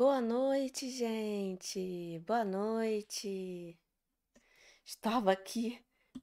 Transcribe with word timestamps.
Boa 0.00 0.18
noite, 0.18 0.88
gente. 0.88 2.18
Boa 2.20 2.42
noite. 2.42 3.78
Estava 4.82 5.30
aqui 5.30 5.78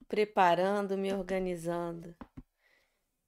preparando, 0.07 0.97
me 0.97 1.13
organizando. 1.13 2.15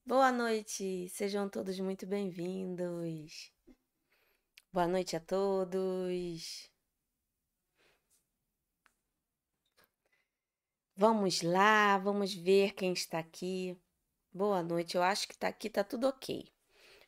Boa 0.03 0.31
noite. 0.31 1.07
Sejam 1.09 1.47
todos 1.47 1.79
muito 1.79 2.07
bem-vindos. 2.07 3.53
Boa 4.73 4.87
noite 4.87 5.15
a 5.15 5.19
todos. 5.19 6.67
Vamos 10.95 11.43
lá, 11.43 11.99
vamos 11.99 12.33
ver 12.33 12.73
quem 12.73 12.91
está 12.91 13.19
aqui. 13.19 13.77
Boa 14.33 14.63
noite. 14.63 14.97
Eu 14.97 15.03
acho 15.03 15.27
que 15.27 15.35
está 15.35 15.47
aqui, 15.47 15.69
tá 15.69 15.83
tudo 15.83 16.07
ok. 16.07 16.51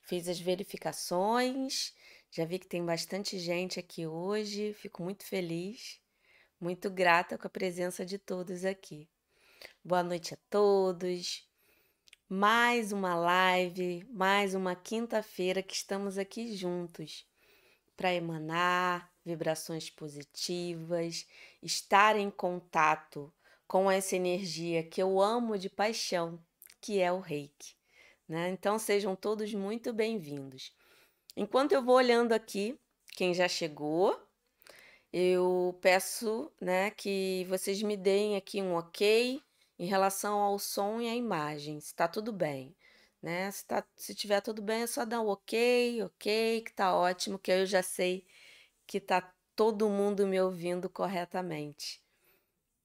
Fiz 0.03 0.27
as 0.27 0.39
verificações 0.39 1.95
já 2.31 2.45
vi 2.45 2.57
que 2.57 2.67
tem 2.67 2.85
bastante 2.85 3.37
gente 3.37 3.77
aqui 3.77 4.07
hoje, 4.07 4.73
fico 4.73 5.03
muito 5.03 5.25
feliz, 5.25 5.99
muito 6.59 6.89
grata 6.89 7.37
com 7.37 7.45
a 7.45 7.49
presença 7.49 8.05
de 8.05 8.17
todos 8.17 8.63
aqui. 8.63 9.09
Boa 9.83 10.01
noite 10.01 10.33
a 10.33 10.37
todos. 10.49 11.45
Mais 12.29 12.93
uma 12.93 13.15
live, 13.15 14.07
mais 14.09 14.55
uma 14.55 14.73
quinta-feira 14.73 15.61
que 15.61 15.75
estamos 15.75 16.17
aqui 16.17 16.55
juntos 16.55 17.27
para 17.97 18.13
emanar 18.13 19.11
vibrações 19.25 19.89
positivas, 19.89 21.27
estar 21.61 22.15
em 22.15 22.31
contato 22.31 23.31
com 23.67 23.91
essa 23.91 24.15
energia 24.15 24.83
que 24.83 25.03
eu 25.03 25.19
amo 25.19 25.57
de 25.57 25.69
paixão, 25.69 26.41
que 26.79 27.01
é 27.01 27.11
o 27.11 27.19
Reiki. 27.19 27.75
Né? 28.25 28.49
Então 28.51 28.79
sejam 28.79 29.17
todos 29.17 29.53
muito 29.53 29.91
bem-vindos. 29.91 30.73
Enquanto 31.41 31.71
eu 31.71 31.83
vou 31.83 31.95
olhando 31.95 32.33
aqui 32.33 32.79
quem 33.15 33.33
já 33.33 33.47
chegou, 33.47 34.15
eu 35.11 35.75
peço, 35.81 36.51
né, 36.61 36.91
que 36.91 37.47
vocês 37.49 37.81
me 37.81 37.97
deem 37.97 38.35
aqui 38.35 38.61
um 38.61 38.75
ok 38.75 39.41
em 39.79 39.85
relação 39.87 40.37
ao 40.37 40.59
som 40.59 41.01
e 41.01 41.09
à 41.09 41.15
imagem, 41.15 41.79
se 41.79 41.95
tá 41.95 42.07
tudo 42.07 42.31
bem, 42.31 42.75
né? 43.19 43.49
Se, 43.49 43.65
tá, 43.65 43.83
se 43.97 44.13
tiver 44.13 44.39
tudo 44.41 44.61
bem, 44.61 44.83
é 44.83 44.87
só 44.87 45.03
dar 45.03 45.19
um 45.19 45.29
ok, 45.29 46.03
ok, 46.03 46.61
que 46.61 46.73
tá 46.73 46.95
ótimo, 46.95 47.39
que 47.39 47.51
eu 47.51 47.65
já 47.65 47.81
sei 47.81 48.23
que 48.85 48.99
tá 48.99 49.33
todo 49.55 49.89
mundo 49.89 50.27
me 50.27 50.39
ouvindo 50.39 50.87
corretamente, 50.91 52.03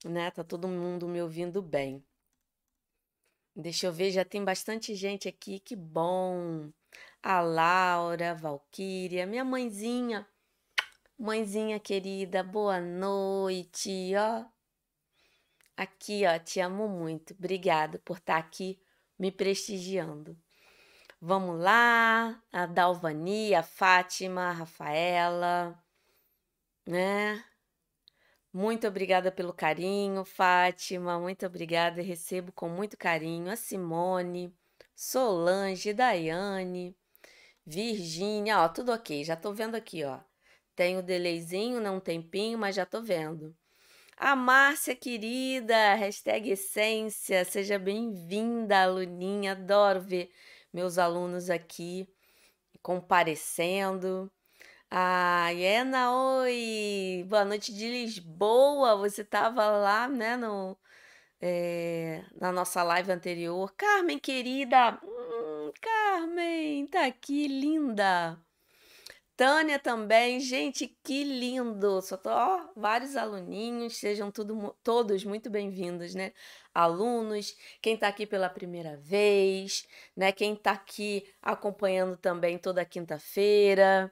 né? 0.02 0.30
Tá 0.30 0.42
todo 0.42 0.66
mundo 0.66 1.06
me 1.06 1.20
ouvindo 1.20 1.60
bem. 1.60 2.02
Deixa 3.54 3.86
eu 3.86 3.92
ver, 3.92 4.12
já 4.12 4.24
tem 4.24 4.42
bastante 4.42 4.94
gente 4.94 5.28
aqui, 5.28 5.60
que 5.60 5.76
bom 5.76 6.70
a 7.22 7.40
Laura, 7.40 8.32
a 8.32 8.34
Valquíria, 8.34 9.26
minha 9.26 9.44
mãezinha. 9.44 10.26
Mãezinha 11.18 11.80
querida, 11.80 12.42
boa 12.42 12.80
noite, 12.80 14.12
ó. 14.16 14.44
Aqui, 15.76 16.24
ó, 16.26 16.38
te 16.38 16.60
amo 16.60 16.88
muito. 16.88 17.34
Obrigada 17.34 17.98
por 17.98 18.18
estar 18.18 18.34
tá 18.34 18.38
aqui 18.38 18.80
me 19.18 19.30
prestigiando. 19.30 20.36
Vamos 21.20 21.58
lá, 21.60 22.42
a 22.52 22.66
Dalvani, 22.66 23.54
a 23.54 23.62
Fátima, 23.62 24.50
a 24.50 24.52
Rafaela, 24.52 25.82
né? 26.86 27.44
Muito 28.52 28.86
obrigada 28.86 29.32
pelo 29.32 29.52
carinho, 29.52 30.24
Fátima. 30.24 31.18
Muito 31.18 31.44
obrigada, 31.46 32.00
recebo 32.02 32.52
com 32.52 32.68
muito 32.68 32.96
carinho 32.96 33.50
a 33.50 33.56
Simone, 33.56 34.54
Solange, 34.96 35.92
Daiane, 35.92 36.96
Virgínia, 37.66 38.60
ó, 38.62 38.68
tudo 38.68 38.92
ok, 38.92 39.24
já 39.24 39.36
tô 39.36 39.52
vendo 39.52 39.74
aqui, 39.74 40.02
ó. 40.04 40.20
Tem 40.74 40.96
o 40.98 41.02
delayzinho, 41.02 41.80
não 41.80 41.96
um 41.96 42.00
tempinho, 42.00 42.58
mas 42.58 42.76
já 42.76 42.86
tô 42.86 43.02
vendo. 43.02 43.54
A 44.16 44.34
Márcia 44.36 44.96
querida, 44.96 45.94
hashtag 45.96 46.50
essência, 46.50 47.44
seja 47.44 47.78
bem-vinda, 47.78 48.82
aluninha, 48.84 49.52
adoro 49.52 50.00
ver 50.00 50.30
meus 50.72 50.98
alunos 50.98 51.50
aqui 51.50 52.08
comparecendo. 52.82 54.32
A 54.90 55.50
Iena, 55.52 56.12
oi, 56.12 57.24
boa 57.28 57.44
noite 57.44 57.74
de 57.74 57.88
Lisboa, 57.88 58.96
você 58.96 59.24
tava 59.24 59.68
lá, 59.68 60.08
né, 60.08 60.36
no, 60.36 60.78
é, 61.40 62.24
na 62.40 62.50
nossa 62.52 62.82
live 62.82 63.12
anterior. 63.12 63.72
Carmen, 63.76 64.18
querida, 64.18 64.98
Carmen, 65.80 66.86
tá 66.86 67.06
aqui, 67.06 67.46
linda. 67.46 68.38
Tânia 69.36 69.78
também, 69.78 70.40
gente, 70.40 70.86
que 71.04 71.22
lindo! 71.22 72.00
Só 72.00 72.16
tô, 72.16 72.30
ó, 72.30 72.70
vários 72.74 73.16
aluninhos, 73.16 73.98
sejam 73.98 74.30
tudo, 74.30 74.74
todos 74.82 75.24
muito 75.24 75.50
bem-vindos, 75.50 76.14
né? 76.14 76.32
Alunos, 76.72 77.54
quem 77.82 77.98
tá 77.98 78.08
aqui 78.08 78.26
pela 78.26 78.48
primeira 78.48 78.96
vez, 78.96 79.86
né? 80.16 80.32
Quem 80.32 80.56
tá 80.56 80.72
aqui 80.72 81.28
acompanhando 81.42 82.16
também 82.16 82.56
toda 82.56 82.82
quinta-feira. 82.84 84.10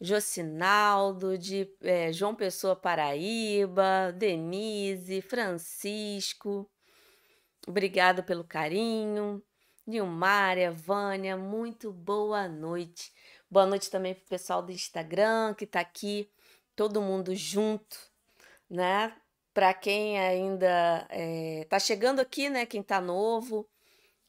Jocinaldo, 0.00 1.38
de 1.38 1.68
é, 1.80 2.12
João 2.12 2.34
Pessoa, 2.34 2.76
Paraíba, 2.76 4.12
Denise, 4.16 5.22
Francisco, 5.22 6.70
obrigado 7.66 8.22
pelo 8.22 8.44
carinho. 8.44 9.42
Nilmária, 9.86 10.72
Vânia, 10.72 11.36
muito 11.36 11.92
boa 11.92 12.48
noite. 12.48 13.12
Boa 13.48 13.64
noite 13.64 13.88
também 13.88 14.14
para 14.14 14.24
o 14.24 14.28
pessoal 14.28 14.60
do 14.60 14.72
Instagram 14.72 15.54
que 15.54 15.64
está 15.64 15.78
aqui, 15.78 16.28
todo 16.74 17.00
mundo 17.00 17.34
junto, 17.36 17.96
né? 18.68 19.16
Para 19.54 19.72
quem 19.72 20.18
ainda 20.18 21.06
está 21.62 21.76
eh, 21.76 21.80
chegando 21.80 22.18
aqui, 22.18 22.50
né? 22.50 22.66
Quem 22.66 22.80
está 22.80 23.00
novo, 23.00 23.68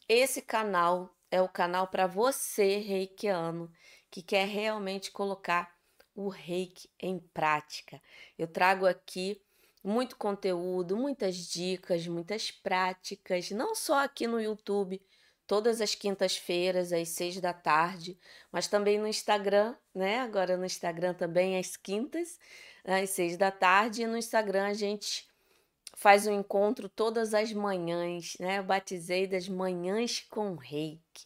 esse 0.08 0.44
canal 0.44 1.10
é 1.32 1.42
o 1.42 1.50
canal 1.50 1.88
para 1.88 2.06
você, 2.06 2.78
reikiano, 2.78 3.72
que 4.10 4.22
quer 4.22 4.48
realmente 4.48 5.12
colocar 5.12 5.76
o 6.16 6.30
reiki 6.30 6.90
em 7.00 7.20
prática. 7.20 8.02
Eu 8.38 8.48
trago 8.48 8.86
aqui 8.86 9.42
muito 9.84 10.18
conteúdo, 10.18 10.98
muitas 10.98 11.36
dicas, 11.36 12.08
muitas 12.08 12.52
práticas, 12.52 13.52
não 13.52 13.76
só 13.76 14.04
aqui 14.04 14.28
no 14.28 14.42
YouTube, 14.42 15.02
todas 15.48 15.80
as 15.80 15.96
quintas-feiras, 15.96 16.92
às 16.92 17.10
seis 17.10 17.40
da 17.40 17.54
tarde, 17.54 18.20
mas 18.52 18.68
também 18.68 19.00
no 19.00 19.08
Instagram, 19.08 19.76
né? 19.96 20.20
Agora 20.20 20.58
no 20.58 20.66
Instagram 20.66 21.14
também 21.14 21.58
às 21.58 21.78
quintas, 21.78 22.38
às 22.84 23.12
seis 23.12 23.38
da 23.38 23.50
tarde, 23.50 24.02
e 24.02 24.08
no 24.08 24.18
Instagram 24.18 24.68
a 24.68 24.74
gente 24.74 25.26
faz 25.96 26.28
um 26.28 26.34
encontro 26.34 26.90
todas 26.90 27.34
as 27.34 27.54
manhãs, 27.54 28.36
né? 28.40 28.60
Eu 28.60 28.64
batizei 28.64 29.26
das 29.26 29.48
manhãs 29.48 30.20
com 30.30 30.56
reiki, 30.56 31.26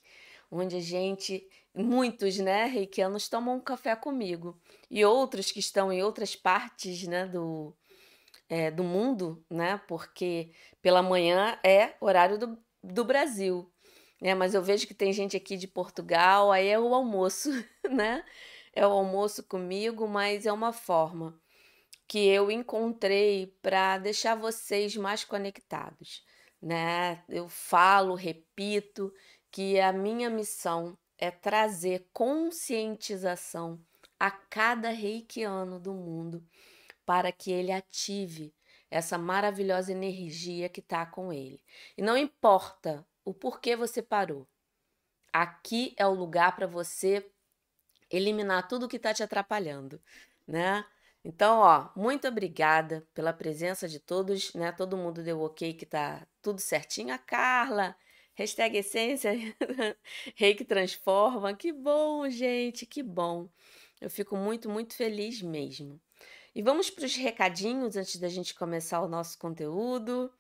onde 0.51 0.75
a 0.75 0.81
gente, 0.81 1.49
muitos, 1.75 2.37
né, 2.37 2.65
reikianos 2.65 3.29
tomam 3.29 3.55
um 3.57 3.61
café 3.61 3.95
comigo, 3.95 4.59
e 4.89 5.03
outros 5.05 5.51
que 5.51 5.59
estão 5.59 5.91
em 5.91 6.03
outras 6.03 6.35
partes, 6.35 7.07
né, 7.07 7.25
do, 7.25 7.75
é, 8.49 8.69
do 8.71 8.83
mundo, 8.83 9.43
né? 9.49 9.79
Porque 9.87 10.51
pela 10.81 11.01
manhã 11.01 11.57
é 11.63 11.95
horário 12.01 12.37
do, 12.37 12.57
do 12.83 13.05
Brasil 13.05 13.71
né? 14.21 14.35
Mas 14.35 14.53
eu 14.53 14.61
vejo 14.61 14.85
que 14.87 14.93
tem 14.93 15.11
gente 15.11 15.35
aqui 15.35 15.57
de 15.57 15.67
Portugal, 15.67 16.51
aí 16.51 16.67
é 16.67 16.79
o 16.79 16.93
almoço, 16.93 17.49
né? 17.89 18.23
É 18.73 18.85
o 18.85 18.91
almoço 18.91 19.43
comigo, 19.43 20.07
mas 20.07 20.45
é 20.45 20.53
uma 20.53 20.71
forma 20.71 21.41
que 22.07 22.27
eu 22.27 22.51
encontrei 22.51 23.47
para 23.61 23.97
deixar 23.97 24.35
vocês 24.35 24.95
mais 24.95 25.23
conectados, 25.23 26.23
né? 26.61 27.23
Eu 27.27 27.49
falo, 27.49 28.13
repito 28.15 29.11
que 29.51 29.79
a 29.79 29.91
minha 29.91 30.29
missão 30.29 30.97
é 31.21 31.29
trazer 31.29 32.09
conscientização 32.11 33.79
a 34.19 34.31
cada 34.31 34.89
reikiano 34.89 35.79
do 35.79 35.93
mundo 35.93 36.43
para 37.05 37.31
que 37.31 37.51
ele 37.51 37.71
ative 37.71 38.53
essa 38.89 39.17
maravilhosa 39.17 39.91
energia 39.91 40.67
que 40.67 40.79
está 40.79 41.05
com 41.05 41.31
ele. 41.31 41.63
E 41.97 42.01
não 42.01 42.17
importa 42.17 43.05
o 43.23 43.33
porquê 43.33 43.75
você 43.75 44.01
parou. 44.01 44.47
Aqui 45.31 45.93
é 45.95 46.05
o 46.05 46.13
lugar 46.13 46.55
para 46.55 46.67
você 46.67 47.25
eliminar 48.09 48.67
tudo 48.67 48.87
que 48.87 48.97
está 48.97 49.13
te 49.13 49.23
atrapalhando, 49.23 50.01
né? 50.45 50.85
Então, 51.23 51.59
ó, 51.59 51.89
muito 51.95 52.27
obrigada 52.27 53.07
pela 53.13 53.31
presença 53.31 53.87
de 53.87 53.99
todos, 53.99 54.53
né? 54.53 54.71
Todo 54.71 54.97
mundo 54.97 55.23
deu 55.23 55.39
ok 55.41 55.73
que 55.73 55.85
tá 55.85 56.27
tudo 56.41 56.59
certinho. 56.59 57.13
A 57.13 57.17
Carla, 57.17 57.95
hashtag 58.35 58.77
essência, 58.77 59.31
rei 60.35 60.53
que 60.55 60.65
transforma. 60.65 61.53
Que 61.55 61.71
bom, 61.71 62.29
gente, 62.29 62.85
que 62.85 63.03
bom. 63.03 63.49
Eu 63.99 64.09
fico 64.09 64.35
muito, 64.35 64.69
muito 64.69 64.95
feliz 64.95 65.41
mesmo. 65.41 66.01
E 66.53 66.61
vamos 66.61 66.89
para 66.89 67.05
os 67.05 67.15
recadinhos 67.15 67.95
antes 67.95 68.17
da 68.17 68.27
gente 68.27 68.53
começar 68.55 69.01
o 69.01 69.07
nosso 69.07 69.37
conteúdo. 69.37 70.31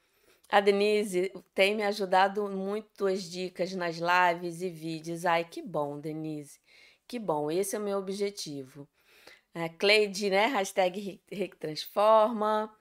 A 0.49 0.59
Denise 0.59 1.31
tem 1.53 1.75
me 1.75 1.83
ajudado 1.83 2.49
muito 2.49 3.07
as 3.07 3.23
dicas 3.23 3.73
nas 3.73 3.97
lives 3.97 4.61
e 4.61 4.69
vídeos. 4.69 5.25
Ai, 5.25 5.45
que 5.45 5.61
bom, 5.61 5.99
Denise. 5.99 6.59
Que 7.07 7.17
bom, 7.17 7.49
esse 7.49 7.75
é 7.75 7.79
o 7.79 7.81
meu 7.81 7.97
objetivo. 7.97 8.87
É, 9.53 9.69
Cleide, 9.69 10.29
né? 10.29 10.47
Hashtag 10.47 11.21
Retransforma. 11.31 12.73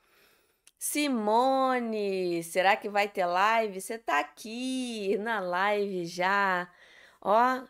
Simone, 0.80 2.42
será 2.42 2.74
que 2.76 2.88
vai 2.88 3.06
ter 3.06 3.26
live? 3.26 3.80
Você 3.80 3.98
tá 3.98 4.18
aqui 4.18 5.16
na 5.18 5.38
live 5.38 6.06
já. 6.06 6.72
Ó, 7.20 7.62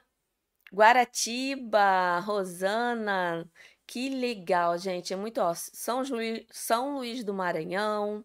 Guaratiba, 0.72 2.20
Rosana, 2.20 3.50
que 3.86 4.08
legal, 4.10 4.78
gente. 4.78 5.12
É 5.12 5.16
muito 5.16 5.40
ó, 5.40 5.52
São, 5.54 6.02
Luís, 6.04 6.46
São 6.52 6.96
Luís 6.98 7.24
do 7.24 7.34
Maranhão, 7.34 8.24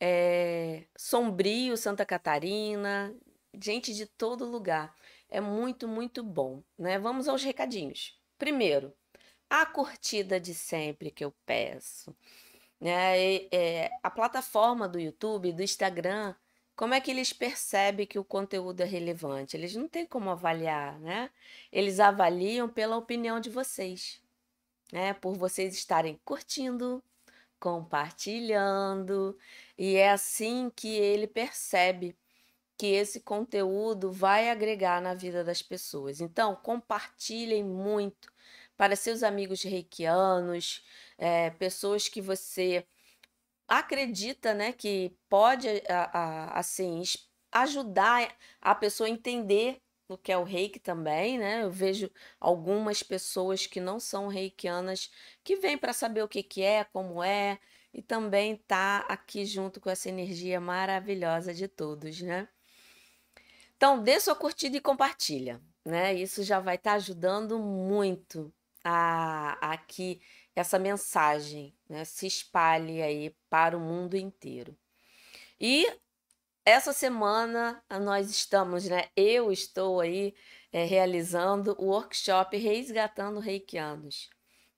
é, 0.00 0.86
Sombrio, 0.96 1.76
Santa 1.76 2.04
Catarina, 2.06 3.14
gente 3.62 3.94
de 3.94 4.06
todo 4.06 4.44
lugar. 4.46 4.94
É 5.30 5.40
muito, 5.40 5.88
muito 5.88 6.24
bom, 6.24 6.62
né? 6.78 6.98
Vamos 6.98 7.28
aos 7.28 7.44
recadinhos. 7.44 8.20
Primeiro, 8.38 8.92
a 9.50 9.66
curtida 9.66 10.40
de 10.40 10.54
sempre 10.54 11.10
que 11.10 11.24
eu 11.24 11.32
peço. 11.46 12.14
Né? 12.82 13.46
É, 13.52 13.90
a 14.02 14.10
plataforma 14.10 14.88
do 14.88 14.98
YouTube, 14.98 15.52
do 15.52 15.62
Instagram, 15.62 16.34
como 16.74 16.94
é 16.94 17.00
que 17.00 17.12
eles 17.12 17.32
percebem 17.32 18.04
que 18.04 18.18
o 18.18 18.24
conteúdo 18.24 18.80
é 18.80 18.84
relevante? 18.84 19.56
Eles 19.56 19.76
não 19.76 19.86
têm 19.88 20.04
como 20.04 20.30
avaliar, 20.30 20.98
né? 20.98 21.30
Eles 21.70 22.00
avaliam 22.00 22.68
pela 22.68 22.96
opinião 22.96 23.38
de 23.38 23.50
vocês, 23.50 24.20
né? 24.92 25.14
Por 25.14 25.36
vocês 25.36 25.74
estarem 25.74 26.20
curtindo, 26.24 27.00
compartilhando, 27.60 29.38
e 29.78 29.94
é 29.96 30.10
assim 30.10 30.70
que 30.74 30.88
ele 30.88 31.28
percebe 31.28 32.16
que 32.76 32.86
esse 32.86 33.20
conteúdo 33.20 34.10
vai 34.10 34.50
agregar 34.50 35.00
na 35.00 35.14
vida 35.14 35.44
das 35.44 35.62
pessoas. 35.62 36.20
Então, 36.20 36.56
compartilhem 36.56 37.62
muito 37.64 38.32
para 38.76 38.96
seus 38.96 39.22
amigos 39.22 39.62
reikianos, 39.62 40.84
é, 41.22 41.50
pessoas 41.50 42.08
que 42.08 42.20
você 42.20 42.84
acredita, 43.68 44.52
né, 44.52 44.72
que 44.72 45.16
pode 45.28 45.68
a, 45.88 46.18
a, 46.18 46.58
assim 46.58 47.00
ajudar 47.52 48.36
a 48.60 48.74
pessoa 48.74 49.06
a 49.06 49.10
entender 49.10 49.80
o 50.08 50.18
que 50.18 50.32
é 50.32 50.36
o 50.36 50.42
reiki 50.42 50.80
também, 50.80 51.38
né? 51.38 51.62
Eu 51.62 51.70
vejo 51.70 52.10
algumas 52.40 53.02
pessoas 53.02 53.66
que 53.66 53.80
não 53.80 54.00
são 54.00 54.26
reikianas 54.26 55.10
que 55.44 55.56
vêm 55.56 55.78
para 55.78 55.92
saber 55.92 56.22
o 56.22 56.28
que, 56.28 56.42
que 56.42 56.60
é, 56.62 56.84
como 56.84 57.22
é, 57.22 57.58
e 57.94 58.02
também 58.02 58.56
tá 58.56 59.06
aqui 59.08 59.46
junto 59.46 59.80
com 59.80 59.88
essa 59.88 60.08
energia 60.08 60.60
maravilhosa 60.60 61.54
de 61.54 61.68
todos, 61.68 62.20
né? 62.20 62.48
Então, 63.76 64.02
dê 64.02 64.18
sua 64.20 64.34
curtida 64.34 64.76
e 64.76 64.80
compartilha, 64.80 65.60
né? 65.84 66.14
Isso 66.14 66.42
já 66.42 66.58
vai 66.60 66.74
estar 66.74 66.90
tá 66.92 66.96
ajudando 66.96 67.58
muito 67.58 68.52
a, 68.84 69.72
a 69.72 69.76
essa 70.54 70.78
mensagem 70.78 71.74
né, 71.88 72.04
se 72.04 72.26
espalhe 72.26 73.02
aí 73.02 73.34
para 73.48 73.76
o 73.76 73.80
mundo 73.80 74.16
inteiro. 74.16 74.76
E 75.60 75.86
essa 76.64 76.92
semana 76.92 77.82
nós 78.00 78.30
estamos, 78.30 78.84
né? 78.88 79.08
Eu 79.16 79.50
estou 79.50 80.00
aí 80.00 80.34
é, 80.72 80.84
realizando 80.84 81.74
o 81.78 81.86
workshop 81.86 82.56
Resgatando 82.56 83.40
Reikianos. 83.40 84.30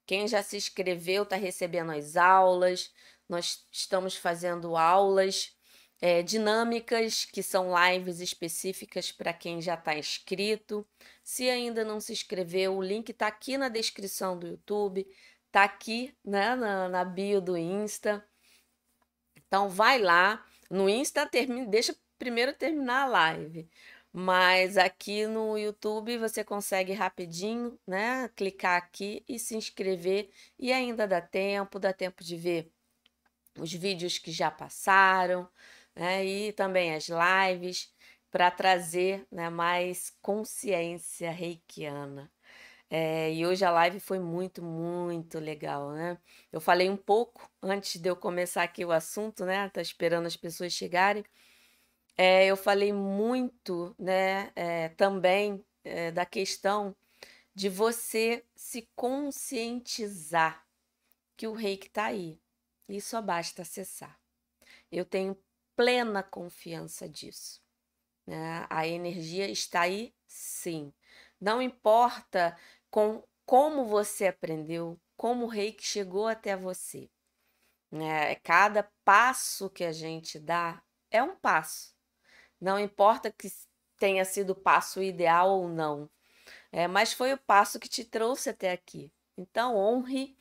Quem 0.07 0.29
já 0.29 0.43
se 0.43 0.57
inscreveu 0.57 1.23
está 1.23 1.37
recebendo 1.37 1.93
as 1.93 2.17
aulas. 2.17 2.93
Nós 3.29 3.67
estamos 3.71 4.17
fazendo 4.17 4.77
aulas 4.77 5.55
é, 6.01 6.23
dinâmicas, 6.23 7.25
que 7.25 7.43
são 7.43 7.73
lives 7.75 8.21
específicas 8.21 9.11
para 9.11 9.33
quem 9.33 9.63
já 9.63 9.75
está 9.75 9.97
inscrito. 9.97 10.87
Se 11.23 11.49
ainda 11.49 11.85
não 11.85 12.01
se 12.01 12.13
inscreveu, 12.13 12.77
o 12.77 12.83
link 12.83 13.11
está 13.11 13.27
aqui 13.27 13.57
na 13.57 13.69
descrição 13.69 14.39
do 14.39 14.47
YouTube, 14.47 15.07
está 15.55 15.63
aqui 15.63 16.13
né, 16.25 16.57
na, 16.57 16.89
na 16.89 17.05
bio 17.05 17.41
do 17.41 17.57
Insta. 17.57 18.27
Então 19.37 19.69
vai 19.69 20.01
lá 20.01 20.45
no 20.69 20.89
Insta, 20.91 21.25
termina, 21.27 21.67
deixa 21.69 21.97
primeiro 22.19 22.53
terminar 22.53 23.03
a 23.05 23.07
live. 23.07 23.69
Mas 24.13 24.77
aqui 24.77 25.27
no 25.29 25.57
YouTube 25.57 26.19
você 26.19 26.43
consegue 26.43 26.93
rapidinho, 26.93 27.79
né? 27.87 28.29
Clicar 28.37 28.77
aqui 28.77 29.25
e 29.29 29.39
se 29.39 29.57
inscrever 29.57 30.31
e 30.59 30.73
ainda 30.73 31.07
dá 31.07 31.21
tempo, 31.21 31.79
dá 31.79 31.93
tempo 31.93 32.25
de 32.25 32.37
ver 32.37 32.73
os 33.59 33.73
vídeos 33.73 34.19
que 34.19 34.33
já 34.33 34.51
passaram, 34.51 35.49
né? 35.95 36.25
E 36.25 36.53
também 36.53 36.95
as 36.95 37.09
lives 37.09 37.93
para 38.31 38.51
trazer 38.51 39.27
né, 39.31 39.51
mais 39.51 40.11
consciência 40.21 41.31
reikiana. 41.31 42.34
É, 42.97 43.35
e 43.35 43.45
hoje 43.45 43.65
a 43.65 43.73
live 43.73 43.99
foi 43.99 44.21
muito, 44.21 44.63
muito 44.63 45.41
legal, 45.41 45.91
né? 45.91 46.17
Eu 46.53 46.61
falei 46.61 46.89
um 46.89 46.97
pouco 46.97 47.51
antes 47.61 48.01
de 48.01 48.09
eu 48.09 48.15
começar 48.15 48.63
aqui 48.63 48.85
o 48.85 48.93
assunto, 48.93 49.45
né? 49.45 49.69
Tá 49.71 49.83
esperando 49.83 50.27
as 50.27 50.37
pessoas 50.37 50.73
chegarem. 50.73 51.25
É, 52.17 52.47
eu 52.47 52.57
falei 52.57 52.93
muito, 52.93 53.97
né? 53.99 54.53
É, 54.55 54.91
também 54.91 55.65
da 56.15 56.25
questão 56.25 56.95
de 57.53 57.69
você 57.69 58.45
se 58.55 58.89
conscientizar 58.95 60.65
que 61.37 61.49
o 61.49 61.53
reiki 61.53 61.89
está 61.89 62.05
aí 62.05 62.39
e 62.89 63.01
só 63.01 63.21
basta 63.21 63.63
acessar. 63.63 64.17
Eu 64.91 65.05
tenho 65.05 65.37
plena 65.75 66.23
confiança 66.23 67.09
disso. 67.09 67.61
Né? 68.25 68.65
A 68.71 68.87
energia 68.87 69.51
está 69.51 69.81
aí, 69.83 70.15
sim. 70.29 70.93
Não 71.41 71.61
importa 71.61 72.57
com 72.95 73.25
como 73.45 73.87
você 73.87 74.29
aprendeu, 74.29 74.97
como 75.17 75.47
o 75.47 75.49
reiki 75.49 75.85
chegou 75.85 76.29
até 76.29 76.57
você. 76.57 77.11
Né? 77.91 78.37
Cada 78.37 78.89
passo 79.05 79.69
que 79.69 79.83
a 79.83 79.91
gente 79.91 80.39
dá 80.39 80.81
é 81.11 81.21
um 81.21 81.35
passo. 81.35 81.93
Não 82.61 82.79
importa 82.79 83.33
que 83.33 83.51
tenha 83.99 84.25
sido 84.25 84.51
o 84.51 84.55
passo 84.55 85.03
ideal 85.03 85.59
ou 85.59 85.69
não, 85.69 86.09
é, 86.71 86.87
mas 86.87 87.13
foi 87.13 87.33
o 87.33 87.39
passo 87.39 87.81
que 87.81 87.89
te 87.89 88.05
trouxe 88.05 88.51
até 88.51 88.71
aqui. 88.71 89.13
Então, 89.37 89.77
honre 89.77 90.37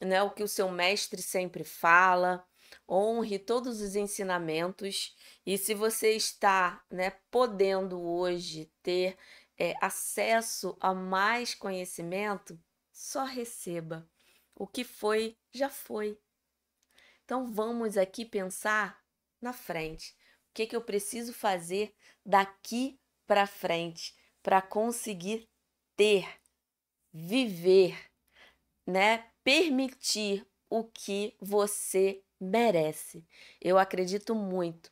né, 0.00 0.22
o 0.22 0.30
que 0.30 0.44
o 0.44 0.48
seu 0.48 0.70
mestre 0.70 1.20
sempre 1.20 1.64
fala, 1.64 2.46
honre 2.88 3.40
todos 3.40 3.80
os 3.80 3.96
ensinamentos 3.96 5.16
e 5.44 5.58
se 5.58 5.74
você 5.74 6.12
está 6.12 6.80
né, 6.88 7.10
podendo 7.28 8.00
hoje 8.00 8.70
ter 8.84 9.18
é, 9.58 9.74
acesso 9.80 10.76
a 10.80 10.94
mais 10.94 11.54
conhecimento, 11.54 12.58
só 12.92 13.24
receba. 13.24 14.08
O 14.54 14.66
que 14.66 14.84
foi, 14.84 15.36
já 15.52 15.68
foi. 15.68 16.18
Então 17.24 17.46
vamos 17.46 17.96
aqui 17.96 18.24
pensar 18.24 19.02
na 19.40 19.52
frente. 19.52 20.16
O 20.50 20.54
que, 20.54 20.66
que 20.66 20.76
eu 20.76 20.80
preciso 20.80 21.32
fazer 21.32 21.94
daqui 22.24 22.98
para 23.26 23.46
frente 23.46 24.16
para 24.42 24.62
conseguir 24.62 25.48
ter, 25.96 26.26
viver, 27.12 27.98
né? 28.86 29.30
Permitir 29.44 30.46
o 30.70 30.84
que 30.84 31.36
você 31.40 32.22
merece. 32.40 33.26
Eu 33.60 33.78
acredito 33.78 34.34
muito 34.34 34.90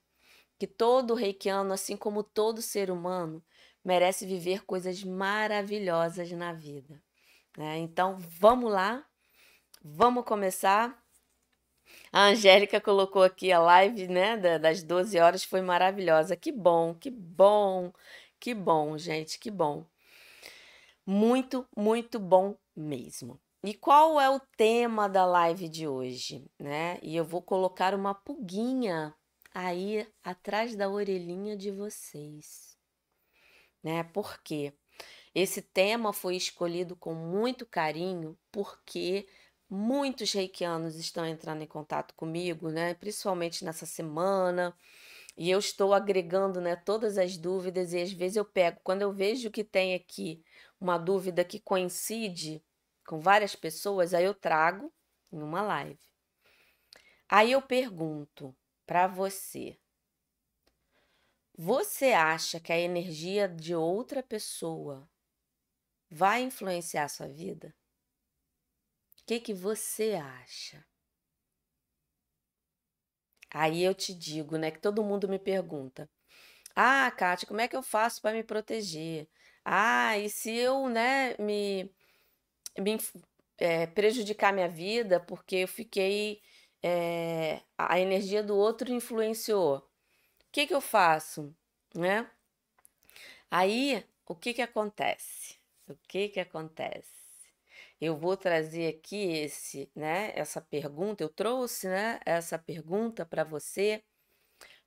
que 0.58 0.66
todo 0.66 1.14
reikiano, 1.14 1.72
assim 1.72 1.96
como 1.96 2.22
todo 2.22 2.62
ser 2.62 2.90
humano, 2.90 3.44
merece 3.86 4.26
viver 4.26 4.64
coisas 4.64 5.04
maravilhosas 5.04 6.32
na 6.32 6.52
vida. 6.52 7.00
Né? 7.56 7.78
Então, 7.78 8.16
vamos 8.18 8.72
lá, 8.72 9.06
vamos 9.80 10.24
começar. 10.24 11.00
A 12.12 12.24
Angélica 12.24 12.80
colocou 12.80 13.22
aqui 13.22 13.52
a 13.52 13.60
live 13.60 14.08
né, 14.08 14.36
das 14.58 14.82
12 14.82 15.20
horas, 15.20 15.44
foi 15.44 15.62
maravilhosa. 15.62 16.34
Que 16.34 16.50
bom, 16.50 16.94
que 16.94 17.12
bom, 17.12 17.92
que 18.40 18.52
bom, 18.52 18.98
gente, 18.98 19.38
que 19.38 19.52
bom. 19.52 19.86
Muito, 21.06 21.64
muito 21.76 22.18
bom 22.18 22.56
mesmo. 22.74 23.40
E 23.62 23.72
qual 23.72 24.20
é 24.20 24.28
o 24.28 24.40
tema 24.56 25.08
da 25.08 25.24
live 25.24 25.68
de 25.68 25.86
hoje, 25.86 26.44
né? 26.58 26.98
E 27.02 27.14
eu 27.14 27.24
vou 27.24 27.40
colocar 27.40 27.94
uma 27.94 28.14
pulguinha 28.14 29.14
aí 29.54 30.04
atrás 30.24 30.74
da 30.74 30.88
orelhinha 30.88 31.56
de 31.56 31.70
vocês, 31.70 32.75
né? 33.86 34.02
Porque 34.02 34.72
esse 35.32 35.62
tema 35.62 36.12
foi 36.12 36.34
escolhido 36.34 36.96
com 36.96 37.14
muito 37.14 37.64
carinho, 37.64 38.36
porque 38.50 39.28
muitos 39.70 40.32
reikianos 40.32 40.96
estão 40.96 41.24
entrando 41.24 41.62
em 41.62 41.68
contato 41.68 42.12
comigo, 42.14 42.68
né? 42.68 42.94
Principalmente 42.94 43.64
nessa 43.64 43.86
semana. 43.86 44.76
E 45.36 45.48
eu 45.50 45.60
estou 45.60 45.94
agregando, 45.94 46.60
né, 46.60 46.74
todas 46.74 47.18
as 47.18 47.36
dúvidas 47.36 47.92
e 47.92 48.00
às 48.00 48.10
vezes 48.10 48.36
eu 48.36 48.44
pego, 48.44 48.80
quando 48.82 49.02
eu 49.02 49.12
vejo 49.12 49.50
que 49.50 49.62
tem 49.62 49.94
aqui 49.94 50.42
uma 50.80 50.96
dúvida 50.98 51.44
que 51.44 51.60
coincide 51.60 52.64
com 53.06 53.20
várias 53.20 53.54
pessoas, 53.54 54.14
aí 54.14 54.24
eu 54.24 54.34
trago 54.34 54.90
em 55.30 55.42
uma 55.42 55.62
live. 55.62 56.00
Aí 57.28 57.52
eu 57.52 57.62
pergunto 57.62 58.56
para 58.86 59.06
você: 59.06 59.78
você 61.56 62.12
acha 62.12 62.60
que 62.60 62.72
a 62.72 62.78
energia 62.78 63.48
de 63.48 63.74
outra 63.74 64.22
pessoa 64.22 65.08
vai 66.10 66.42
influenciar 66.42 67.04
a 67.04 67.08
sua 67.08 67.28
vida? 67.28 67.74
que, 69.26 69.40
que 69.40 69.52
você 69.52 70.14
acha? 70.14 70.86
Aí 73.50 73.82
eu 73.82 73.94
te 73.94 74.14
digo, 74.14 74.56
né, 74.56 74.70
que 74.70 74.78
todo 74.80 75.02
mundo 75.04 75.28
me 75.28 75.38
pergunta: 75.38 76.08
"Ah, 76.76 77.10
Kátia, 77.12 77.48
como 77.48 77.60
é 77.60 77.68
que 77.68 77.76
eu 77.76 77.82
faço 77.82 78.22
para 78.22 78.34
me 78.36 78.44
proteger? 78.44 79.28
Ah, 79.64 80.18
e 80.18 80.30
se 80.30 80.52
eu, 80.56 80.88
né, 80.88 81.36
me 81.38 81.92
me 82.78 82.98
eh, 83.58 83.86
prejudicar 83.88 84.52
minha 84.52 84.68
vida 84.68 85.20
porque 85.20 85.56
eu 85.58 85.68
fiquei, 85.68 86.42
eh, 86.82 87.62
a 87.78 87.98
energia 88.00 88.42
do 88.42 88.56
outro 88.56 88.92
influenciou, 88.92 89.78
o 89.78 89.82
que 90.56 90.66
que 90.66 90.74
eu 90.74 90.80
faço?", 90.80 91.54
né. 91.94 92.30
Aí, 93.50 94.04
o 94.26 94.34
que 94.34 94.52
que 94.54 94.62
acontece? 94.62 95.56
O 95.88 95.94
que 96.08 96.28
que 96.28 96.40
acontece? 96.40 97.14
Eu 98.00 98.16
vou 98.16 98.36
trazer 98.36 98.88
aqui 98.96 99.16
esse, 99.32 99.90
né, 99.94 100.32
essa 100.36 100.60
pergunta, 100.60 101.22
eu 101.24 101.28
trouxe, 101.28 101.88
né, 101.88 102.20
essa 102.26 102.58
pergunta 102.58 103.24
para 103.26 103.44
você, 103.44 104.02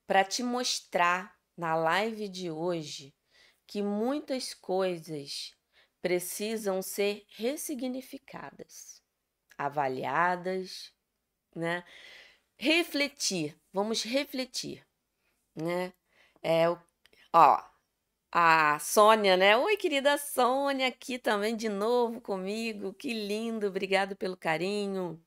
para 0.07 0.23
te 0.23 0.43
mostrar 0.43 1.35
na 1.57 1.75
live 1.75 2.29
de 2.29 2.51
hoje 2.51 3.15
que 3.67 3.81
muitas 3.83 4.53
coisas 4.53 5.55
precisam 6.01 6.81
ser 6.81 7.25
ressignificadas, 7.29 9.01
avaliadas, 9.57 10.93
né? 11.55 11.83
Refletir, 12.59 13.57
vamos 13.73 14.03
refletir, 14.03 14.85
né? 15.56 15.94
É, 16.44 16.70
o- 16.70 16.77
ó, 17.34 17.62
a 18.32 18.79
Sônia, 18.79 19.38
né? 19.38 19.58
Oi, 19.58 19.77
querida 19.77 20.18
Sônia, 20.18 20.88
aqui 20.88 21.20
também 21.20 21.56
de 21.56 21.70
novo 21.70 22.22
comigo. 22.22 22.94
Que 22.94 23.13
lindo, 23.13 23.68
obrigado 23.68 24.15
pelo 24.15 24.38
carinho. 24.38 25.22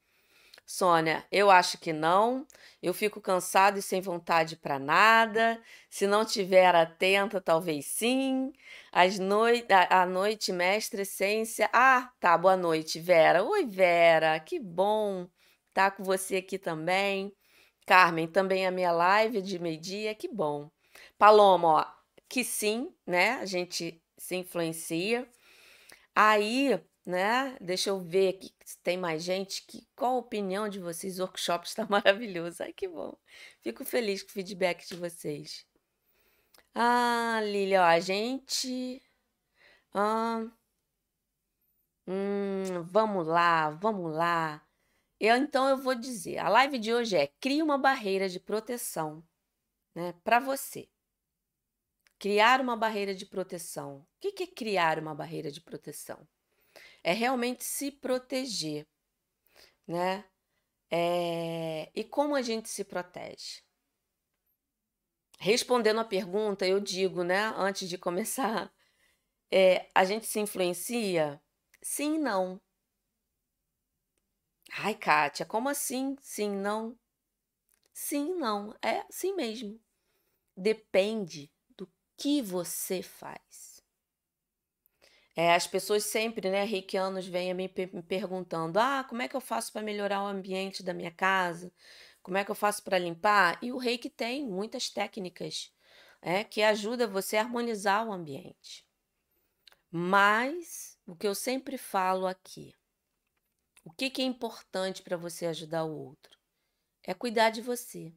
Sônia, 0.66 1.26
eu 1.30 1.50
acho 1.50 1.78
que 1.78 1.92
não. 1.92 2.46
Eu 2.82 2.94
fico 2.94 3.20
cansado 3.20 3.78
e 3.78 3.82
sem 3.82 4.00
vontade 4.00 4.56
para 4.56 4.78
nada. 4.78 5.60
Se 5.90 6.06
não 6.06 6.24
tiver 6.24 6.74
atenta, 6.74 7.40
talvez 7.40 7.86
sim. 7.86 8.52
As 8.92 9.18
noi 9.18 9.66
a, 9.70 10.06
noite, 10.06 10.52
mestre 10.52 11.02
essência. 11.02 11.68
Ah, 11.72 12.10
tá, 12.20 12.38
boa 12.38 12.56
noite, 12.56 13.00
Vera. 13.00 13.42
Oi, 13.44 13.66
Vera, 13.66 14.38
que 14.40 14.58
bom 14.58 15.28
estar 15.68 15.90
com 15.92 16.04
você 16.04 16.36
aqui 16.36 16.58
também. 16.58 17.32
Carmen, 17.86 18.26
também 18.26 18.66
a 18.66 18.70
minha 18.70 18.92
live 18.92 19.42
de 19.42 19.58
meio-dia, 19.58 20.14
que 20.14 20.28
bom. 20.28 20.70
Paloma, 21.18 21.68
ó, 21.68 21.86
que 22.28 22.44
sim, 22.44 22.94
né? 23.06 23.32
A 23.34 23.46
gente 23.46 24.02
se 24.16 24.36
influencia. 24.36 25.28
Aí, 26.14 26.80
né? 27.04 27.56
Deixa 27.60 27.90
eu 27.90 28.00
ver 28.00 28.28
aqui 28.30 28.52
se 28.64 28.78
tem 28.78 28.96
mais 28.96 29.22
gente. 29.22 29.64
Que, 29.66 29.86
qual 29.96 30.14
a 30.16 30.18
opinião 30.18 30.68
de 30.68 30.78
vocês? 30.80 31.18
O 31.18 31.22
workshop 31.22 31.66
está 31.66 31.86
maravilhoso. 31.90 32.62
Ai, 32.62 32.72
que 32.72 32.88
bom. 32.88 33.16
Fico 33.60 33.84
feliz 33.84 34.22
com 34.22 34.30
o 34.30 34.32
feedback 34.32 34.86
de 34.86 34.96
vocês. 34.96 35.66
Ah, 36.74 37.40
Lília, 37.44 37.82
ó, 37.82 37.84
a 37.84 38.00
gente. 38.00 39.02
Ah, 39.94 40.46
hum, 42.06 42.82
vamos 42.84 43.26
lá, 43.26 43.70
vamos 43.70 44.12
lá. 44.14 44.62
Eu, 45.24 45.36
então 45.36 45.68
eu 45.68 45.76
vou 45.76 45.94
dizer, 45.94 46.38
a 46.38 46.48
live 46.48 46.80
de 46.80 46.92
hoje 46.92 47.16
é 47.16 47.28
crie 47.28 47.62
uma 47.62 47.78
barreira 47.78 48.28
de 48.28 48.40
proteção, 48.40 49.22
né, 49.94 50.12
para 50.24 50.40
você. 50.40 50.88
Criar 52.18 52.60
uma 52.60 52.76
barreira 52.76 53.14
de 53.14 53.24
proteção. 53.24 53.98
O 53.98 54.06
que 54.18 54.42
é 54.42 54.46
criar 54.48 54.98
uma 54.98 55.14
barreira 55.14 55.52
de 55.52 55.60
proteção? 55.60 56.26
É 57.04 57.12
realmente 57.12 57.62
se 57.62 57.92
proteger, 57.92 58.84
né? 59.86 60.24
É, 60.90 61.88
E 61.94 62.02
como 62.02 62.34
a 62.34 62.42
gente 62.42 62.68
se 62.68 62.82
protege? 62.82 63.62
Respondendo 65.38 66.00
a 66.00 66.04
pergunta, 66.04 66.66
eu 66.66 66.80
digo, 66.80 67.22
né, 67.22 67.52
antes 67.56 67.88
de 67.88 67.96
começar, 67.96 68.74
é, 69.52 69.88
a 69.94 70.04
gente 70.04 70.26
se 70.26 70.40
influencia? 70.40 71.40
Sim 71.80 72.16
e 72.16 72.18
não. 72.18 72.60
Ai, 74.78 74.94
Kátia, 74.96 75.46
como 75.46 75.68
assim? 75.68 76.16
Sim, 76.20 76.50
não? 76.50 76.98
Sim, 77.94 78.34
não. 78.36 78.74
É 78.82 79.04
sim 79.10 79.34
mesmo. 79.34 79.80
Depende 80.56 81.52
do 81.76 81.90
que 82.16 82.42
você 82.42 83.02
faz. 83.02 83.82
É, 85.34 85.54
as 85.54 85.66
pessoas 85.66 86.04
sempre, 86.04 86.50
né, 86.50 86.64
reikianos, 86.64 87.26
vêm 87.26 87.52
me, 87.54 87.68
per- 87.68 87.94
me 87.94 88.02
perguntando: 88.02 88.78
ah, 88.78 89.04
como 89.08 89.22
é 89.22 89.28
que 89.28 89.36
eu 89.36 89.40
faço 89.40 89.72
para 89.72 89.82
melhorar 89.82 90.22
o 90.22 90.26
ambiente 90.26 90.82
da 90.82 90.92
minha 90.94 91.10
casa? 91.10 91.72
Como 92.22 92.36
é 92.38 92.44
que 92.44 92.50
eu 92.50 92.54
faço 92.54 92.82
para 92.82 92.98
limpar? 92.98 93.58
E 93.62 93.72
o 93.72 93.78
reiki 93.78 94.08
tem 94.10 94.46
muitas 94.46 94.88
técnicas 94.90 95.72
é, 96.22 96.44
que 96.44 96.62
ajudam 96.62 97.10
você 97.10 97.36
a 97.36 97.42
harmonizar 97.42 98.06
o 98.06 98.12
ambiente. 98.12 98.86
Mas 99.92 100.98
o 101.06 101.14
que 101.14 101.26
eu 101.26 101.34
sempre 101.36 101.78
falo 101.78 102.26
aqui, 102.26 102.74
o 103.84 103.90
que, 103.90 104.10
que 104.10 104.22
é 104.22 104.24
importante 104.24 105.02
para 105.02 105.16
você 105.16 105.46
ajudar 105.46 105.84
o 105.84 105.96
outro? 105.96 106.38
É 107.02 107.12
cuidar 107.12 107.50
de 107.50 107.60
você. 107.60 108.14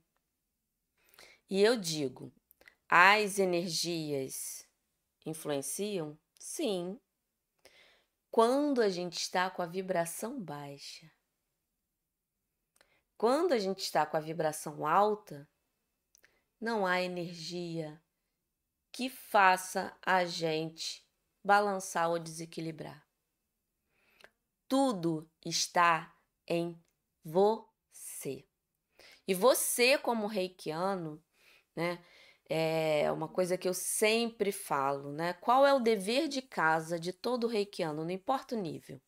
E 1.49 1.61
eu 1.61 1.75
digo, 1.75 2.33
as 2.87 3.39
energias 3.39 4.67
influenciam? 5.25 6.17
Sim. 6.39 6.99
Quando 8.29 8.81
a 8.81 8.89
gente 8.89 9.17
está 9.17 9.49
com 9.49 9.61
a 9.61 9.65
vibração 9.65 10.39
baixa. 10.39 11.11
Quando 13.17 13.53
a 13.53 13.59
gente 13.59 13.79
está 13.79 14.05
com 14.05 14.17
a 14.17 14.19
vibração 14.19 14.85
alta, 14.85 15.49
não 16.59 16.85
há 16.85 17.01
energia 17.01 18.01
que 18.91 19.09
faça 19.09 19.97
a 20.01 20.25
gente 20.25 21.05
balançar 21.43 22.09
ou 22.09 22.19
desequilibrar. 22.19 23.04
Tudo 24.67 25.29
está 25.45 26.13
em 26.47 26.79
você. 27.23 28.45
E 29.27 29.33
você, 29.33 29.97
como 29.97 30.27
reikiano, 30.27 31.23
né? 31.75 32.03
É 32.49 33.11
uma 33.11 33.27
coisa 33.27 33.57
que 33.57 33.67
eu 33.67 33.73
sempre 33.73 34.51
falo, 34.51 35.11
né? 35.11 35.33
Qual 35.33 35.65
é 35.65 35.73
o 35.73 35.79
dever 35.79 36.27
de 36.27 36.41
casa 36.41 36.99
de 36.99 37.13
todo 37.13 37.47
reikiano, 37.47 38.03
não 38.03 38.11
importa 38.11 38.55
o 38.55 38.61
nível. 38.61 39.01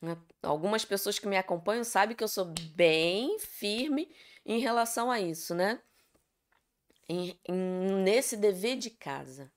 né? 0.00 0.16
Algumas 0.42 0.84
pessoas 0.84 1.18
que 1.18 1.26
me 1.28 1.36
acompanham 1.36 1.84
sabem 1.84 2.16
que 2.16 2.24
eu 2.24 2.28
sou 2.28 2.46
bem 2.74 3.38
firme 3.38 4.14
em 4.44 4.58
relação 4.58 5.10
a 5.10 5.20
isso, 5.20 5.54
né? 5.54 5.80
Em- 7.06 7.38
em- 7.46 8.02
nesse 8.02 8.38
dever 8.38 8.78
de 8.78 8.88
casa. 8.88 9.52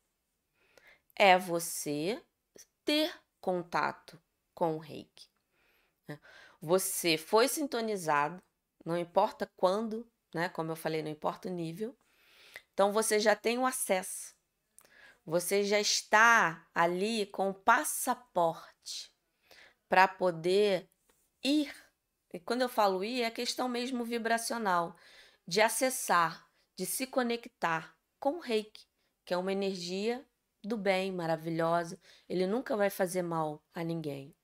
É 1.15 1.37
você 1.37 2.21
ter 2.85 3.11
contato 3.41 4.19
com 4.53 4.75
o 4.75 4.79
reiki. 4.79 5.27
né? 6.07 6.19
Você 6.61 7.17
foi 7.17 7.47
sintonizado, 7.47 8.41
não 8.85 8.97
importa 8.97 9.49
quando, 9.57 10.07
né? 10.33 10.49
Como 10.49 10.71
eu 10.71 10.75
falei, 10.75 11.01
não 11.01 11.11
importa 11.11 11.49
o 11.49 11.51
nível. 11.51 11.95
Então 12.73 12.91
você 12.91 13.19
já 13.19 13.35
tem 13.35 13.57
o 13.57 13.65
acesso. 13.65 14.35
Você 15.25 15.63
já 15.63 15.79
está 15.79 16.67
ali 16.73 17.25
com 17.27 17.49
o 17.49 17.53
passaporte 17.53 19.11
para 19.87 20.07
poder 20.07 20.89
ir. 21.43 21.73
E 22.33 22.39
quando 22.39 22.63
eu 22.63 22.69
falo 22.69 23.03
ir, 23.03 23.21
é 23.21 23.31
questão 23.31 23.69
mesmo 23.69 24.03
vibracional, 24.03 24.95
de 25.47 25.61
acessar, 25.61 26.49
de 26.75 26.85
se 26.85 27.05
conectar 27.07 27.95
com 28.19 28.37
o 28.37 28.39
reiki, 28.39 28.85
que 29.23 29.33
é 29.33 29.37
uma 29.37 29.51
energia 29.51 30.25
do 30.63 30.77
bem, 30.77 31.11
maravilhosa. 31.11 31.99
Ele 32.27 32.47
nunca 32.47 32.75
vai 32.75 32.89
fazer 32.89 33.21
mal 33.21 33.63
a 33.73 33.83
ninguém, 33.83 34.35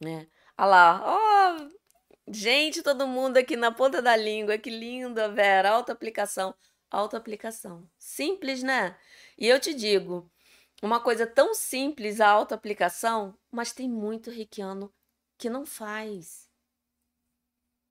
né? 0.00 0.26
Olha 0.58 0.66
lá, 0.66 1.02
ó, 1.04 1.68
gente, 2.28 2.82
todo 2.82 3.06
mundo 3.06 3.36
aqui 3.36 3.56
na 3.56 3.70
ponta 3.70 4.00
da 4.00 4.16
língua, 4.16 4.58
que 4.58 4.70
linda, 4.70 5.28
Vera, 5.28 5.70
alta 5.70 5.92
aplicação, 5.92 6.54
alta 6.90 7.16
aplicação. 7.16 7.88
Simples, 7.98 8.62
né? 8.62 8.96
E 9.38 9.46
eu 9.46 9.60
te 9.60 9.74
digo, 9.74 10.30
uma 10.82 11.00
coisa 11.00 11.26
tão 11.26 11.54
simples, 11.54 12.20
a 12.20 12.28
alta 12.28 12.54
aplicação, 12.54 13.36
mas 13.50 13.72
tem 13.72 13.88
muito 13.88 14.30
reikiano 14.30 14.92
que 15.38 15.50
não 15.50 15.66
faz. 15.66 16.48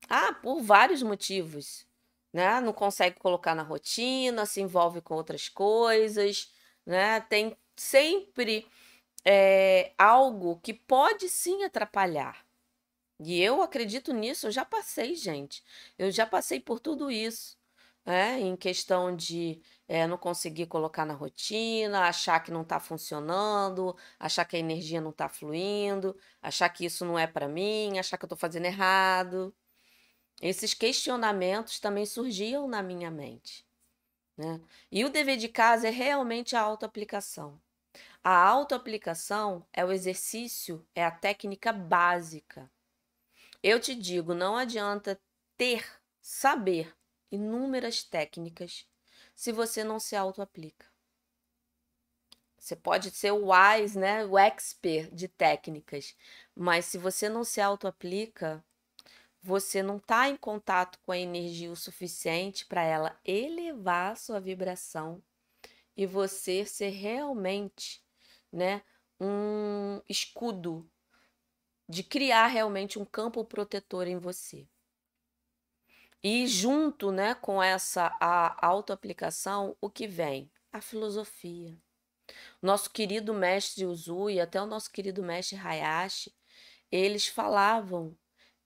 Ah, 0.08 0.32
por 0.32 0.60
vários 0.62 1.02
motivos, 1.02 1.86
né? 2.32 2.60
Não 2.60 2.72
consegue 2.72 3.18
colocar 3.18 3.54
na 3.54 3.62
rotina, 3.62 4.46
se 4.46 4.60
envolve 4.60 5.00
com 5.00 5.14
outras 5.14 5.48
coisas, 5.48 6.52
né? 6.84 7.20
Tem 7.20 7.56
sempre 7.76 8.66
é, 9.26 9.92
algo 9.98 10.60
que 10.60 10.72
pode 10.72 11.28
sim 11.28 11.64
atrapalhar. 11.64 12.46
E 13.20 13.40
eu 13.42 13.62
acredito 13.62 14.12
nisso, 14.12 14.46
eu 14.46 14.52
já 14.52 14.64
passei, 14.64 15.14
gente. 15.16 15.64
Eu 15.98 16.10
já 16.12 16.26
passei 16.26 16.60
por 16.60 16.78
tudo 16.80 17.10
isso, 17.10 17.58
é, 18.04 18.38
em 18.38 18.56
questão 18.56 19.14
de 19.16 19.60
é, 19.88 20.06
não 20.06 20.18
conseguir 20.18 20.66
colocar 20.66 21.04
na 21.06 21.14
rotina, 21.14 22.02
achar 22.08 22.40
que 22.40 22.52
não 22.52 22.62
está 22.62 22.78
funcionando, 22.80 23.96
achar 24.18 24.44
que 24.44 24.56
a 24.56 24.58
energia 24.60 25.00
não 25.00 25.10
está 25.10 25.28
fluindo, 25.28 26.16
achar 26.42 26.68
que 26.68 26.84
isso 26.84 27.04
não 27.04 27.18
é 27.18 27.26
para 27.26 27.48
mim, 27.48 27.98
achar 27.98 28.16
que 28.18 28.24
eu 28.24 28.28
estou 28.28 28.38
fazendo 28.38 28.66
errado. 28.66 29.54
Esses 30.40 30.74
questionamentos 30.74 31.80
também 31.80 32.06
surgiam 32.06 32.68
na 32.68 32.82
minha 32.82 33.10
mente. 33.10 33.66
Né? 34.36 34.60
E 34.92 35.04
o 35.04 35.10
dever 35.10 35.36
de 35.38 35.48
casa 35.48 35.88
é 35.88 35.90
realmente 35.90 36.54
a 36.56 36.60
autoaplicação. 36.60 37.60
A 38.28 38.44
autoaplicação 38.44 39.64
é 39.72 39.84
o 39.84 39.92
exercício, 39.92 40.84
é 40.96 41.04
a 41.04 41.12
técnica 41.12 41.72
básica. 41.72 42.68
Eu 43.62 43.78
te 43.78 43.94
digo, 43.94 44.34
não 44.34 44.56
adianta 44.56 45.16
ter, 45.56 45.88
saber 46.20 46.92
inúmeras 47.30 48.02
técnicas 48.02 48.84
se 49.32 49.52
você 49.52 49.84
não 49.84 50.00
se 50.00 50.16
auto-aplica. 50.16 50.86
Você 52.58 52.74
pode 52.74 53.12
ser 53.12 53.30
o 53.30 53.52
wise, 53.52 53.96
né, 53.96 54.26
o 54.26 54.36
expert 54.36 55.08
de 55.14 55.28
técnicas, 55.28 56.16
mas 56.52 56.86
se 56.86 56.98
você 56.98 57.28
não 57.28 57.44
se 57.44 57.60
auto-aplica, 57.60 58.60
você 59.40 59.84
não 59.84 59.98
está 59.98 60.28
em 60.28 60.36
contato 60.36 60.98
com 61.06 61.12
a 61.12 61.18
energia 61.18 61.70
o 61.70 61.76
suficiente 61.76 62.66
para 62.66 62.82
ela 62.82 63.16
elevar 63.24 64.14
a 64.14 64.16
sua 64.16 64.40
vibração 64.40 65.22
e 65.96 66.06
você 66.06 66.66
ser 66.66 66.88
realmente, 66.88 68.04
né, 68.52 68.82
um 69.20 70.00
escudo 70.08 70.88
de 71.88 72.02
criar 72.02 72.48
realmente 72.48 72.98
um 72.98 73.04
campo 73.04 73.44
protetor 73.44 74.06
em 74.06 74.18
você. 74.18 74.66
E 76.22 76.46
junto, 76.46 77.12
né, 77.12 77.34
com 77.34 77.62
essa 77.62 78.16
a 78.20 78.66
autoaplicação, 78.66 79.76
o 79.80 79.88
que 79.88 80.08
vem? 80.08 80.50
A 80.72 80.80
filosofia. 80.80 81.78
Nosso 82.60 82.90
querido 82.90 83.32
mestre 83.32 83.86
Uzui 83.86 84.34
e 84.34 84.40
até 84.40 84.60
o 84.60 84.66
nosso 84.66 84.90
querido 84.90 85.22
mestre 85.22 85.56
Hayashi, 85.56 86.34
eles 86.90 87.28
falavam 87.28 88.16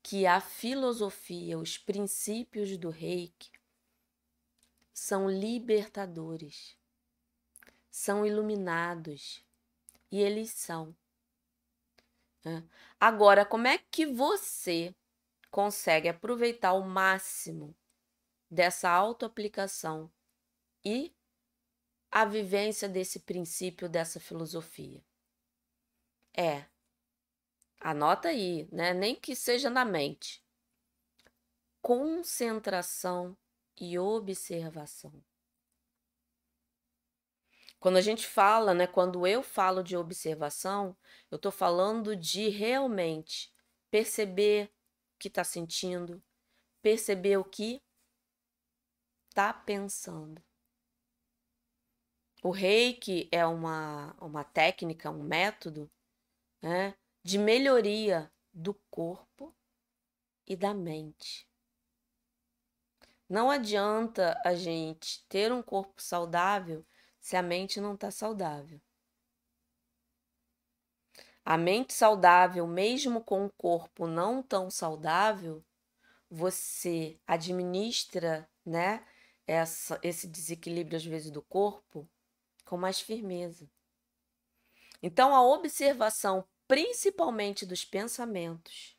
que 0.03 0.27
a 0.27 0.41
filosofia, 0.41 1.59
os 1.59 1.77
princípios 1.77 2.77
do 2.79 2.89
Reiki 2.89 3.51
são 4.93 5.29
libertadores, 5.29 6.77
são 7.91 8.25
iluminados 8.25 9.45
e 10.11 10.21
eles 10.21 10.51
são. 10.51 10.95
Né? 12.45 12.67
Agora, 12.99 13.45
como 13.45 13.67
é 13.67 13.79
que 13.79 14.07
você 14.07 14.95
consegue 15.51 16.09
aproveitar 16.09 16.73
o 16.73 16.87
máximo 16.87 17.75
dessa 18.51 18.91
autoaplicação 18.91 20.11
e 20.85 21.15
a 22.11 22.25
vivência 22.25 22.89
desse 22.89 23.21
princípio, 23.21 23.89
dessa 23.89 24.19
filosofia. 24.19 25.03
É, 26.37 26.65
anota 27.81 28.29
aí, 28.29 28.69
né? 28.73 28.93
Nem 28.93 29.15
que 29.15 29.37
seja 29.37 29.71
na 29.71 29.85
mente. 29.85 30.43
Concentração 31.81 33.37
e 33.79 33.99
observação. 33.99 35.13
Quando 37.81 37.97
a 37.97 38.03
gente 38.03 38.27
fala, 38.27 38.75
né, 38.75 38.87
quando 38.87 39.27
eu 39.27 39.43
falo 39.43 39.83
de 39.83 39.97
observação, 39.97 40.95
eu 41.31 41.37
estou 41.37 41.51
falando 41.51 42.15
de 42.15 42.51
realmente 42.51 43.51
perceber 43.91 44.71
que 45.19 45.29
está 45.29 45.43
sentindo, 45.43 46.23
perceber 46.83 47.39
o 47.39 47.45
que 47.45 47.83
está 49.31 49.55
pensando. 49.55 50.43
O 52.43 52.51
reiki 52.51 53.29
é 53.33 53.47
uma, 53.47 54.15
uma 54.21 54.45
técnica, 54.45 55.11
um 55.11 55.23
método 55.23 55.91
né, 56.61 56.95
de 57.23 57.39
melhoria 57.39 58.31
do 58.53 58.75
corpo 58.91 59.55
e 60.47 60.55
da 60.55 60.75
mente. 60.75 61.49
Não 63.27 63.51
adianta 63.51 64.39
a 64.45 64.55
gente 64.55 65.25
ter 65.29 65.51
um 65.51 65.63
corpo 65.63 66.03
saudável 66.03 66.85
se 67.21 67.37
a 67.37 67.43
mente 67.43 67.81
não 67.81 67.95
está 67.95 68.11
saudável. 68.11 68.81
A 71.45 71.57
mente 71.57 71.93
saudável, 71.93 72.67
mesmo 72.67 73.23
com 73.23 73.45
o 73.45 73.51
corpo 73.51 74.07
não 74.07 74.43
tão 74.43 74.71
saudável, 74.71 75.65
você 76.31 77.19
administra, 77.27 78.49
né, 78.65 79.05
essa, 79.47 79.99
esse 80.03 80.29
desequilíbrio 80.29 80.97
às 80.97 81.05
vezes 81.05 81.31
do 81.31 81.43
corpo 81.43 82.09
com 82.65 82.77
mais 82.77 83.01
firmeza. 83.01 83.69
Então, 85.03 85.35
a 85.35 85.43
observação, 85.43 86.47
principalmente 86.69 87.67
dos 87.67 87.85
pensamentos, 87.85 88.97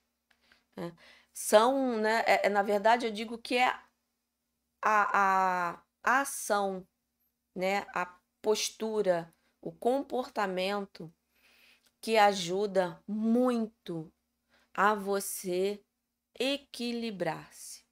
né, 0.75 0.93
são, 1.33 1.97
né, 1.99 2.23
é, 2.25 2.47
é, 2.47 2.49
na 2.49 2.63
verdade, 2.63 3.05
eu 3.05 3.11
digo 3.11 3.37
que 3.37 3.55
é 3.55 3.67
a, 4.81 5.71
a, 5.71 5.83
a 6.03 6.21
ação, 6.21 6.85
né, 7.55 7.85
a 7.93 8.05
postura, 8.41 9.33
o 9.61 9.71
comportamento 9.71 11.13
que 12.01 12.17
ajuda 12.17 13.01
muito 13.07 14.11
a 14.73 14.95
você 14.95 15.83
equilibrar-se. 16.39 17.83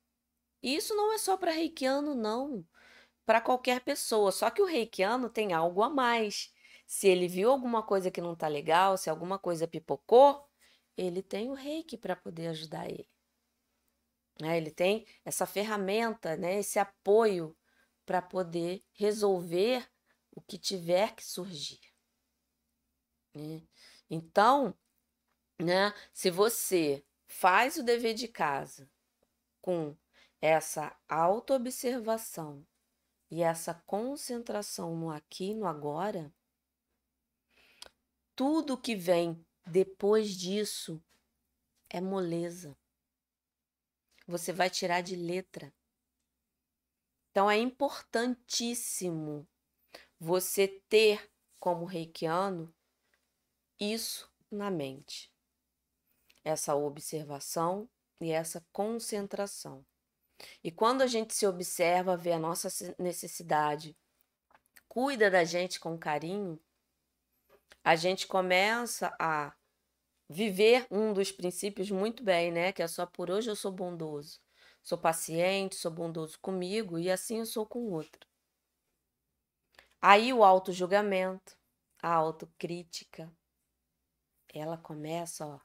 Isso 0.62 0.96
não 0.96 1.14
é 1.14 1.18
só 1.18 1.38
para 1.38 1.52
reikiano, 1.52 2.16
não. 2.16 2.66
Para 3.26 3.40
qualquer 3.40 3.82
pessoa. 3.82 4.32
Só 4.32 4.50
que 4.50 4.62
o 4.62 4.66
reikiano 4.66 5.30
tem 5.30 5.54
algo 5.54 5.84
a 5.84 5.90
mais. 5.90 6.54
Se 6.88 7.08
ele 7.08 7.28
viu 7.28 7.52
alguma 7.52 7.84
coisa 7.84 8.10
que 8.10 8.20
não 8.20 8.34
está 8.34 8.48
legal, 8.48 8.98
se 8.98 9.10
alguma 9.10 9.38
coisa 9.38 9.68
pipocou, 9.68 10.44
ele 10.98 11.22
tem 11.22 11.50
o 11.50 11.54
reiki 11.54 11.96
para 11.96 12.16
poder 12.16 12.48
ajudar 12.48 12.90
ele. 12.90 13.08
Né? 14.42 14.58
Ele 14.58 14.72
tem 14.72 15.06
essa 15.24 15.46
ferramenta, 15.46 16.36
né? 16.36 16.58
esse 16.58 16.80
apoio 16.80 17.56
para 18.10 18.24
poder 18.24 18.84
resolver 18.94 19.88
o 20.32 20.42
que 20.42 20.58
tiver 20.58 21.14
que 21.14 21.24
surgir. 21.24 21.80
Né? 23.36 23.62
Então, 24.10 24.76
né, 25.62 25.94
se 26.12 26.32
você 26.32 27.06
faz 27.28 27.78
o 27.78 27.84
dever 27.84 28.16
de 28.16 28.28
casa 28.28 28.90
com 29.62 29.96
essa 30.42 31.00
autoobservação 31.08 32.66
e 33.30 33.44
essa 33.44 33.76
concentração 33.86 34.96
no 34.96 35.12
aqui 35.12 35.52
e 35.52 35.54
no 35.54 35.68
agora, 35.68 36.34
tudo 38.36 38.76
que 38.76 38.96
vem 38.96 39.46
depois 39.68 40.32
disso 40.32 41.00
é 41.88 42.02
moleza. 42.02 42.76
Você 44.26 44.52
vai 44.52 44.68
tirar 44.68 45.02
de 45.02 45.16
letra. 45.16 45.72
Então 47.32 47.50
é 47.50 47.58
importantíssimo 47.58 49.48
você 50.20 50.68
ter 50.68 51.32
como 51.60 51.86
reikiano 51.86 52.74
isso 53.80 54.32
na 54.52 54.70
mente. 54.70 55.32
Essa 56.44 56.76
observação 56.76 57.90
e 58.20 58.32
essa 58.32 58.66
concentração. 58.72 59.86
E 60.64 60.72
quando 60.72 61.02
a 61.02 61.08
gente 61.08 61.34
se 61.34 61.46
observa, 61.46 62.18
vê 62.18 62.32
a 62.34 62.40
nossa 62.40 62.70
necessidade, 62.98 63.96
cuida 64.88 65.30
da 65.30 65.44
gente 65.44 65.80
com 65.80 65.98
carinho, 65.98 66.60
a 67.84 67.96
gente 67.96 68.28
começa 68.28 69.14
a 69.20 69.54
viver 70.30 70.86
um 70.92 71.14
dos 71.14 71.32
princípios 71.32 71.90
muito 71.90 72.24
bem, 72.24 72.52
né? 72.52 72.72
Que 72.72 72.84
é 72.84 72.88
só 72.88 73.06
por 73.06 73.30
hoje 73.30 73.50
eu 73.50 73.56
sou 73.56 73.72
bondoso. 73.72 74.40
Sou 74.82 74.98
paciente, 74.98 75.76
sou 75.76 75.92
bondoso 75.92 76.40
comigo 76.40 76.98
e 76.98 77.12
assim 77.12 77.40
eu 77.40 77.46
sou 77.46 77.66
com 77.66 77.80
o 77.80 77.92
outro. 77.92 78.28
Aí 80.02 80.32
o 80.34 80.44
auto-julgamento, 80.44 81.58
a 82.02 82.14
autocrítica, 82.14 83.32
ela 84.54 84.78
começa 84.78 85.46
ó, 85.46 85.60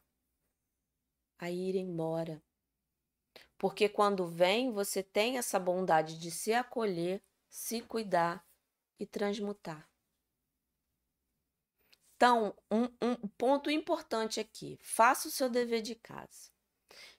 a 1.38 1.50
ir 1.50 1.76
embora. 1.76 2.42
Porque 3.56 3.88
quando 3.88 4.26
vem, 4.26 4.72
você 4.72 5.02
tem 5.02 5.38
essa 5.38 5.58
bondade 5.58 6.18
de 6.18 6.30
se 6.30 6.52
acolher, 6.52 7.22
se 7.48 7.80
cuidar 7.80 8.44
e 8.98 9.06
transmutar. 9.06 9.88
Então, 12.16 12.54
um, 12.70 12.84
um 13.00 13.28
ponto 13.28 13.70
importante 13.70 14.40
aqui: 14.40 14.78
faça 14.82 15.28
o 15.28 15.30
seu 15.30 15.48
dever 15.48 15.82
de 15.82 15.94
casa. 15.94 16.50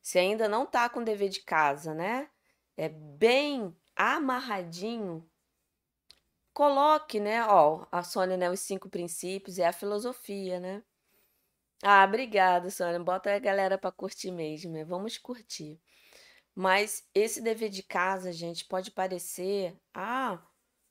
Se 0.02 0.20
ainda 0.20 0.48
não 0.48 0.64
está 0.64 0.90
com 0.90 1.04
dever 1.04 1.30
de 1.30 1.42
casa, 1.42 1.94
né? 1.94 2.30
É 2.78 2.90
bem 2.90 3.76
amarradinho. 3.96 5.28
Coloque, 6.54 7.20
né? 7.20 7.46
Ó, 7.46 7.86
a 7.92 8.04
Sônia, 8.04 8.38
né? 8.38 8.50
Os 8.50 8.60
cinco 8.62 8.90
princípios 8.90 9.60
é 9.60 9.68
a 9.68 9.74
filosofia, 9.74 10.60
né? 10.60 10.84
Ah, 11.84 12.04
obrigada, 12.06 12.70
Sônia. 12.70 13.00
Bota 13.00 13.34
a 13.36 13.40
galera 13.40 13.78
para 13.78 13.92
curtir 13.92 14.32
mesmo. 14.32 14.72
Né? 14.74 14.84
Vamos 14.84 15.18
curtir. 15.18 15.80
Mas 16.56 17.04
esse 17.14 17.42
dever 17.42 17.70
de 17.70 17.84
casa, 17.84 18.32
gente, 18.32 18.66
pode 18.66 18.92
parecer, 18.92 19.78
ah, 19.94 20.42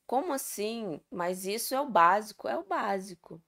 como 0.05 0.33
assim? 0.33 1.01
Mas 1.11 1.45
isso 1.45 1.73
é 1.73 1.81
o 1.81 1.89
básico, 1.89 2.47
é 2.47 2.57
o 2.57 2.63
básico. 2.63 3.41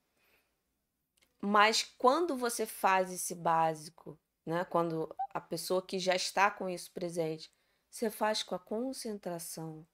Mas 1.40 1.84
quando 1.98 2.36
você 2.36 2.66
faz 2.66 3.12
esse 3.12 3.36
básico, 3.36 4.20
né? 4.48 4.64
Quando 4.64 5.14
a 5.34 5.42
pessoa 5.42 5.86
que 5.86 6.00
já 6.00 6.16
está 6.16 6.50
com 6.50 6.70
isso 6.70 6.90
presente, 6.94 7.54
você 7.90 8.10
faz 8.10 8.42
com 8.42 8.56
a 8.56 8.60
concentração, 8.60 9.86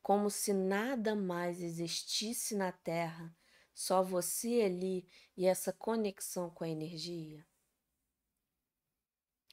como 0.00 0.30
se 0.30 0.52
nada 0.52 1.16
mais 1.16 1.60
existisse 1.60 2.54
na 2.54 2.70
Terra, 2.70 3.36
só 3.74 4.04
você 4.04 4.62
ali 4.62 5.08
e 5.36 5.44
essa 5.44 5.72
conexão 5.72 6.48
com 6.48 6.62
a 6.62 6.68
energia. 6.68 7.44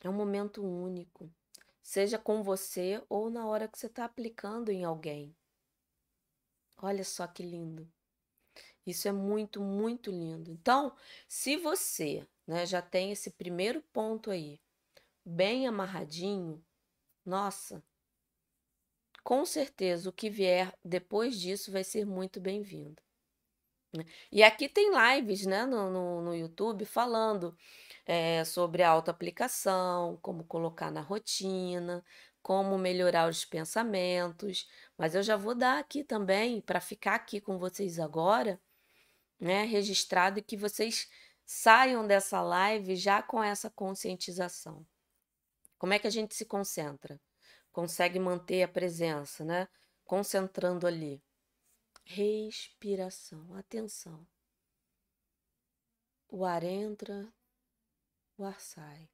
É 0.03 0.09
um 0.09 0.13
momento 0.13 0.63
único, 0.63 1.33
seja 1.81 2.19
com 2.19 2.43
você 2.43 3.03
ou 3.09 3.31
na 3.31 3.47
hora 3.47 3.67
que 3.67 3.79
você 3.79 3.87
está 3.87 4.05
aplicando 4.05 4.69
em 4.69 4.83
alguém. 4.83 5.35
Olha 6.77 7.03
só 7.03 7.25
que 7.25 7.41
lindo. 7.41 7.91
Isso 8.85 9.07
é 9.07 9.11
muito, 9.11 9.61
muito 9.61 10.11
lindo. 10.11 10.51
Então, 10.51 10.95
se 11.27 11.57
você 11.57 12.27
né, 12.47 12.65
já 12.65 12.81
tem 12.81 13.11
esse 13.11 13.31
primeiro 13.31 13.81
ponto 13.93 14.31
aí 14.31 14.59
bem 15.25 15.67
amarradinho, 15.67 16.63
nossa, 17.25 17.83
com 19.23 19.45
certeza 19.45 20.09
o 20.09 20.13
que 20.13 20.29
vier 20.29 20.77
depois 20.83 21.39
disso 21.39 21.71
vai 21.71 21.83
ser 21.83 22.05
muito 22.05 22.41
bem-vindo. 22.41 23.01
Né. 23.95 24.05
E 24.31 24.43
aqui 24.43 24.67
tem 24.67 24.91
lives 24.91 25.45
né, 25.45 25.65
no, 25.65 25.89
no, 25.89 26.21
no 26.21 26.35
YouTube 26.35 26.83
falando 26.85 27.57
é, 28.05 28.43
sobre 28.43 28.83
a 28.83 28.89
autoaplicação, 28.89 30.17
como 30.21 30.43
colocar 30.43 30.91
na 30.91 31.01
rotina, 31.01 32.03
como 32.41 32.77
melhorar 32.77 33.29
os 33.29 33.45
pensamentos. 33.45 34.67
Mas 34.97 35.15
eu 35.15 35.23
já 35.23 35.37
vou 35.37 35.55
dar 35.55 35.79
aqui 35.79 36.03
também, 36.03 36.59
para 36.61 36.81
ficar 36.81 37.15
aqui 37.15 37.39
com 37.39 37.57
vocês 37.57 37.99
agora, 37.99 38.59
né, 39.39 39.63
registrado 39.65 40.39
e 40.39 40.41
que 40.43 40.57
vocês 40.57 41.09
saiam 41.45 42.05
dessa 42.05 42.41
live 42.41 42.95
já 42.95 43.21
com 43.21 43.43
essa 43.43 43.69
conscientização. 43.69 44.85
Como 45.77 45.93
é 45.93 45.99
que 45.99 46.07
a 46.07 46.09
gente 46.09 46.35
se 46.35 46.45
concentra? 46.45 47.19
Consegue 47.71 48.19
manter 48.19 48.63
a 48.63 48.67
presença, 48.67 49.43
né? 49.43 49.67
Concentrando 50.05 50.87
ali. 50.87 51.21
Respiração, 52.05 53.53
atenção. 53.55 54.27
O 56.29 56.45
ar 56.45 56.63
entra, 56.63 57.31
o 58.37 58.43
ar 58.43 58.59
sai. 58.59 59.09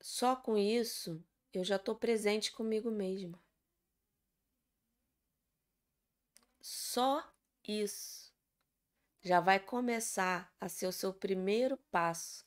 Só 0.00 0.34
com 0.34 0.56
isso 0.56 1.22
eu 1.52 1.64
já 1.64 1.76
estou 1.76 1.94
presente 1.94 2.50
comigo 2.52 2.90
mesma. 2.90 3.38
Só 6.70 7.26
isso 7.66 8.30
já 9.22 9.40
vai 9.40 9.58
começar 9.58 10.54
a 10.60 10.68
ser 10.68 10.86
o 10.86 10.92
seu 10.92 11.14
primeiro 11.14 11.78
passo 11.90 12.44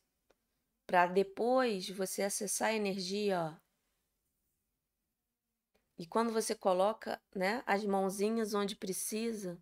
para 0.85 1.07
depois 1.07 1.89
você 1.89 2.21
acessar 2.21 2.67
a 2.67 2.73
energia, 2.73 3.41
ó. 3.41 3.55
E 5.97 6.05
quando 6.05 6.31
você 6.31 6.53
coloca, 6.53 7.19
né, 7.33 7.63
as 7.65 7.83
mãozinhas 7.83 8.53
onde 8.53 8.75
precisa, 8.75 9.59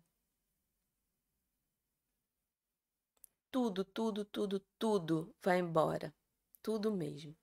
tudo, 3.50 3.82
tudo, 3.82 4.26
tudo, 4.26 4.60
tudo 4.78 5.34
vai 5.42 5.58
embora. 5.58 6.14
Tudo 6.62 6.92
mesmo, 6.92 7.34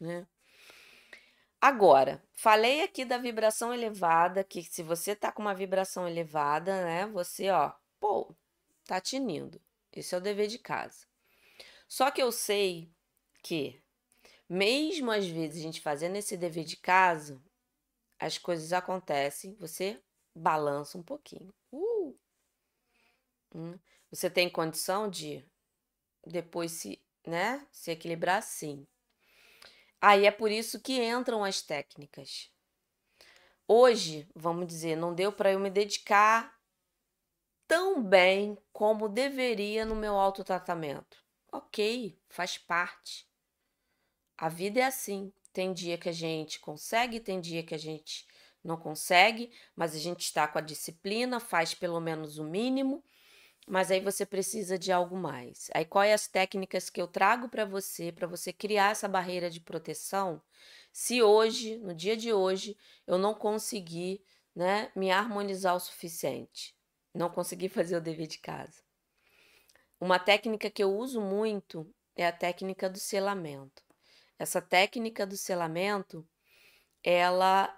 né? 0.00 0.26
Agora, 1.64 2.20
falei 2.32 2.82
aqui 2.82 3.04
da 3.04 3.18
vibração 3.18 3.72
elevada, 3.72 4.42
que 4.42 4.64
se 4.64 4.82
você 4.82 5.14
tá 5.14 5.30
com 5.30 5.40
uma 5.40 5.54
vibração 5.54 6.08
elevada, 6.08 6.84
né, 6.84 7.06
você, 7.06 7.50
ó, 7.50 7.72
pô, 8.00 8.34
tá 8.84 9.00
tinindo. 9.00 9.62
Esse 9.92 10.12
é 10.12 10.18
o 10.18 10.20
dever 10.20 10.48
de 10.48 10.58
casa. 10.58 11.06
Só 11.86 12.10
que 12.10 12.20
eu 12.20 12.32
sei 12.32 12.92
que, 13.44 13.80
mesmo 14.48 15.12
às 15.12 15.24
vezes 15.28 15.60
a 15.60 15.62
gente 15.62 15.80
fazendo 15.80 16.16
esse 16.16 16.36
dever 16.36 16.64
de 16.64 16.76
casa, 16.76 17.40
as 18.18 18.38
coisas 18.38 18.72
acontecem, 18.72 19.54
você 19.54 20.02
balança 20.34 20.98
um 20.98 21.02
pouquinho. 21.04 21.54
Uh! 21.70 22.18
Hum. 23.54 23.78
Você 24.10 24.28
tem 24.28 24.50
condição 24.50 25.08
de 25.08 25.46
depois 26.26 26.72
se, 26.72 27.00
né, 27.24 27.64
se 27.70 27.92
equilibrar 27.92 28.42
sim. 28.42 28.84
Aí 30.04 30.26
é 30.26 30.32
por 30.32 30.50
isso 30.50 30.80
que 30.80 31.00
entram 31.00 31.44
as 31.44 31.62
técnicas. 31.62 32.50
Hoje, 33.68 34.28
vamos 34.34 34.66
dizer, 34.66 34.96
não 34.96 35.14
deu 35.14 35.32
para 35.32 35.52
eu 35.52 35.60
me 35.60 35.70
dedicar 35.70 36.52
tão 37.68 38.02
bem 38.02 38.58
como 38.72 39.08
deveria 39.08 39.84
no 39.84 39.94
meu 39.94 40.16
autotratamento. 40.16 41.24
Ok, 41.52 42.20
faz 42.28 42.58
parte. 42.58 43.28
A 44.36 44.48
vida 44.48 44.80
é 44.80 44.84
assim. 44.84 45.32
Tem 45.52 45.72
dia 45.72 45.96
que 45.96 46.08
a 46.08 46.12
gente 46.12 46.58
consegue, 46.58 47.20
tem 47.20 47.40
dia 47.40 47.62
que 47.62 47.74
a 47.74 47.78
gente 47.78 48.26
não 48.64 48.76
consegue, 48.76 49.52
mas 49.76 49.94
a 49.94 49.98
gente 49.98 50.22
está 50.22 50.48
com 50.48 50.58
a 50.58 50.62
disciplina, 50.62 51.38
faz 51.38 51.74
pelo 51.74 52.00
menos 52.00 52.38
o 52.38 52.44
mínimo 52.44 53.04
mas 53.66 53.90
aí 53.90 54.00
você 54.00 54.26
precisa 54.26 54.78
de 54.78 54.90
algo 54.90 55.16
mais. 55.16 55.70
Aí 55.74 55.84
quais 55.84 56.12
as 56.12 56.26
técnicas 56.26 56.90
que 56.90 57.00
eu 57.00 57.06
trago 57.06 57.48
para 57.48 57.64
você, 57.64 58.10
para 58.10 58.26
você 58.26 58.52
criar 58.52 58.90
essa 58.90 59.08
barreira 59.08 59.48
de 59.48 59.60
proteção? 59.60 60.42
Se 60.92 61.22
hoje, 61.22 61.78
no 61.78 61.94
dia 61.94 62.16
de 62.16 62.32
hoje, 62.32 62.76
eu 63.06 63.16
não 63.16 63.34
conseguir, 63.34 64.22
né, 64.54 64.90
me 64.94 65.10
harmonizar 65.10 65.74
o 65.74 65.80
suficiente, 65.80 66.76
não 67.14 67.30
conseguir 67.30 67.68
fazer 67.70 67.96
o 67.96 68.00
dever 68.00 68.26
de 68.26 68.38
casa. 68.38 68.82
Uma 70.00 70.18
técnica 70.18 70.68
que 70.68 70.82
eu 70.82 70.92
uso 70.92 71.20
muito 71.20 71.88
é 72.16 72.26
a 72.26 72.32
técnica 72.32 72.90
do 72.90 72.98
selamento. 72.98 73.82
Essa 74.38 74.60
técnica 74.60 75.24
do 75.24 75.36
selamento, 75.36 76.28
ela 77.02 77.72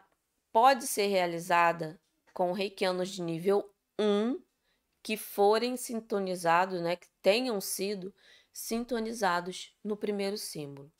pode 0.51 0.87
ser 0.87 1.09
realizada 1.09 2.01
com 2.33 2.53
reikianos 2.53 3.11
de 3.11 3.21
nível 3.21 3.71
1 3.99 4.43
que 5.05 5.19
forem 5.19 5.77
sintonizados, 5.77 6.81
né, 6.81 6.97
que 6.97 7.07
tenham 7.21 7.61
sido 7.61 8.13
sintonizados 8.51 9.77
no 9.85 9.99
primeiro 9.99 10.39
símbolo, 10.39 10.91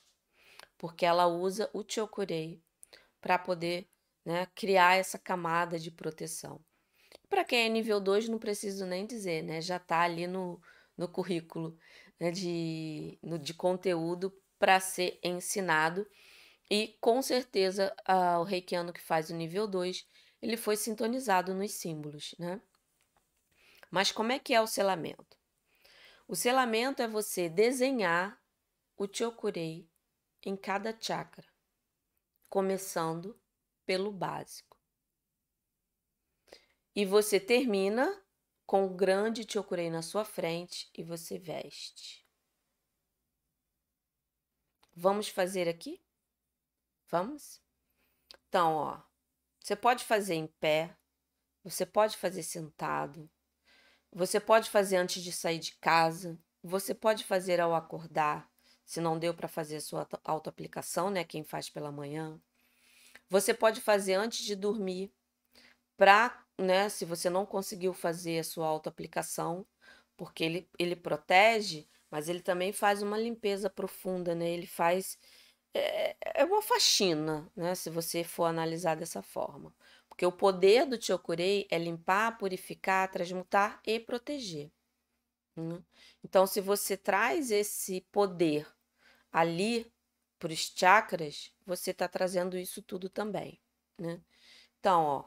porque 0.77 1.07
ela 1.07 1.27
usa 1.27 1.71
o 1.73 1.83
chokurei 1.83 2.63
para 3.19 3.39
poder 3.39 3.89
né, 4.23 4.47
criar 4.55 4.97
essa 4.97 5.19
camada 5.19 5.79
de 5.79 5.91
proteção. 5.91 6.63
Para 7.31 7.45
quem 7.45 7.65
é 7.65 7.69
nível 7.71 7.99
2, 7.99 8.29
não 8.29 8.39
preciso 8.39 8.85
nem 8.85 9.07
dizer, 9.07 9.43
né, 9.43 9.63
já 9.63 9.79
está 9.79 10.01
ali 10.01 10.27
no, 10.27 10.61
no 10.99 11.09
currículo 11.09 11.75
né, 12.21 12.31
de, 12.31 13.19
no, 13.23 13.39
de 13.39 13.55
conteúdo 13.55 14.31
para 14.59 14.79
ser 14.81 15.19
ensinado. 15.23 16.07
E 16.71 16.95
com 17.01 17.23
certeza 17.23 17.95
o 18.39 18.43
reikiano 18.43 18.93
que 18.93 19.01
faz 19.01 19.31
o 19.31 19.35
nível 19.35 19.67
2, 19.67 20.07
ele 20.43 20.59
foi 20.59 20.77
sintonizado 20.77 21.55
nos 21.55 21.73
símbolos, 21.73 22.35
né? 22.39 22.61
Mas 23.95 24.11
como 24.11 24.33
é 24.33 24.41
que 24.41 24.53
é 24.53 24.61
o 24.61 24.67
selamento? 24.67 25.39
O 26.27 26.35
selamento 26.35 27.01
é 27.01 27.07
você 27.07 27.49
desenhar 27.49 28.43
o 28.97 29.07
chokurei 29.07 29.89
em 30.43 30.57
cada 30.57 31.01
chakra, 31.01 31.47
começando 32.49 33.41
pelo 33.87 34.11
básico. 34.11 34.77
E 36.93 37.07
você 37.07 37.39
termina 37.39 38.21
com 38.67 38.85
o 38.85 38.93
grande 38.93 39.47
chokurei 39.49 39.89
na 39.89 40.03
sua 40.03 40.25
frente 40.25 40.91
e 40.93 41.05
você 41.05 41.39
veste. 41.39 42.27
Vamos 44.93 45.29
fazer 45.29 45.69
aqui? 45.69 46.03
Vamos? 47.07 47.63
Então, 48.49 48.75
ó, 48.75 49.01
você 49.61 49.77
pode 49.77 50.03
fazer 50.05 50.35
em 50.35 50.49
pé, 50.49 50.99
você 51.63 51.87
pode 51.87 52.17
fazer 52.17 52.43
sentado, 52.43 53.31
você 54.15 54.39
pode 54.39 54.71
fazer 54.71 54.97
antes 54.97 55.23
de 55.23 55.33
sair 55.33 55.59
de 55.59 55.75
casa, 55.77 56.39
você 56.63 56.95
pode 56.95 57.25
fazer 57.25 57.61
ao 57.61 57.75
acordar, 57.75 58.49
se 58.85 59.01
não 59.01 59.19
deu 59.19 59.35
para 59.35 59.49
fazer 59.49 59.77
a 59.77 59.81
sua 59.81 60.07
autoaplicação, 60.25 61.11
né, 61.11 61.25
quem 61.25 61.43
faz 61.43 61.69
pela 61.69 61.91
manhã. 61.91 62.41
Você 63.29 63.53
pode 63.53 63.81
fazer 63.81 64.15
antes 64.15 64.45
de 64.45 64.55
dormir, 64.55 65.13
para, 65.97 66.45
né, 66.59 66.89
se 66.89 67.05
você 67.05 67.29
não 67.31 67.47
conseguiu 67.47 67.93
fazer 67.93 68.39
a 68.41 68.45
sua 68.45 68.67
autoaplicação, 68.67 69.67
porque 70.17 70.45
ele, 70.45 70.69
ele 70.79 70.97
protege, 70.97 71.89
mas 72.11 72.29
ele 72.29 72.41
também 72.41 72.73
faz 72.73 73.03
uma 73.03 73.19
limpeza 73.19 73.69
profunda, 73.69 74.35
né? 74.35 74.49
Ele 74.49 74.67
faz 74.67 75.19
é, 75.75 76.17
é 76.43 76.45
uma 76.45 76.63
faxina, 76.63 77.51
né, 77.57 77.75
se 77.75 77.91
você 77.91 78.23
for 78.25 78.45
analisar 78.45 78.97
dessa 78.97 79.23
forma. 79.23 79.75
Porque 80.15 80.25
o 80.25 80.31
poder 80.31 80.87
do 80.87 81.01
Chokurei 81.03 81.67
é 81.69 81.77
limpar, 81.77 82.39
purificar, 82.39 83.11
transmutar 83.11 83.81
e 83.85 83.99
proteger. 83.99 84.71
Né? 85.57 85.83
Então, 86.23 86.47
se 86.47 86.61
você 86.61 86.97
traz 86.97 87.51
esse 87.51 88.01
poder 88.13 88.65
ali 89.33 89.93
para 90.39 90.53
os 90.53 90.73
chakras, 90.73 91.53
você 91.67 91.91
está 91.91 92.07
trazendo 92.07 92.57
isso 92.57 92.81
tudo 92.81 93.09
também, 93.09 93.61
né? 93.99 94.21
Então, 94.79 95.03
ó, 95.03 95.25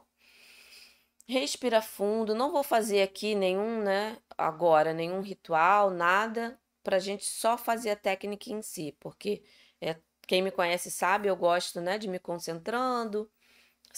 respira 1.26 1.82
fundo. 1.82 2.34
Não 2.34 2.50
vou 2.50 2.62
fazer 2.62 3.02
aqui 3.02 3.34
nenhum, 3.34 3.82
né? 3.82 4.18
Agora, 4.38 4.94
nenhum 4.94 5.20
ritual, 5.20 5.90
nada, 5.90 6.58
para 6.82 6.96
a 6.96 7.00
gente 7.00 7.26
só 7.26 7.58
fazer 7.58 7.90
a 7.90 7.96
técnica 7.96 8.50
em 8.50 8.62
si, 8.62 8.96
porque 8.98 9.42
é, 9.82 10.00
quem 10.26 10.40
me 10.40 10.50
conhece 10.50 10.90
sabe, 10.90 11.28
eu 11.28 11.36
gosto, 11.36 11.78
né, 11.78 11.98
de 11.98 12.08
me 12.08 12.18
concentrando, 12.18 13.30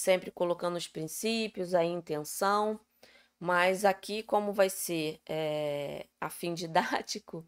sempre 0.01 0.31
colocando 0.31 0.77
os 0.77 0.89
princípios, 0.89 1.75
a 1.75 1.85
intenção. 1.85 2.81
Mas 3.39 3.85
aqui, 3.85 4.23
como 4.23 4.53
vai 4.53 4.69
ser 4.69 5.21
é, 5.27 6.07
a 6.21 6.29
fim 6.29 6.55
didático, 6.55 7.47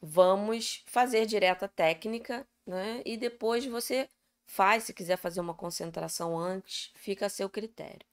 vamos 0.00 0.82
fazer 0.86 1.26
direto 1.26 1.64
a 1.64 1.68
técnica, 1.68 2.46
né? 2.66 3.02
E 3.04 3.16
depois 3.16 3.64
você 3.66 4.08
faz, 4.46 4.84
se 4.84 4.94
quiser 4.94 5.16
fazer 5.16 5.40
uma 5.40 5.54
concentração 5.54 6.38
antes, 6.38 6.92
fica 6.96 7.26
a 7.26 7.30
seu 7.30 7.48
critério. 7.48 8.06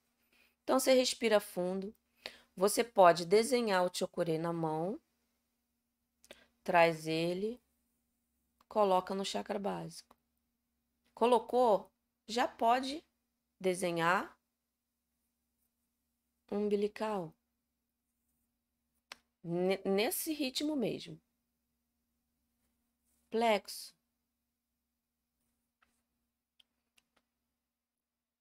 Então 0.63 0.79
você 0.79 0.93
respira 0.93 1.39
fundo. 1.39 1.93
Você 2.55 2.83
pode 2.83 3.25
desenhar 3.25 3.85
o 3.85 3.91
chokurei 3.93 4.37
na 4.37 4.53
mão, 4.53 4.99
traz 6.63 7.07
ele, 7.07 7.59
coloca 8.67 9.15
no 9.15 9.25
chakra 9.25 9.57
básico. 9.57 10.15
Colocou, 11.13 11.91
já 12.27 12.47
pode 12.47 13.03
desenhar 13.61 14.35
umbilical. 16.51 17.31
Nesse 19.85 20.33
ritmo 20.33 20.75
mesmo. 20.75 21.21
Plexo. 23.29 23.93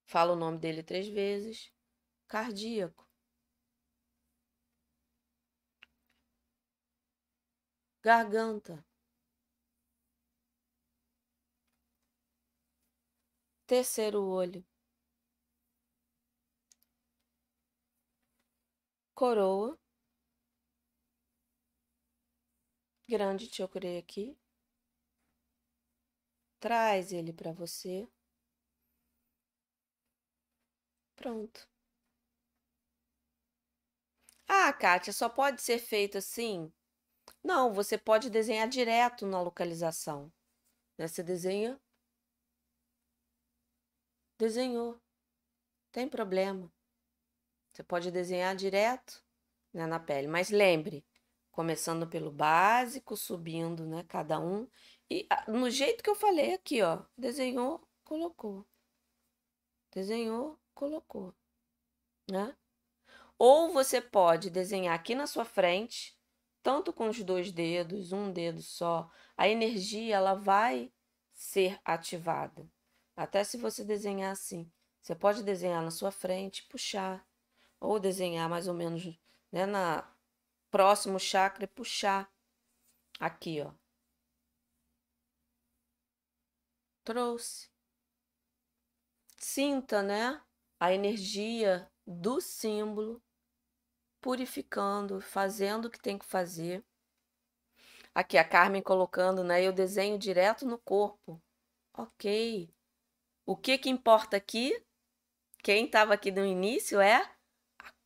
Fala 0.06 0.32
o 0.32 0.36
nome 0.36 0.58
dele 0.58 0.82
três 0.82 1.06
vezes. 1.08 1.70
Cardíaco. 2.26 3.06
Garganta. 8.02 8.84
Terceiro 13.66 14.22
olho. 14.22 14.64
Coroa. 19.20 19.76
Grande 23.06 23.54
chokurei 23.54 23.98
aqui. 23.98 24.34
Traz 26.58 27.12
ele 27.12 27.30
para 27.30 27.52
você. 27.52 28.08
Pronto. 31.14 31.68
Ah, 34.48 34.72
Kátia, 34.72 35.12
só 35.12 35.28
pode 35.28 35.60
ser 35.62 35.78
feito 35.78 36.16
assim? 36.18 36.72
Não, 37.44 37.72
você 37.74 37.98
pode 37.98 38.30
desenhar 38.30 38.68
direto 38.68 39.26
na 39.26 39.42
localização. 39.42 40.32
Você 40.98 41.22
desenha. 41.22 41.80
Desenhou. 44.38 45.00
Tem 45.92 46.08
problema. 46.08 46.72
Você 47.80 47.84
pode 47.84 48.10
desenhar 48.10 48.54
direto 48.54 49.24
né, 49.72 49.86
na 49.86 49.98
pele. 49.98 50.28
Mas 50.28 50.50
lembre, 50.50 51.02
começando 51.50 52.06
pelo 52.06 52.30
básico, 52.30 53.16
subindo, 53.16 53.86
né, 53.86 54.04
cada 54.06 54.38
um. 54.38 54.68
E 55.10 55.26
no 55.48 55.70
jeito 55.70 56.04
que 56.04 56.10
eu 56.10 56.14
falei 56.14 56.52
aqui, 56.52 56.82
ó, 56.82 57.02
desenhou, 57.16 57.82
colocou. 58.04 58.66
Desenhou, 59.90 60.58
colocou, 60.74 61.34
né? 62.30 62.54
Ou 63.38 63.72
você 63.72 63.98
pode 63.98 64.50
desenhar 64.50 64.94
aqui 64.94 65.14
na 65.14 65.26
sua 65.26 65.46
frente, 65.46 66.14
tanto 66.62 66.92
com 66.92 67.08
os 67.08 67.22
dois 67.24 67.50
dedos, 67.50 68.12
um 68.12 68.30
dedo 68.30 68.60
só, 68.60 69.10
a 69.38 69.48
energia 69.48 70.16
ela 70.16 70.34
vai 70.34 70.92
ser 71.32 71.80
ativada. 71.82 72.70
Até 73.16 73.42
se 73.42 73.56
você 73.56 73.82
desenhar 73.82 74.32
assim, 74.32 74.70
você 75.00 75.14
pode 75.14 75.42
desenhar 75.42 75.82
na 75.82 75.90
sua 75.90 76.10
frente, 76.10 76.68
puxar, 76.68 77.26
ou 77.80 77.98
desenhar 77.98 78.48
mais 78.48 78.68
ou 78.68 78.74
menos, 78.74 79.18
né, 79.50 79.66
na 79.66 80.08
próximo 80.70 81.18
chakra 81.18 81.64
e 81.64 81.66
puxar 81.66 82.30
aqui, 83.18 83.60
ó. 83.60 83.72
trouxe. 87.10 87.68
Sinta, 89.36 90.00
né, 90.00 90.40
a 90.78 90.92
energia 90.92 91.90
do 92.06 92.40
símbolo 92.40 93.20
purificando, 94.20 95.20
fazendo 95.20 95.86
o 95.86 95.90
que 95.90 95.98
tem 95.98 96.16
que 96.16 96.24
fazer. 96.24 96.84
Aqui 98.14 98.38
a 98.38 98.44
Carmen 98.44 98.80
colocando, 98.80 99.42
né, 99.42 99.60
eu 99.60 99.72
desenho 99.72 100.18
direto 100.18 100.64
no 100.64 100.78
corpo. 100.78 101.42
OK. 101.94 102.72
O 103.44 103.56
que 103.56 103.76
que 103.76 103.90
importa 103.90 104.36
aqui? 104.36 104.84
Quem 105.64 105.86
estava 105.86 106.14
aqui 106.14 106.30
no 106.30 106.44
início 106.46 107.00
é 107.00 107.28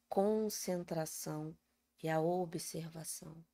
concentração 0.09 1.57
e 2.03 2.09
a 2.09 2.21
observação. 2.21 3.45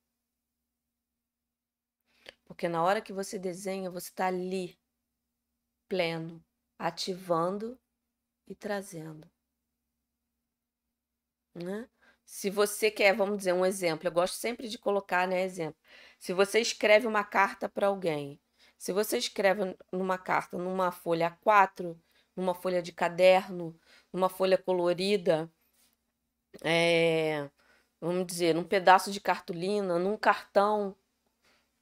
Porque 2.45 2.69
na 2.69 2.83
hora 2.83 3.01
que 3.01 3.13
você 3.13 3.39
desenha, 3.39 3.91
você 3.91 4.09
está 4.09 4.27
ali 4.27 4.79
pleno, 5.89 6.45
ativando 6.79 7.79
e 8.47 8.55
trazendo. 8.55 9.31
Né? 11.55 11.89
Se 12.25 12.49
você 12.49 12.91
quer, 12.91 13.15
vamos 13.15 13.39
dizer 13.39 13.53
um 13.53 13.67
exemplo, 13.67 14.07
eu 14.07 14.13
gosto 14.13 14.35
sempre 14.35 14.69
de 14.69 14.79
colocar, 14.79 15.27
né, 15.27 15.43
exemplo. 15.43 15.81
Se 16.19 16.33
você 16.33 16.61
escreve 16.61 17.07
uma 17.07 17.25
carta 17.25 17.69
para 17.69 17.89
alguém, 17.89 18.41
se 18.79 18.93
você 18.93 19.19
escreve 19.19 19.77
numa 19.93 20.17
carta, 20.17 20.57
numa 20.57 20.93
folha 20.93 21.37
A4, 21.45 22.01
numa 22.37 22.55
folha 22.55 22.81
de 22.81 22.93
caderno, 22.93 23.79
numa 24.13 24.29
folha 24.29 24.57
colorida, 24.57 25.53
é, 26.63 27.51
vamos 28.01 28.27
dizer, 28.27 28.55
num 28.55 28.65
pedaço 28.65 29.11
de 29.11 29.21
cartolina, 29.21 29.99
num 29.99 30.17
cartão, 30.17 30.97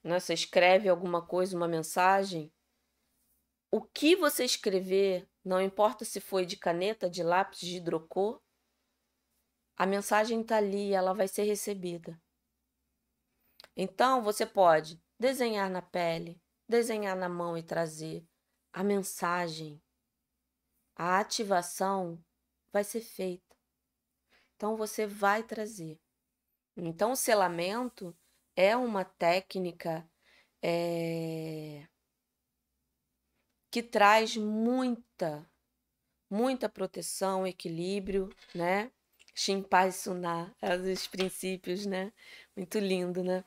né? 0.03 0.19
Você 0.19 0.35
escreve 0.35 0.89
alguma 0.89 1.21
coisa, 1.25 1.57
uma 1.57 1.69
mensagem, 1.69 2.53
o 3.71 3.83
que 3.83 4.17
você 4.17 4.45
escrever, 4.45 5.29
não 5.45 5.61
importa 5.61 6.05
se 6.05 6.21
foi 6.21 6.47
de 6.47 6.57
caneta, 6.57 7.11
de 7.11 7.23
lápis, 7.23 7.61
de 7.61 7.77
hidrocor, 7.77 8.41
a 9.77 9.87
mensagem 9.87 10.41
está 10.41 10.57
ali, 10.57 10.93
ela 10.93 11.13
vai 11.13 11.29
ser 11.29 11.43
recebida. 11.43 12.21
Então, 13.77 14.23
você 14.23 14.45
pode 14.45 15.01
desenhar 15.19 15.71
na 15.71 15.83
pele, 15.83 16.41
desenhar 16.69 17.17
na 17.17 17.29
mão 17.29 17.57
e 17.57 17.63
trazer 17.63 18.27
a 18.73 18.83
mensagem. 18.83 19.81
A 20.97 21.21
ativação 21.21 22.19
vai 22.73 22.83
ser 22.83 23.01
feita. 23.01 23.48
Então, 24.59 24.77
você 24.77 25.07
vai 25.07 25.45
trazer. 25.45 26.01
Então, 26.77 27.13
o 27.13 27.17
selamento 27.17 28.13
é 28.57 28.77
uma 28.77 29.05
técnica 29.05 30.05
é, 30.61 31.87
que 33.71 33.85
traz 33.85 34.37
muita, 34.37 35.49
muita 36.29 36.69
proteção, 36.69 37.47
equilíbrio, 37.47 38.35
né? 38.53 38.91
Shinpai 39.33 39.93
Suná, 39.93 40.53
é 40.61 40.75
os 40.75 41.07
princípios, 41.07 41.87
né? 41.87 42.13
Muito 42.57 42.81
lindo, 42.81 43.23
né? 43.23 43.45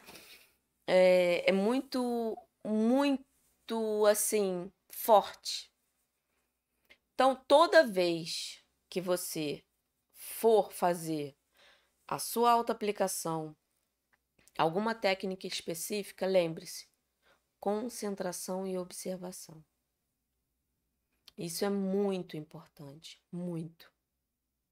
É, 0.87 1.49
é 1.49 1.51
muito, 1.51 2.37
muito, 2.65 4.05
assim, 4.05 4.71
forte. 4.89 5.69
Então, 7.13 7.35
toda 7.35 7.85
vez 7.85 8.63
que 8.89 9.01
você 9.01 9.61
for 10.41 10.71
fazer 10.71 11.37
a 12.07 12.17
sua 12.17 12.49
autoaplicação, 12.49 13.55
alguma 14.57 14.95
técnica 14.95 15.45
específica, 15.45 16.25
lembre-se, 16.25 16.89
concentração 17.59 18.65
e 18.65 18.75
observação. 18.75 19.63
Isso 21.37 21.63
é 21.63 21.69
muito 21.69 22.35
importante, 22.35 23.23
muito. 23.31 23.93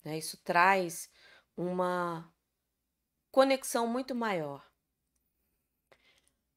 Né? 0.03 0.17
Isso 0.17 0.37
traz 0.43 1.07
uma 1.55 2.33
conexão 3.31 3.85
muito 3.85 4.15
maior. 4.15 4.67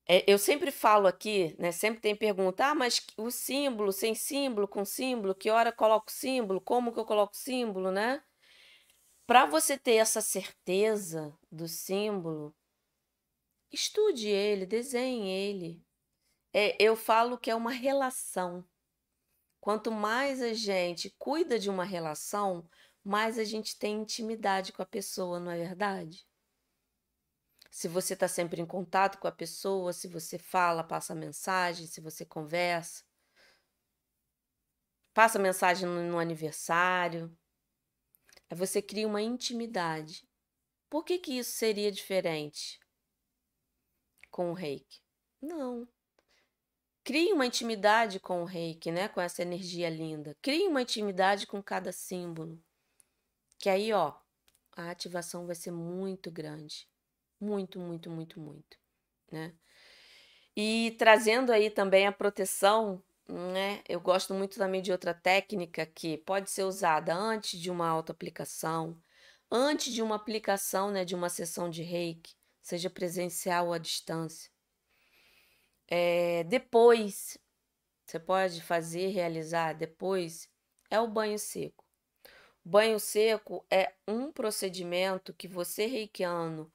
É, 0.09 0.25
eu 0.27 0.39
sempre 0.39 0.71
falo 0.71 1.07
aqui, 1.07 1.55
né? 1.59 1.71
Sempre 1.71 2.01
tem 2.01 2.17
pergunta, 2.17 2.65
ah, 2.67 2.75
mas 2.75 3.07
o 3.19 3.31
símbolo, 3.31 3.93
sem 3.93 4.15
símbolo, 4.15 4.67
com 4.67 4.87
símbolo, 4.87 5.35
que 5.35 5.51
hora 5.51 5.71
coloco 5.71 6.11
símbolo, 6.11 6.63
como 6.63 6.93
que 6.95 6.99
eu 6.99 7.05
coloco 7.05 7.37
símbolo, 7.37 7.91
né? 7.91 8.25
Para 9.27 9.47
você 9.47 9.79
ter 9.79 9.95
essa 9.95 10.21
certeza 10.21 11.37
do 11.51 11.69
símbolo, 11.69 12.55
estude 13.71 14.29
ele, 14.29 14.67
desenhe 14.67 15.31
ele. 15.31 15.85
É, 16.53 16.77
eu 16.83 16.97
falo 16.97 17.39
que 17.39 17.51
é 17.51 17.55
uma 17.55 17.71
relação. 17.71 18.65
Quanto 19.61 19.93
mais 19.93 20.43
a 20.43 20.53
gente 20.53 21.09
cuida 21.19 21.59
de 21.59 21.71
uma 21.71 21.85
relação, 21.85 22.69
mais 23.05 23.39
a 23.39 23.45
gente 23.45 23.79
tem 23.79 24.01
intimidade 24.01 24.73
com 24.73 24.83
a 24.83 24.87
pessoa, 24.87 25.39
não 25.39 25.53
é 25.53 25.57
verdade? 25.57 26.27
Se 27.71 27.89
você 27.89 28.15
está 28.15 28.29
sempre 28.29 28.61
em 28.61 28.67
contato 28.67 29.19
com 29.19 29.29
a 29.29 29.33
pessoa, 29.33 29.93
se 29.93 30.09
você 30.09 30.39
fala, 30.39 30.85
passa 30.85 31.15
mensagem, 31.15 31.87
se 31.87 32.01
você 32.01 32.27
conversa, 32.27 33.05
passa 35.15 35.39
mensagem 35.39 35.89
no, 35.89 36.03
no 36.11 36.19
aniversário, 36.19 37.35
aí 38.53 38.57
você 38.57 38.83
cria 38.83 39.09
uma 39.09 39.23
intimidade. 39.23 40.29
Por 40.91 41.05
que, 41.07 41.17
que 41.17 41.39
isso 41.39 41.53
seria 41.53 41.91
diferente 41.91 42.79
com 44.31 44.51
o 44.51 44.53
reiki? 44.53 45.01
Não. 45.41 45.89
Crie 47.03 47.33
uma 47.33 47.47
intimidade 47.47 48.21
com 48.21 48.43
o 48.43 48.45
reiki, 48.45 48.93
né? 48.93 49.09
Com 49.09 49.23
essa 49.23 49.41
energia 49.41 49.89
linda. 49.89 50.37
Crie 50.43 50.69
uma 50.69 50.83
intimidade 50.83 51.47
com 51.47 51.63
cada 51.63 51.93
símbolo. 51.93 52.63
Que 53.59 53.71
aí, 53.71 53.91
ó, 53.91 54.15
a 54.77 54.91
ativação 54.91 55.47
vai 55.47 55.55
ser 55.55 55.71
muito 55.71 56.31
grande. 56.31 56.87
Muito, 57.41 57.79
muito, 57.81 58.11
muito, 58.11 58.39
muito, 58.39 58.79
né? 59.31 59.55
E 60.55 60.95
trazendo 60.99 61.51
aí 61.53 61.71
também 61.71 62.07
a 62.07 62.13
proteção, 62.13 63.03
né? 63.33 63.83
Eu 63.89 64.01
gosto 64.01 64.35
muito 64.35 64.59
também 64.59 64.83
de 64.83 64.93
outra 64.93 65.15
técnica 65.15 65.87
que 65.87 66.19
pode 66.19 66.51
ser 66.51 66.65
usada 66.65 67.15
antes 67.15 67.59
de 67.59 67.71
uma 67.71 67.89
autoaplicação, 67.89 69.01
antes 69.51 69.93
de 69.93 70.03
uma 70.03 70.17
aplicação, 70.17 70.91
né, 70.91 71.05
de 71.05 71.15
uma 71.15 71.29
sessão 71.29 71.71
de 71.71 71.83
reiki, 71.83 72.35
seja 72.61 72.91
presencial 72.91 73.69
ou 73.69 73.73
à 73.73 73.79
distância. 73.79 74.51
É, 75.89 76.45
depois, 76.45 77.39
você 78.07 78.21
pode 78.21 78.61
fazer, 78.63 79.09
realizar 79.09 79.75
depois, 79.75 80.49
é 80.91 81.01
o 81.01 81.09
banho 81.09 81.39
seco. 81.39 81.85
Banho 82.65 83.01
seco 83.01 83.67
é 83.71 83.95
um 84.07 84.31
procedimento 84.31 85.35
que 85.35 85.49
você 85.49 85.87
reikiano 85.87 86.73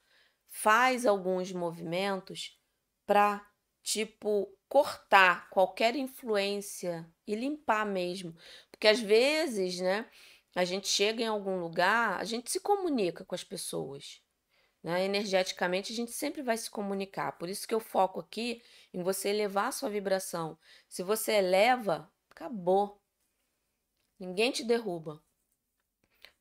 faz 0.49 1.05
alguns 1.05 1.51
movimentos 1.51 2.59
para, 3.05 3.45
tipo, 3.83 4.56
cortar 4.69 5.49
qualquer 5.49 5.95
influência 5.95 7.09
e 7.25 7.35
limpar 7.35 7.85
mesmo. 7.85 8.35
Porque 8.71 8.87
às 8.87 8.99
vezes, 8.99 9.79
né, 9.79 10.09
a 10.55 10.65
gente 10.65 10.87
chega 10.87 11.23
em 11.23 11.27
algum 11.27 11.59
lugar, 11.59 12.19
a 12.19 12.23
gente 12.23 12.51
se 12.51 12.59
comunica 12.59 13.23
com 13.23 13.35
as 13.35 13.43
pessoas. 13.43 14.21
Né? 14.83 15.05
Energeticamente, 15.05 15.93
a 15.93 15.95
gente 15.95 16.11
sempre 16.11 16.41
vai 16.41 16.57
se 16.57 16.69
comunicar. 16.69 17.37
Por 17.37 17.49
isso 17.49 17.67
que 17.67 17.75
eu 17.75 17.79
foco 17.79 18.19
aqui 18.19 18.61
em 18.93 19.03
você 19.03 19.29
elevar 19.29 19.67
a 19.67 19.71
sua 19.71 19.89
vibração. 19.89 20.57
Se 20.87 21.03
você 21.03 21.33
eleva, 21.33 22.11
acabou. 22.29 23.01
Ninguém 24.19 24.51
te 24.51 24.63
derruba. 24.63 25.23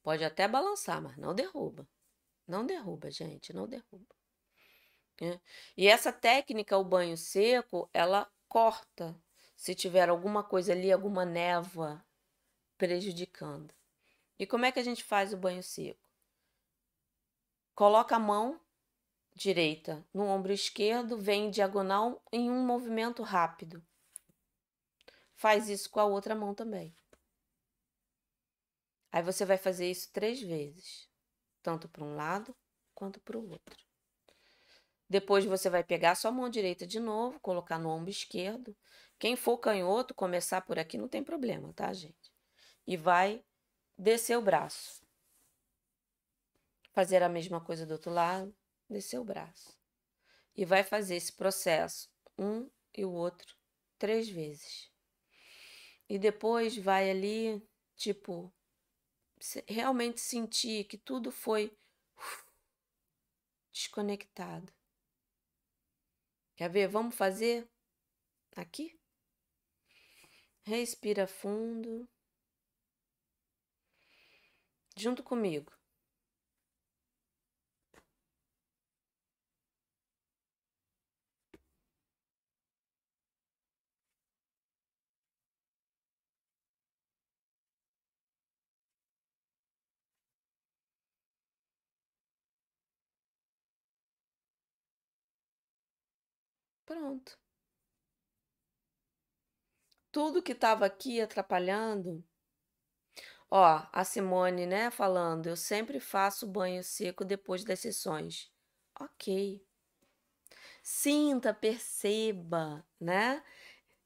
Pode 0.03 0.25
até 0.25 0.47
balançar, 0.49 1.03
mas 1.03 1.17
não 1.17 1.35
derruba. 1.35 1.87
Não 2.47 2.65
derruba, 2.65 3.11
gente, 3.11 3.53
não 3.53 3.67
derruba. 3.67 4.16
É. 5.21 5.41
E 5.77 5.89
essa 5.89 6.13
técnica, 6.13 6.77
o 6.77 6.85
banho 6.85 7.17
seco, 7.17 7.89
ela 7.93 8.31
corta 8.49 9.17
se 9.57 9.75
tiver 9.75 10.09
alguma 10.09 10.45
coisa 10.45 10.73
ali, 10.73 10.93
alguma 10.93 11.25
névoa 11.25 12.05
prejudicando. 12.77 13.75
E 14.39 14.47
como 14.47 14.67
é 14.67 14.73
que 14.73 14.79
a 14.79 14.85
gente 14.85 15.03
faz 15.03 15.33
o 15.33 15.37
banho 15.37 15.63
seco? 15.63 16.07
Coloca 17.75 18.17
a 18.17 18.19
mão 18.19 18.61
direita 19.35 20.07
no 20.13 20.25
ombro 20.27 20.53
esquerdo, 20.53 21.19
vem 21.19 21.47
em 21.47 21.51
diagonal 21.51 22.23
em 22.33 22.51
um 22.51 22.65
movimento 22.65 23.23
rápido. 23.23 23.85
Faz 25.35 25.69
isso 25.69 25.91
com 25.91 26.01
a 26.01 26.05
outra 26.05 26.35
mão 26.35 26.55
também. 26.55 26.95
Aí 29.13 29.23
você 29.23 29.45
vai 29.45 29.57
fazer 29.57 29.91
isso 29.91 30.11
três 30.13 30.41
vezes 30.41 31.09
tanto 31.67 31.89
para 31.89 32.05
um 32.05 32.15
lado 32.15 32.55
quanto 32.95 33.19
para 33.19 33.37
o 33.37 33.51
outro. 33.51 33.86
Depois 35.09 35.45
você 35.45 35.71
vai 35.71 35.85
pegar 35.85 36.17
sua 36.17 36.33
mão 36.33 36.51
direita 36.51 36.87
de 36.87 36.99
novo, 36.99 37.39
colocar 37.41 37.79
no 37.79 37.89
ombro 37.89 38.11
esquerdo. 38.11 38.77
Quem 39.19 39.37
for 39.37 39.59
canhoto, 39.59 40.15
começar 40.15 40.61
por 40.63 40.79
aqui 40.79 40.99
não 40.99 41.09
tem 41.09 41.23
problema, 41.23 41.73
tá, 41.73 41.93
gente? 41.93 42.33
E 42.87 42.97
vai 42.97 43.45
descer 43.97 44.37
o 44.37 44.43
braço. 44.43 45.03
Fazer 46.93 47.23
a 47.23 47.29
mesma 47.29 47.61
coisa 47.61 47.87
do 47.87 47.93
outro 47.93 48.11
lado, 48.11 48.55
descer 48.89 49.19
o 49.19 49.25
braço. 49.25 49.77
E 50.57 50.65
vai 50.65 50.83
fazer 50.83 51.17
esse 51.17 51.33
processo, 51.33 52.11
um 52.39 52.69
e 52.97 53.05
o 53.05 53.13
outro, 53.13 53.55
três 53.99 54.29
vezes. 54.29 54.91
E 56.09 56.19
depois 56.19 56.77
vai 56.77 57.11
ali, 57.11 57.63
tipo, 57.95 58.53
realmente 59.69 60.21
sentir 60.21 60.85
que 60.85 60.97
tudo 60.97 61.31
foi 61.31 61.77
desconectado. 63.73 64.73
Quer 66.57 66.71
ver? 66.71 66.89
Vamos 66.89 67.15
fazer 67.15 67.69
aqui? 68.57 68.99
Respira 70.65 71.27
fundo. 71.27 72.09
Junto 74.97 75.23
comigo. 75.23 75.76
Pronto. 96.97 97.37
Tudo 100.11 100.43
que 100.43 100.51
estava 100.51 100.85
aqui 100.87 101.21
atrapalhando. 101.21 102.25
Ó, 103.51 103.83
a 103.93 104.05
Simone, 104.05 104.67
né, 104.67 104.91
falando, 104.91 105.47
eu 105.49 105.57
sempre 105.57 106.01
faço 106.01 106.47
banho 106.47 106.83
seco 106.83 107.25
depois 107.25 107.65
das 107.65 107.81
sessões. 107.81 108.51
Ok. 109.01 109.65
Sinta, 110.83 111.53
perceba, 111.53 112.85
né? 113.01 113.43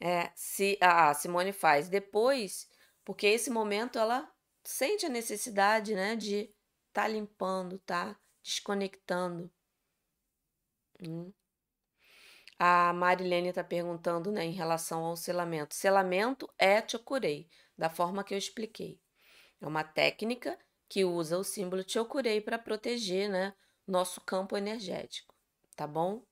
É, 0.00 0.31
se 0.35 0.79
a 0.81 1.14
Simone 1.14 1.53
faz 1.53 1.88
depois, 1.88 2.68
porque 3.05 3.26
esse 3.26 3.50
momento 3.50 3.98
ela 3.98 4.31
sente 4.64 5.07
a 5.07 5.11
necessidade, 5.11 5.94
né, 5.94 6.16
de 6.16 6.53
tá 6.92 7.09
limpando, 7.09 7.79
tá 7.81 8.18
desconectando. 8.42 9.50
Hum. 11.03 11.33
A 12.62 12.92
Marilene 12.92 13.49
está 13.49 13.64
perguntando 13.64 14.31
né, 14.31 14.44
em 14.44 14.53
relação 14.53 15.03
ao 15.03 15.16
selamento. 15.16 15.75
Selamento 15.75 16.46
é 16.59 16.87
chokurei, 16.87 17.49
da 17.75 17.88
forma 17.88 18.23
que 18.23 18.35
eu 18.35 18.38
expliquei. 18.38 19.01
É 19.62 19.66
uma 19.66 19.83
técnica 19.83 20.59
que 20.87 21.03
usa 21.03 21.38
o 21.38 21.42
símbolo 21.42 21.83
chokurei 21.88 22.38
para 22.38 22.59
proteger 22.59 23.31
né, 23.31 23.55
nosso 23.87 24.20
campo 24.20 24.59
energético, 24.59 25.35
tá 25.75 25.87
bom? 25.87 26.23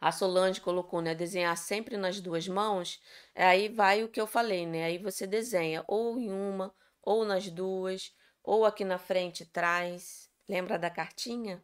A 0.00 0.10
Solange 0.10 0.60
colocou, 0.60 1.00
né, 1.00 1.14
desenhar 1.14 1.56
sempre 1.56 1.96
nas 1.96 2.20
duas 2.20 2.48
mãos. 2.48 3.00
Aí 3.36 3.68
vai 3.68 4.02
o 4.02 4.08
que 4.08 4.20
eu 4.20 4.26
falei, 4.26 4.66
né? 4.66 4.86
Aí 4.86 4.98
você 4.98 5.28
desenha 5.28 5.84
ou 5.86 6.18
em 6.18 6.32
uma, 6.32 6.74
ou 7.00 7.24
nas 7.24 7.48
duas, 7.48 8.12
ou 8.42 8.64
aqui 8.64 8.84
na 8.84 8.98
frente 8.98 9.46
traz. 9.46 10.28
Lembra 10.48 10.76
da 10.76 10.90
cartinha? 10.90 11.62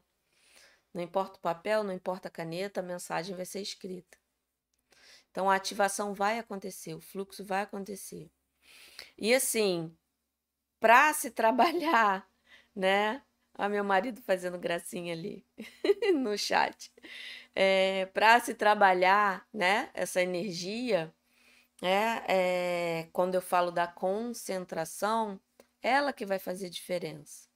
Não 0.93 1.03
importa 1.03 1.39
o 1.39 1.41
papel, 1.41 1.84
não 1.84 1.93
importa 1.93 2.28
a 2.28 2.30
caneta, 2.30 2.80
a 2.80 2.82
mensagem 2.82 3.36
vai 3.36 3.45
ser 3.45 3.61
escrita. 3.61 4.18
Então 5.30 5.49
a 5.49 5.55
ativação 5.55 6.14
vai 6.14 6.39
acontecer, 6.39 6.95
o 6.95 7.01
fluxo 7.01 7.45
vai 7.45 7.62
acontecer. 7.62 8.30
E 9.16 9.34
assim, 9.34 9.97
para 10.80 11.12
se 11.12 11.30
trabalhar, 11.30 12.28
né? 12.74 13.22
Olha 13.57 13.68
meu 13.68 13.84
marido 13.84 14.22
fazendo 14.22 14.59
gracinha 14.59 15.12
ali 15.12 15.45
no 16.14 16.36
chat. 16.39 16.93
É, 17.55 18.07
para 18.07 18.39
se 18.41 18.55
trabalhar, 18.55 19.47
né? 19.53 19.91
Essa 19.95 20.22
energia, 20.22 21.12
é, 21.82 23.03
é, 23.03 23.09
quando 23.12 23.34
eu 23.34 23.43
falo 23.43 23.70
da 23.70 23.86
concentração, 23.86 25.41
ela 25.82 26.12
que 26.12 26.26
vai 26.26 26.39
fazer 26.39 26.70
diferença. 26.70 27.47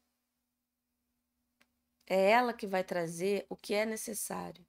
É 2.07 2.30
ela 2.30 2.53
que 2.53 2.66
vai 2.66 2.84
trazer 2.84 3.46
o 3.48 3.57
que 3.57 3.74
é 3.74 3.86
necessário. 3.86 4.66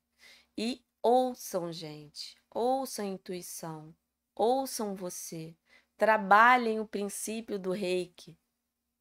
E 0.58 0.86
ouçam, 1.02 1.72
gente, 1.72 2.38
ouçam 2.50 3.06
a 3.06 3.08
intuição, 3.10 3.96
ouçam 4.36 4.96
você, 4.96 5.56
trabalhem 5.98 6.80
o 6.80 6.88
princípio 6.88 7.58
do 7.60 7.72
reiki. 7.72 8.38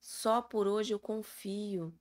Só 0.00 0.42
por 0.42 0.66
hoje 0.66 0.92
eu 0.92 0.98
confio. 0.98 1.94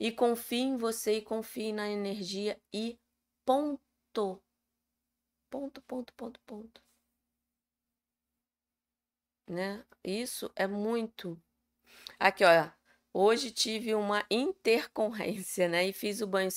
E 0.00 0.10
confie 0.10 0.62
em 0.62 0.76
você 0.76 1.18
e 1.18 1.22
confie 1.22 1.72
na 1.72 1.88
energia 1.90 2.60
e 2.72 2.98
ponto. 3.44 4.42
Ponto, 5.50 5.82
ponto, 5.82 6.12
ponto, 6.14 6.40
ponto. 6.40 6.82
Né? 9.46 9.84
Isso 10.02 10.50
é 10.56 10.66
muito. 10.66 11.40
Aqui, 12.18 12.44
olha. 12.44 12.74
Hoje 13.18 13.50
tive 13.50 13.94
uma 13.94 14.26
intercorrência, 14.30 15.66
né? 15.66 15.86
E 15.86 15.92
fiz 15.94 16.20
o 16.20 16.26
banho, 16.26 16.50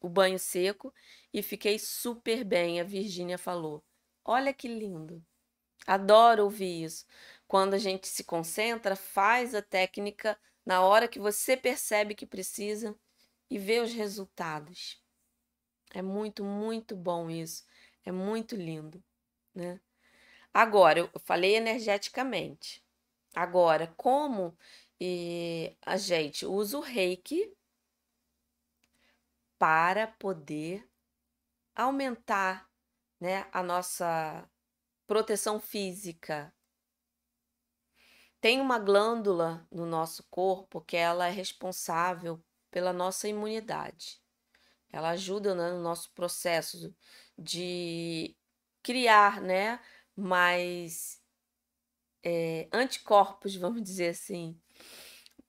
o 0.00 0.08
banho 0.08 0.38
seco 0.38 0.90
e 1.34 1.42
fiquei 1.42 1.78
super 1.78 2.44
bem, 2.44 2.80
a 2.80 2.82
Virgínia 2.82 3.36
falou. 3.36 3.84
Olha 4.24 4.54
que 4.54 4.66
lindo. 4.68 5.22
Adoro 5.86 6.44
ouvir 6.44 6.82
isso. 6.84 7.04
Quando 7.46 7.74
a 7.74 7.78
gente 7.78 8.08
se 8.08 8.24
concentra, 8.24 8.96
faz 8.96 9.54
a 9.54 9.60
técnica 9.60 10.34
na 10.64 10.80
hora 10.80 11.06
que 11.06 11.18
você 11.18 11.58
percebe 11.58 12.14
que 12.14 12.24
precisa 12.24 12.96
e 13.50 13.58
vê 13.58 13.80
os 13.80 13.92
resultados. 13.92 14.98
É 15.92 16.00
muito, 16.00 16.42
muito 16.42 16.96
bom 16.96 17.28
isso. 17.28 17.66
É 18.02 18.10
muito 18.10 18.56
lindo, 18.56 19.04
né? 19.54 19.78
Agora, 20.54 21.00
eu 21.00 21.10
falei 21.20 21.54
energeticamente. 21.54 22.82
Agora, 23.34 23.92
como 23.94 24.56
e, 25.00 25.76
a 25.84 25.96
gente 25.96 26.44
usa 26.44 26.78
o 26.78 26.80
reiki 26.80 27.54
para 29.58 30.06
poder 30.06 30.88
aumentar 31.74 32.68
né, 33.20 33.48
a 33.52 33.62
nossa 33.62 34.48
proteção 35.06 35.58
física. 35.60 36.54
Tem 38.40 38.60
uma 38.60 38.78
glândula 38.78 39.66
no 39.70 39.84
nosso 39.84 40.22
corpo 40.30 40.80
que 40.80 40.96
ela 40.96 41.26
é 41.26 41.30
responsável 41.30 42.42
pela 42.70 42.92
nossa 42.92 43.26
imunidade. 43.26 44.22
Ela 44.90 45.10
ajuda 45.10 45.54
né, 45.54 45.70
no 45.70 45.82
nosso 45.82 46.10
processo 46.12 46.94
de 47.36 48.36
criar 48.82 49.40
né, 49.40 49.80
mais 50.16 51.20
é, 52.22 52.68
anticorpos, 52.72 53.54
vamos 53.56 53.82
dizer 53.82 54.10
assim, 54.10 54.60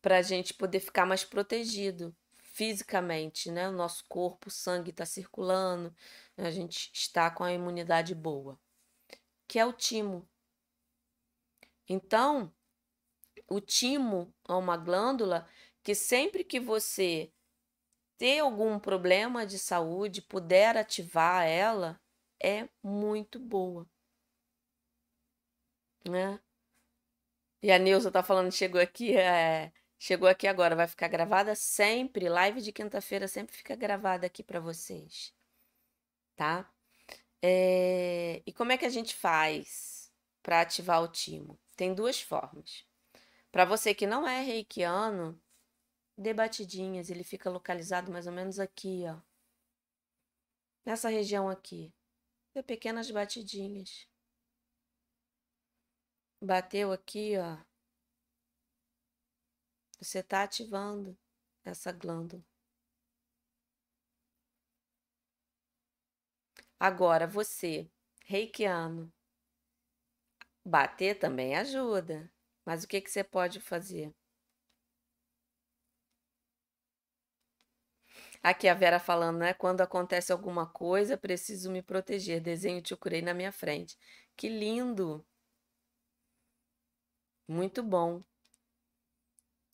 para 0.02 0.18
a 0.18 0.22
gente 0.22 0.54
poder 0.54 0.80
ficar 0.80 1.06
mais 1.06 1.24
protegido 1.24 2.16
fisicamente, 2.38 3.52
né? 3.52 3.70
O 3.70 3.74
nosso 3.74 4.04
corpo, 4.08 4.48
o 4.48 4.52
sangue 4.52 4.92
está 4.92 5.06
circulando, 5.06 5.96
a 6.38 6.52
gente 6.52 6.92
está 6.94 7.30
com 7.30 7.44
a 7.44 7.54
imunidade 7.54 8.14
boa 8.16 8.60
que 9.50 9.58
é 9.58 9.66
o 9.66 9.74
timo. 9.74 10.30
Então, 11.90 12.54
o 13.48 13.60
timo 13.60 14.32
é 14.48 14.54
uma 14.54 14.78
glândula 14.78 15.50
que 15.82 15.96
sempre 15.96 16.44
que 16.44 16.60
você 16.60 17.34
ter 18.16 18.40
algum 18.40 18.78
problema 18.78 19.44
de 19.46 19.58
saúde, 19.58 20.22
puder 20.22 20.78
ativar 20.78 21.48
ela, 21.48 22.00
é 22.40 22.70
muito 22.84 23.40
boa. 23.40 23.88
Né? 26.08 26.40
E 27.64 27.72
a 27.72 27.80
Neuza 27.80 28.12
tá 28.12 28.22
falando, 28.22 28.52
chegou 28.52 28.80
aqui, 28.80 29.18
é, 29.18 29.74
chegou 30.00 30.28
aqui 30.28 30.48
agora, 30.48 30.76
vai 30.76 30.88
ficar 30.88 31.08
gravada 31.10 31.54
sempre, 31.56 32.30
live 32.30 32.62
de 32.62 32.72
quinta-feira 32.72 33.28
sempre 33.28 33.56
fica 33.56 33.76
gravada 33.76 34.26
aqui 34.26 34.42
para 34.42 34.60
vocês, 34.60 35.34
tá? 36.36 36.72
É, 37.42 38.42
e 38.46 38.54
como 38.54 38.72
é 38.72 38.78
que 38.78 38.86
a 38.86 38.90
gente 38.90 39.16
faz 39.16 40.12
para 40.42 40.62
ativar 40.62 41.02
o 41.04 41.08
timo? 41.08 41.60
Tem 41.76 41.94
duas 41.94 42.22
formas. 42.22 42.86
Para 43.52 43.66
você 43.66 43.94
que 43.94 44.06
não 44.08 44.28
é 44.28 44.42
reikiano, 44.42 45.40
dê 46.18 46.34
batidinhas. 46.34 47.10
Ele 47.10 47.24
fica 47.24 47.50
localizado 47.50 48.12
mais 48.12 48.28
ou 48.28 48.34
menos 48.34 48.60
aqui, 48.60 49.04
ó. 49.08 49.20
Nessa 50.86 51.10
região 51.10 51.50
aqui. 51.50 51.94
Dê 52.54 52.64
pequenas 52.64 53.10
batidinhas. 53.12 54.08
Bateu 56.42 56.92
aqui, 56.92 57.38
ó. 57.38 57.58
Você 60.02 60.20
está 60.20 60.44
ativando 60.44 61.18
essa 61.64 61.92
glândula. 61.92 62.44
Agora, 66.78 67.26
você, 67.28 67.90
reikiano, 68.26 69.14
bater 70.66 71.20
também 71.20 71.54
ajuda. 71.56 72.32
Mas 72.66 72.84
o 72.84 72.88
que, 72.88 73.02
que 73.02 73.12
você 73.12 73.24
pode 73.26 73.60
fazer? 73.60 74.14
Aqui 78.44 78.68
a 78.68 78.74
Vera 78.74 79.00
falando, 79.00 79.38
né? 79.40 79.54
Quando 79.54 79.82
acontece 79.82 80.32
alguma 80.32 80.66
coisa, 80.66 81.18
preciso 81.18 81.72
me 81.72 81.82
proteger. 81.82 82.42
Desenho 82.42 82.82
te 82.82 82.96
curei 82.96 83.22
na 83.22 83.34
minha 83.34 83.52
frente. 83.52 83.98
Que 84.36 84.50
lindo! 84.50 85.26
Muito 87.50 87.84
bom. 87.84 88.24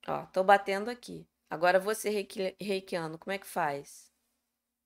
Ó, 0.08 0.26
tô 0.28 0.44
batendo 0.44 0.90
aqui. 0.90 1.28
Agora 1.50 1.80
você 1.80 2.10
reikiano, 2.60 3.18
como 3.18 3.32
é 3.32 3.38
que 3.38 3.48
faz? 3.48 4.12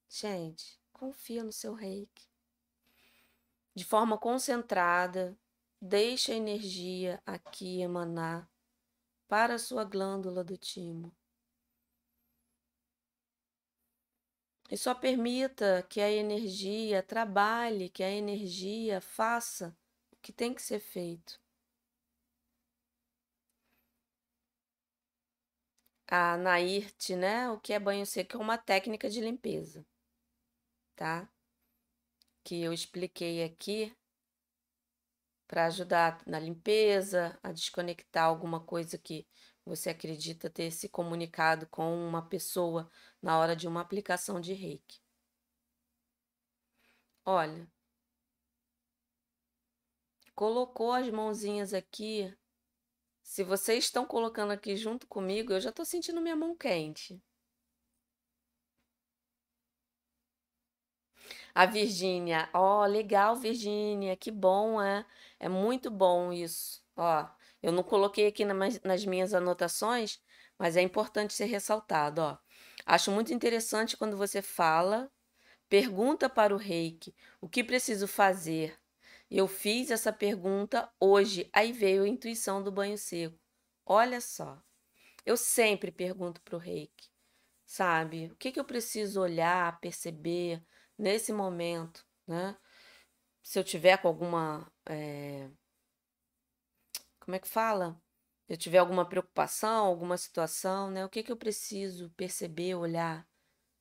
Gente, 0.10 0.80
Confia 1.00 1.46
no 1.46 1.52
seu 1.54 1.74
reiki. 1.74 2.28
De 3.74 3.86
forma 3.86 4.18
concentrada, 4.18 5.40
deixe 5.82 6.34
a 6.34 6.36
energia 6.36 7.24
aqui 7.26 7.80
emanar 7.80 8.52
para 9.30 9.56
a 9.56 9.58
sua 9.58 9.86
glândula 9.86 10.44
do 10.44 10.58
timo. 10.58 11.16
E 14.70 14.76
só 14.76 14.94
permita 14.94 15.88
que 15.90 16.02
a 16.02 16.12
energia 16.12 17.02
trabalhe, 17.02 17.88
que 17.88 18.04
a 18.04 18.12
energia 18.12 19.00
faça 19.00 19.74
o 20.12 20.18
que 20.18 20.34
tem 20.34 20.54
que 20.54 20.62
ser 20.62 20.82
feito. 20.82 21.40
A 26.12 26.38
Nairte, 26.38 27.16
né? 27.16 27.50
O 27.50 27.60
que 27.60 27.74
é 27.74 27.80
banho 27.80 28.06
seco 28.06 28.38
é 28.38 28.40
uma 28.40 28.58
técnica 28.58 29.10
de 29.10 29.22
limpeza 29.22 29.86
tá? 31.00 31.30
Que 32.44 32.62
eu 32.62 32.74
expliquei 32.74 33.42
aqui 33.42 33.96
para 35.48 35.66
ajudar 35.68 36.22
na 36.28 36.40
limpeza, 36.40 37.40
a 37.42 37.54
desconectar 37.54 38.26
alguma 38.26 38.60
coisa 38.60 38.98
que 38.98 39.26
você 39.66 39.90
acredita 39.90 40.50
ter 40.50 40.72
se 40.72 40.90
comunicado 40.90 41.66
com 41.68 41.96
uma 42.06 42.22
pessoa 42.22 42.90
na 43.22 43.40
hora 43.40 43.56
de 43.56 43.68
uma 43.68 43.80
aplicação 43.82 44.42
de 44.42 44.54
reiki. 44.54 45.00
Olha, 47.26 47.66
colocou 50.36 50.92
as 50.92 51.10
mãozinhas 51.10 51.74
aqui. 51.74 52.36
Se 53.30 53.44
vocês 53.44 53.84
estão 53.84 54.06
colocando 54.08 54.50
aqui 54.52 54.76
junto 54.76 55.06
comigo, 55.06 55.54
eu 55.54 55.62
já 55.62 55.70
estou 55.70 55.86
sentindo 55.86 56.20
minha 56.20 56.36
mão 56.36 56.56
quente. 56.56 57.22
A 61.54 61.66
Virgínia, 61.68 62.50
ó, 62.54 62.86
legal, 62.86 63.36
Virgínia, 63.36 64.16
que 64.16 64.32
bom, 64.32 64.82
é. 64.82 65.06
É 65.40 65.48
muito 65.48 65.92
bom 65.92 66.34
isso. 66.34 66.84
Ó, 66.96 67.28
eu 67.62 67.72
não 67.72 67.84
coloquei 67.84 68.26
aqui 68.28 68.44
nas 68.46 69.06
minhas 69.06 69.34
anotações, 69.34 70.20
mas 70.58 70.76
é 70.76 70.82
importante 70.82 71.34
ser 71.34 71.46
ressaltado, 71.46 72.22
ó. 72.22 72.38
Acho 72.86 73.12
muito 73.12 73.32
interessante 73.34 73.96
quando 73.98 74.18
você 74.18 74.42
fala, 74.42 75.12
pergunta 75.70 76.30
para 76.30 76.56
o 76.56 76.58
reiki 76.60 77.16
o 77.42 77.50
que 77.50 77.64
preciso 77.66 78.08
fazer. 78.08 78.79
Eu 79.30 79.48
fiz 79.48 79.92
essa 79.92 80.12
pergunta 80.12 80.92
hoje, 81.00 81.50
aí 81.54 81.72
veio 81.72 82.04
a 82.04 82.08
intuição 82.08 82.64
do 82.64 82.72
banho 82.72 82.98
seco. 82.98 83.38
Olha 83.86 84.22
só, 84.22 84.62
eu 85.26 85.38
sempre 85.38 85.92
pergunto 85.92 86.42
para 86.42 86.56
o 86.56 86.60
reiki, 86.60 87.10
sabe? 87.66 88.28
O 88.28 88.36
que, 88.36 88.52
que 88.52 88.60
eu 88.60 88.66
preciso 88.66 89.22
olhar, 89.22 89.80
perceber? 89.80 90.64
nesse 91.00 91.32
momento, 91.32 92.06
né? 92.28 92.58
Se 93.42 93.58
eu 93.58 93.64
tiver 93.64 93.98
com 93.98 94.10
alguma. 94.10 94.70
É... 94.86 95.50
Como 97.22 97.36
é 97.36 97.40
que 97.40 97.48
fala? 97.48 98.00
Eu 98.48 98.58
tiver 98.58 98.80
alguma 98.80 99.08
preocupação, 99.08 99.86
alguma 99.86 100.18
situação, 100.18 100.92
né? 100.92 101.06
O 101.06 101.10
que, 101.10 101.24
que 101.24 101.32
eu 101.32 101.38
preciso 101.38 102.10
perceber, 102.12 102.76
olhar 102.76 103.28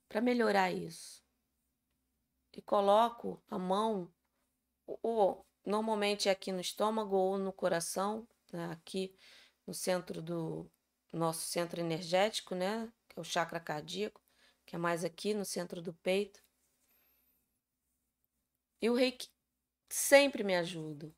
para 0.08 0.20
melhorar 0.20 0.70
isso? 0.70 1.24
E 2.52 2.62
coloco 2.62 3.42
a 3.50 3.58
mão, 3.58 4.12
ou 5.02 5.46
normalmente 5.64 6.28
é 6.28 6.32
aqui 6.32 6.52
no 6.52 6.60
estômago 6.60 7.16
ou 7.16 7.38
no 7.38 7.52
coração, 7.52 8.26
né? 8.52 8.70
aqui 8.72 9.14
no 9.66 9.74
centro 9.74 10.22
do 10.22 10.70
nosso 11.12 11.46
centro 11.46 11.80
energético, 11.80 12.54
né? 12.54 12.90
Que 13.08 13.18
é 13.18 13.20
o 13.20 13.24
chakra 13.24 13.60
cardíaco, 13.60 14.20
que 14.64 14.76
é 14.76 14.78
mais 14.78 15.04
aqui 15.04 15.34
no 15.34 15.44
centro 15.44 15.82
do 15.82 15.92
peito. 15.94 16.42
E 18.80 18.88
o 18.88 18.94
reiki 18.94 19.28
sempre 19.88 20.44
me 20.44 20.56
ajuda. 20.56 21.12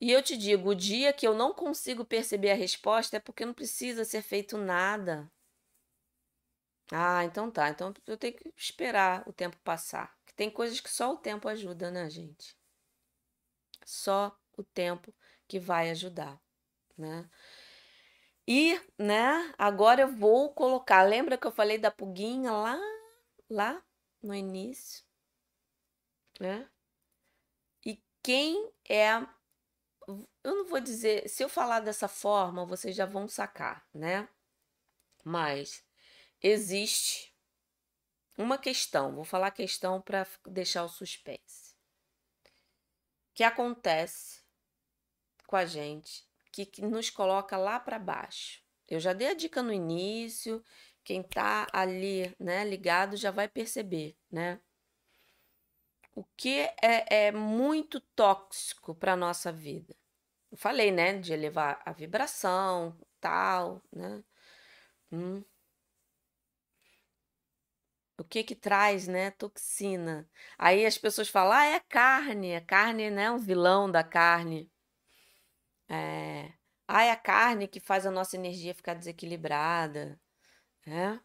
E 0.00 0.12
eu 0.12 0.22
te 0.22 0.36
digo, 0.36 0.70
o 0.70 0.74
dia 0.74 1.12
que 1.12 1.26
eu 1.26 1.34
não 1.34 1.52
consigo 1.52 2.04
perceber 2.04 2.50
a 2.52 2.54
resposta 2.54 3.16
é 3.16 3.20
porque 3.20 3.44
não 3.44 3.54
precisa 3.54 4.04
ser 4.04 4.22
feito 4.22 4.56
nada. 4.56 5.30
Ah, 6.92 7.24
então 7.24 7.50
tá. 7.50 7.68
Então 7.68 7.92
eu 8.06 8.16
tenho 8.16 8.34
que 8.34 8.52
esperar 8.56 9.26
o 9.28 9.32
tempo 9.32 9.56
passar. 9.64 10.16
Tem 10.36 10.50
coisas 10.50 10.80
que 10.80 10.90
só 10.90 11.12
o 11.12 11.16
tempo 11.16 11.48
ajuda, 11.48 11.90
né, 11.90 12.08
gente? 12.08 12.57
Só 13.88 14.36
o 14.54 14.62
tempo 14.62 15.14
que 15.46 15.58
vai 15.58 15.90
ajudar, 15.90 16.38
né? 16.96 17.28
E, 18.46 18.78
né, 18.98 19.54
agora 19.56 20.02
eu 20.02 20.14
vou 20.14 20.52
colocar, 20.52 21.02
lembra 21.02 21.38
que 21.38 21.46
eu 21.46 21.50
falei 21.50 21.78
da 21.78 21.90
puguinha 21.90 22.52
lá, 22.52 22.78
lá 23.48 23.82
no 24.22 24.34
início, 24.34 25.04
né? 26.38 26.68
E 27.84 28.02
quem 28.22 28.70
é 28.88 29.26
eu 30.44 30.54
não 30.56 30.64
vou 30.66 30.80
dizer, 30.80 31.28
se 31.28 31.42
eu 31.42 31.48
falar 31.48 31.80
dessa 31.80 32.08
forma, 32.08 32.64
vocês 32.64 32.96
já 32.96 33.04
vão 33.04 33.28
sacar, 33.28 33.86
né? 33.92 34.28
Mas 35.24 35.84
existe 36.42 37.34
uma 38.36 38.56
questão, 38.58 39.14
vou 39.14 39.24
falar 39.24 39.50
questão 39.50 40.00
para 40.00 40.26
deixar 40.46 40.84
o 40.84 40.88
suspense. 40.88 41.67
Que 43.38 43.44
acontece 43.44 44.42
com 45.46 45.54
a 45.54 45.64
gente, 45.64 46.26
que, 46.50 46.66
que 46.66 46.82
nos 46.82 47.08
coloca 47.08 47.56
lá 47.56 47.78
para 47.78 47.96
baixo. 47.96 48.60
Eu 48.88 48.98
já 48.98 49.12
dei 49.12 49.28
a 49.28 49.34
dica 49.34 49.62
no 49.62 49.72
início, 49.72 50.60
quem 51.04 51.22
tá 51.22 51.68
ali, 51.72 52.34
né, 52.36 52.64
ligado 52.64 53.16
já 53.16 53.30
vai 53.30 53.46
perceber, 53.46 54.16
né? 54.28 54.60
O 56.16 56.24
que 56.36 56.68
é, 56.82 57.26
é 57.26 57.30
muito 57.30 58.00
tóxico 58.00 58.92
para 58.92 59.14
nossa 59.14 59.52
vida. 59.52 59.94
Eu 60.50 60.58
falei, 60.58 60.90
né, 60.90 61.16
de 61.16 61.32
elevar 61.32 61.80
a 61.86 61.92
vibração, 61.92 62.98
tal, 63.20 63.80
né? 63.92 64.20
Hum. 65.12 65.44
O 68.18 68.24
que 68.24 68.42
que 68.42 68.54
traz, 68.54 69.06
né? 69.08 69.30
Toxina. 69.30 70.28
Aí 70.58 70.84
as 70.84 70.98
pessoas 70.98 71.28
falam, 71.28 71.52
ah, 71.52 71.64
é 71.66 71.80
carne, 71.80 72.54
a 72.56 72.60
carne, 72.60 73.10
né? 73.10 73.30
Um 73.30 73.38
vilão 73.38 73.90
da 73.90 74.02
carne. 74.04 74.70
É. 75.88 76.52
Ah, 76.86 77.04
é 77.04 77.10
a 77.10 77.16
carne 77.16 77.68
que 77.68 77.80
faz 77.80 78.06
a 78.06 78.10
nossa 78.10 78.36
energia 78.36 78.74
ficar 78.74 78.94
desequilibrada, 78.94 80.20
né? 80.86 81.20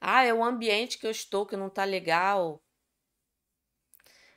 Ah, 0.00 0.24
é 0.24 0.34
o 0.34 0.42
ambiente 0.42 0.98
que 0.98 1.06
eu 1.06 1.10
estou 1.12 1.46
que 1.46 1.56
não 1.56 1.70
tá 1.70 1.84
legal. 1.84 2.60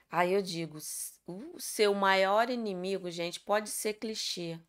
Aí 0.09 0.33
eu 0.33 0.41
digo, 0.41 0.77
o 1.25 1.59
seu 1.59 1.93
maior 1.95 2.49
inimigo, 2.49 3.09
gente, 3.09 3.39
pode 3.39 3.69
ser 3.69 3.93
clichê, 3.95 4.59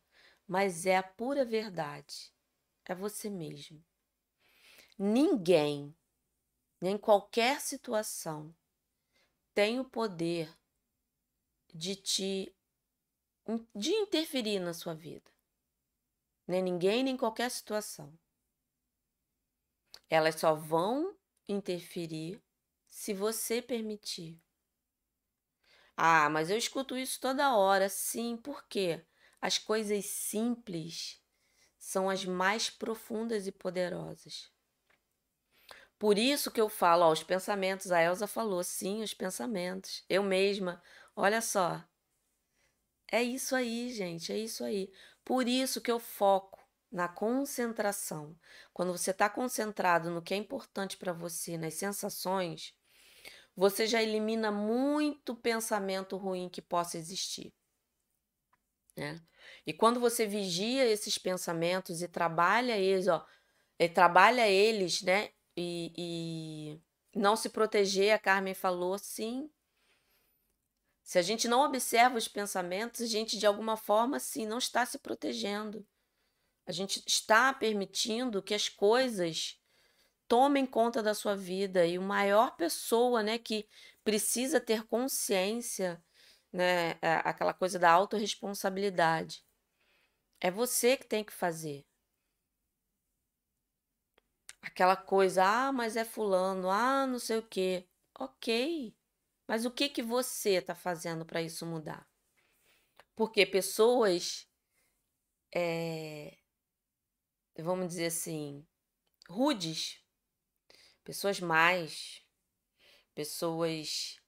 mas 0.47 0.85
é 0.85 0.97
a 0.97 1.03
pura 1.03 1.45
verdade. 1.45 2.33
É 2.85 2.95
você 2.95 3.29
mesmo. 3.29 3.83
Ninguém, 4.97 5.95
em 6.81 6.97
qualquer 6.97 7.59
situação, 7.61 8.55
tem 9.53 9.79
o 9.79 9.85
poder 9.85 10.53
de 11.73 11.95
te 11.95 12.55
de 13.75 13.91
interferir 13.91 14.59
na 14.59 14.73
sua 14.73 14.93
vida. 14.93 15.29
Nem 16.47 16.61
ninguém, 16.61 17.03
nem 17.03 17.17
qualquer 17.17 17.49
situação. 17.49 18.17
Elas 20.09 20.39
só 20.39 20.53
vão 20.53 21.17
interferir 21.47 22.41
se 22.89 23.13
você 23.13 23.61
permitir. 23.61 24.41
Ah, 25.97 26.29
mas 26.29 26.49
eu 26.49 26.57
escuto 26.57 26.97
isso 26.97 27.19
toda 27.19 27.55
hora. 27.55 27.89
Sim, 27.89 28.37
porque 28.37 29.03
as 29.41 29.57
coisas 29.57 30.05
simples 30.05 31.21
são 31.79 32.09
as 32.09 32.25
mais 32.25 32.69
profundas 32.69 33.47
e 33.47 33.51
poderosas. 33.51 34.52
Por 36.03 36.19
isso 36.19 36.51
que 36.51 36.59
eu 36.59 36.67
falo, 36.67 37.05
ó, 37.05 37.13
os 37.13 37.23
pensamentos, 37.23 37.89
a 37.89 38.01
Elsa 38.03 38.27
falou, 38.27 38.61
sim, 38.61 39.01
os 39.01 39.13
pensamentos. 39.13 40.03
Eu 40.09 40.21
mesma, 40.21 40.83
olha 41.15 41.41
só. 41.41 41.81
É 43.09 43.23
isso 43.23 43.55
aí, 43.55 43.89
gente, 43.89 44.29
é 44.29 44.37
isso 44.37 44.65
aí. 44.65 44.91
Por 45.23 45.47
isso 45.47 45.79
que 45.79 45.89
eu 45.89 46.01
foco 46.01 46.61
na 46.91 47.07
concentração. 47.07 48.37
Quando 48.73 48.91
você 48.91 49.11
está 49.11 49.29
concentrado 49.29 50.09
no 50.09 50.21
que 50.21 50.33
é 50.33 50.37
importante 50.37 50.97
para 50.97 51.13
você, 51.13 51.57
nas 51.57 51.75
sensações, 51.75 52.75
você 53.55 53.87
já 53.87 54.03
elimina 54.03 54.51
muito 54.51 55.33
pensamento 55.33 56.17
ruim 56.17 56.49
que 56.49 56.61
possa 56.61 56.97
existir. 56.97 57.53
Né? 58.97 59.21
E 59.65 59.71
quando 59.71 60.01
você 60.01 60.27
vigia 60.27 60.85
esses 60.85 61.17
pensamentos 61.17 62.01
e 62.01 62.09
trabalha 62.09 62.77
eles, 62.77 63.07
ó, 63.07 63.25
e 63.79 63.87
trabalha 63.87 64.49
eles, 64.49 65.01
né? 65.01 65.31
E, 65.55 65.93
e 65.97 66.81
não 67.19 67.35
se 67.35 67.49
proteger, 67.49 68.13
a 68.13 68.19
Carmen 68.19 68.53
falou, 68.53 68.97
sim. 68.97 69.49
Se 71.03 71.19
a 71.19 71.21
gente 71.21 71.47
não 71.47 71.61
observa 71.61 72.17
os 72.17 72.27
pensamentos, 72.27 73.01
a 73.01 73.05
gente 73.05 73.37
de 73.37 73.45
alguma 73.45 73.77
forma, 73.77 74.19
sim, 74.19 74.45
não 74.45 74.57
está 74.57 74.85
se 74.85 74.97
protegendo. 74.97 75.85
A 76.65 76.71
gente 76.71 77.03
está 77.05 77.53
permitindo 77.53 78.41
que 78.41 78.53
as 78.53 78.69
coisas 78.69 79.59
tomem 80.27 80.65
conta 80.65 81.03
da 81.03 81.13
sua 81.13 81.35
vida 81.35 81.85
e 81.85 81.99
o 81.99 82.01
maior 82.01 82.55
pessoa, 82.55 83.21
né, 83.21 83.37
que 83.37 83.67
precisa 84.03 84.59
ter 84.59 84.83
consciência, 84.85 86.03
né, 86.51 86.91
é 87.01 87.21
aquela 87.23 87.53
coisa 87.53 87.77
da 87.77 87.91
autorresponsabilidade. 87.91 89.45
É 90.39 90.49
você 90.49 90.97
que 90.97 91.05
tem 91.05 91.23
que 91.23 91.33
fazer. 91.33 91.85
Aquela 94.63 94.95
coisa, 94.95 95.43
ah, 95.43 95.71
mas 95.71 95.95
é 95.95 96.03
fulano, 96.03 96.69
ah, 96.69 97.05
não 97.05 97.19
sei 97.19 97.37
o 97.37 97.47
quê. 97.47 97.87
OK. 98.17 98.95
Mas 99.47 99.65
o 99.65 99.71
que 99.71 99.89
que 99.89 100.01
você 100.01 100.51
está 100.55 100.73
fazendo 100.73 101.25
para 101.25 101.41
isso 101.41 101.65
mudar? 101.65 102.07
Porque 103.15 103.45
pessoas 103.45 104.47
é, 105.53 106.35
vamos 107.61 107.89
dizer 107.89 108.07
assim, 108.07 108.65
rudes 109.29 110.01
pessoas 111.03 111.39
mais, 111.39 112.23
pessoas 113.13 114.19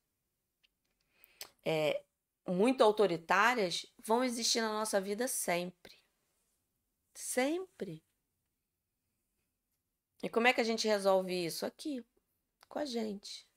é, 1.64 2.04
muito 2.46 2.84
autoritárias 2.84 3.86
vão 4.06 4.24
existir 4.24 4.62
na 4.62 4.74
nossa 4.74 5.00
vida 5.02 5.28
sempre. 5.28 6.00
Sempre. 7.14 8.04
E 10.24 10.30
como 10.30 10.48
é 10.48 10.54
que 10.54 10.62
a 10.62 10.64
gente 10.64 10.88
resolve 10.88 11.46
isso? 11.46 11.66
Aqui, 11.66 12.06
com 12.68 12.80
a 12.80 12.86
gente. 12.86 13.48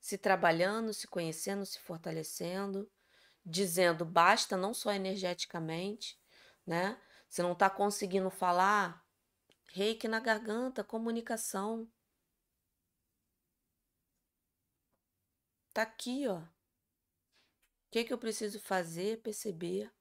Se 0.00 0.16
trabalhando, 0.16 0.94
se 0.94 1.06
conhecendo, 1.06 1.66
se 1.66 1.78
fortalecendo, 1.78 2.90
dizendo 3.44 4.04
basta, 4.04 4.56
não 4.56 4.72
só 4.72 4.92
energeticamente, 4.92 6.18
né? 6.66 7.00
Se 7.28 7.42
não 7.42 7.52
está 7.52 7.68
conseguindo 7.68 8.30
falar, 8.30 9.04
reiki 9.72 10.08
na 10.08 10.20
garganta, 10.20 10.82
comunicação. 10.82 11.90
Tá 15.72 15.82
aqui, 15.82 16.26
ó. 16.26 16.38
O 16.38 16.48
que, 17.90 18.04
que 18.04 18.12
eu 18.12 18.18
preciso 18.18 18.60
fazer, 18.60 19.20
perceber, 19.20 19.92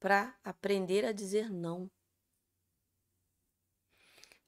para 0.00 0.38
aprender 0.42 1.04
a 1.04 1.12
dizer 1.12 1.50
não? 1.50 1.90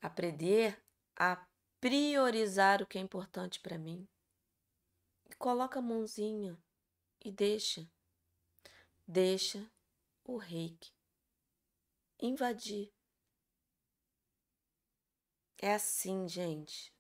Aprender 0.01 0.86
a 1.17 1.45
priorizar 1.81 2.83
o 2.83 2.87
que 2.87 2.99
é 2.99 3.01
importante 3.01 3.61
para 3.61 3.79
mim. 3.79 4.07
E 5.29 5.35
coloca 5.35 5.79
a 5.79 5.83
mãozinha 5.83 6.57
e 7.25 7.33
deixa. 7.33 7.89
Deixa 9.07 9.71
o 10.25 10.37
reiki 10.37 10.97
invadir. 12.21 12.93
É 15.59 15.75
assim, 15.75 16.29
gente. 16.29 16.93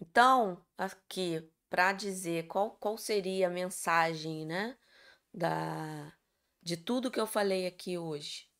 Então, 0.00 0.64
aqui, 0.76 1.48
para 1.68 1.92
dizer 1.92 2.46
qual, 2.46 2.72
qual 2.72 2.96
seria 2.98 3.46
a 3.46 3.50
mensagem, 3.50 4.46
né, 4.46 4.76
da, 5.32 6.16
de 6.60 6.76
tudo 6.76 7.10
que 7.10 7.20
eu 7.20 7.26
falei 7.26 7.66
aqui 7.66 7.96
hoje. 7.96 8.50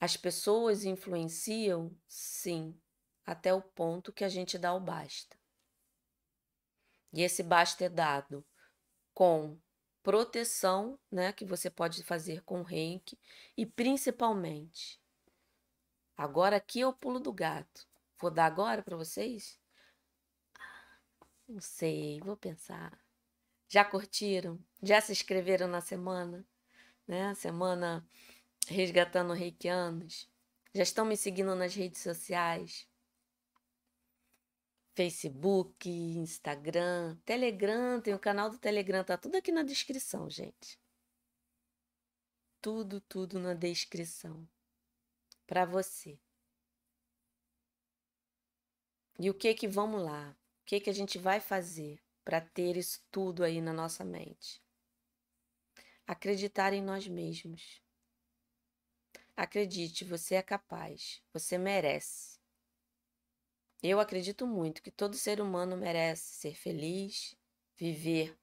As 0.00 0.16
pessoas 0.16 0.84
influenciam, 0.84 1.96
sim, 2.08 2.78
até 3.24 3.52
o 3.52 3.62
ponto 3.62 4.12
que 4.12 4.24
a 4.24 4.28
gente 4.28 4.58
dá 4.58 4.74
o 4.74 4.80
basta. 4.80 5.36
E 7.12 7.22
esse 7.22 7.42
basta 7.42 7.84
é 7.84 7.88
dado 7.88 8.44
com 9.12 9.58
proteção, 10.02 10.98
né, 11.10 11.32
que 11.32 11.44
você 11.44 11.70
pode 11.70 12.02
fazer 12.02 12.42
com 12.42 12.62
reiki 12.62 13.18
e 13.56 13.64
principalmente. 13.64 15.00
Agora 16.16 16.56
aqui 16.56 16.80
é 16.80 16.86
o 16.86 16.92
pulo 16.92 17.20
do 17.20 17.32
gato. 17.32 17.86
Vou 18.18 18.30
dar 18.30 18.46
agora 18.46 18.82
para 18.82 18.96
vocês 18.96 19.58
não 21.46 21.60
sei, 21.60 22.20
vou 22.20 22.36
pensar. 22.36 22.98
Já 23.68 23.84
curtiram? 23.84 24.58
Já 24.82 25.00
se 25.00 25.12
inscreveram 25.12 25.68
na 25.68 25.80
semana? 25.80 26.44
Né? 27.06 27.34
Semana 27.34 28.06
Resgatando 28.66 29.34
Reikianos? 29.34 30.28
Já 30.74 30.82
estão 30.82 31.04
me 31.04 31.16
seguindo 31.16 31.54
nas 31.54 31.74
redes 31.74 32.00
sociais? 32.00 32.88
Facebook, 34.94 35.88
Instagram, 35.88 37.16
Telegram, 37.24 38.00
tem 38.00 38.14
o 38.14 38.18
canal 38.18 38.48
do 38.48 38.58
Telegram, 38.58 39.02
tá 39.02 39.18
tudo 39.18 39.36
aqui 39.36 39.50
na 39.50 39.62
descrição, 39.62 40.30
gente. 40.30 40.78
Tudo, 42.60 43.00
tudo 43.00 43.38
na 43.38 43.54
descrição. 43.54 44.48
Para 45.46 45.64
você. 45.64 46.18
E 49.18 49.28
o 49.28 49.34
que 49.34 49.52
que 49.54 49.68
vamos 49.68 50.02
lá? 50.02 50.36
O 50.62 50.64
que 50.64 50.80
que 50.80 50.90
a 50.90 50.94
gente 50.94 51.18
vai 51.18 51.40
fazer 51.40 52.00
para 52.24 52.40
ter 52.40 52.76
isso 52.76 53.04
tudo 53.10 53.44
aí 53.44 53.60
na 53.60 53.72
nossa 53.72 54.04
mente? 54.04 54.62
Acreditar 56.06 56.72
em 56.72 56.82
nós 56.82 57.06
mesmos. 57.06 57.82
Acredite, 59.36 60.04
você 60.04 60.36
é 60.36 60.42
capaz, 60.42 61.20
você 61.32 61.58
merece. 61.58 62.33
Eu 63.86 64.00
acredito 64.00 64.46
muito 64.46 64.82
que 64.82 64.90
todo 64.90 65.14
ser 65.14 65.42
humano 65.42 65.76
merece 65.76 66.36
ser 66.36 66.54
feliz, 66.54 67.36
viver 67.76 68.34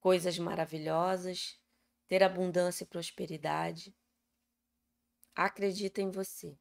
coisas 0.00 0.38
maravilhosas, 0.38 1.60
ter 2.08 2.22
abundância 2.22 2.84
e 2.84 2.86
prosperidade. 2.86 3.94
Acredita 5.34 6.00
em 6.00 6.10
você. 6.10 6.56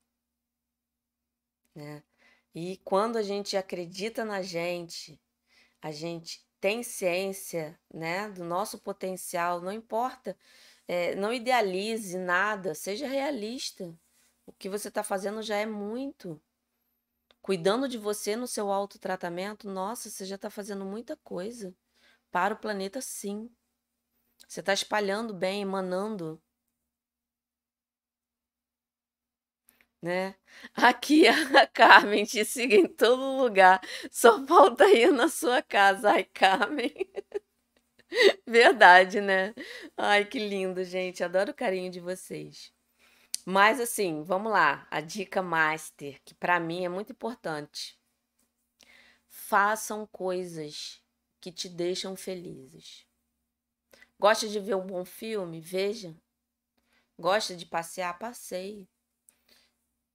Né? 1.73 2.03
E 2.53 2.75
quando 2.83 3.15
a 3.15 3.23
gente 3.23 3.55
acredita 3.55 4.25
na 4.25 4.41
gente, 4.41 5.17
a 5.81 5.93
gente 5.93 6.45
tem 6.59 6.83
ciência 6.83 7.79
né, 7.89 8.29
do 8.29 8.43
nosso 8.43 8.79
potencial, 8.79 9.61
não 9.61 9.71
importa 9.71 10.37
é, 10.89 11.15
não 11.15 11.31
idealize 11.31 12.17
nada, 12.17 12.75
seja 12.75 13.07
realista. 13.07 13.95
O 14.45 14.51
que 14.51 14.67
você 14.67 14.89
está 14.89 15.03
fazendo 15.03 15.41
já 15.41 15.55
é 15.55 15.65
muito. 15.65 16.41
Cuidando 17.41 17.87
de 17.89 17.97
você 17.97 18.35
no 18.35 18.47
seu 18.47 18.71
autotratamento, 18.71 19.69
nossa, 19.69 20.09
você 20.09 20.25
já 20.25 20.35
está 20.35 20.49
fazendo 20.49 20.85
muita 20.85 21.17
coisa 21.17 21.75
para 22.31 22.53
o 22.55 22.57
planeta, 22.59 23.01
sim. 23.01 23.49
Você 24.47 24.59
está 24.61 24.73
espalhando 24.73 25.33
bem, 25.33 25.61
emanando. 25.61 26.41
Né? 30.01 30.35
Aqui 30.75 31.27
a 31.27 31.33
Carmen 31.67 32.25
te 32.25 32.45
siga 32.45 32.75
em 32.75 32.87
todo 32.87 33.37
lugar. 33.41 33.81
Só 34.11 34.45
falta 34.45 34.85
ir 34.89 35.11
na 35.11 35.27
sua 35.29 35.61
casa. 35.61 36.11
Ai, 36.11 36.23
Carmen. 36.25 36.93
Verdade, 38.45 39.21
né? 39.21 39.53
Ai, 39.97 40.25
que 40.25 40.39
lindo, 40.39 40.83
gente. 40.83 41.23
Adoro 41.23 41.51
o 41.51 41.53
carinho 41.53 41.91
de 41.91 41.99
vocês. 41.99 42.71
Mas 43.51 43.79
assim, 43.79 44.21
vamos 44.21 44.51
lá. 44.51 44.87
A 44.91 45.01
dica 45.01 45.41
master, 45.41 46.21
que 46.23 46.35
para 46.35 46.59
mim 46.59 46.85
é 46.85 46.87
muito 46.87 47.13
importante. 47.13 47.99
Façam 49.27 50.05
coisas 50.05 51.01
que 51.41 51.51
te 51.51 51.67
deixam 51.67 52.15
felizes. 52.15 53.07
Gosta 54.19 54.47
de 54.47 54.59
ver 54.59 54.75
um 54.75 54.85
bom 54.85 55.03
filme? 55.03 55.59
Veja. 55.59 56.15
Gosta 57.17 57.55
de 57.55 57.65
passear? 57.65 58.19
Passeie. 58.19 58.87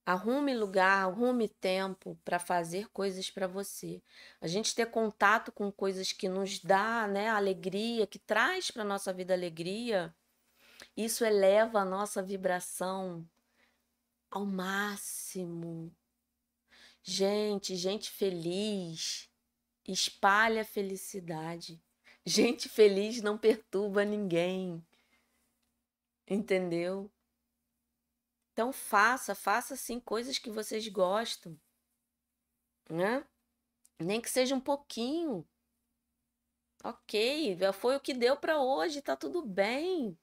Arrume 0.07 0.55
lugar, 0.55 1.03
arrume 1.03 1.49
tempo 1.49 2.17
para 2.25 2.39
fazer 2.39 2.89
coisas 2.91 3.31
para 3.31 3.49
você. 3.49 4.01
A 4.41 4.47
gente 4.47 4.77
ter 4.77 4.87
contato 4.93 5.51
com 5.51 5.73
coisas 5.73 6.13
que 6.13 6.29
nos 6.29 6.61
dá, 6.61 7.09
né, 7.09 7.31
alegria, 7.31 8.07
que 8.07 8.21
traz 8.21 8.71
para 8.71 8.85
nossa 8.85 9.13
vida 9.13 9.35
alegria, 9.35 10.15
isso 10.97 11.25
eleva 11.25 11.81
a 11.81 11.85
nossa 11.85 12.23
vibração 12.23 13.29
ao 14.31 14.45
máximo. 14.45 15.95
Gente, 17.03 17.77
gente 17.77 18.11
feliz 18.11 19.31
espalha 19.87 20.65
felicidade. 20.65 21.83
Gente 22.25 22.69
feliz 22.69 23.21
não 23.21 23.37
perturba 23.37 24.05
ninguém. 24.05 24.85
Entendeu? 26.27 27.11
Então 28.53 28.73
faça, 28.73 29.35
faça 29.35 29.77
sim 29.77 30.01
coisas 30.01 30.39
que 30.39 30.51
vocês 30.51 30.87
gostam, 30.89 31.61
né? 32.89 33.27
Nem 33.99 34.21
que 34.21 34.31
seja 34.31 34.55
um 34.55 34.61
pouquinho. 34.61 35.47
Ok, 36.83 37.59
foi 37.73 37.97
o 37.97 38.01
que 38.01 38.15
deu 38.15 38.37
para 38.37 38.61
hoje, 38.61 39.03
tá 39.03 39.17
tudo 39.17 39.45
bem. 39.45 40.17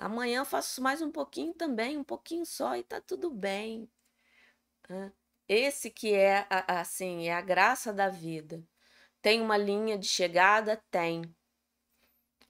Amanhã 0.00 0.46
faço 0.46 0.80
mais 0.80 1.02
um 1.02 1.10
pouquinho 1.10 1.52
também, 1.52 1.98
um 1.98 2.02
pouquinho 2.02 2.46
só 2.46 2.74
e 2.74 2.82
tá 2.82 3.02
tudo 3.02 3.30
bem. 3.30 3.86
Esse 5.46 5.90
que 5.90 6.14
é 6.14 6.46
assim, 6.66 7.28
é 7.28 7.34
a 7.34 7.42
graça 7.42 7.92
da 7.92 8.08
vida. 8.08 8.66
Tem 9.20 9.42
uma 9.42 9.58
linha 9.58 9.98
de 9.98 10.08
chegada? 10.08 10.82
Tem. 10.90 11.22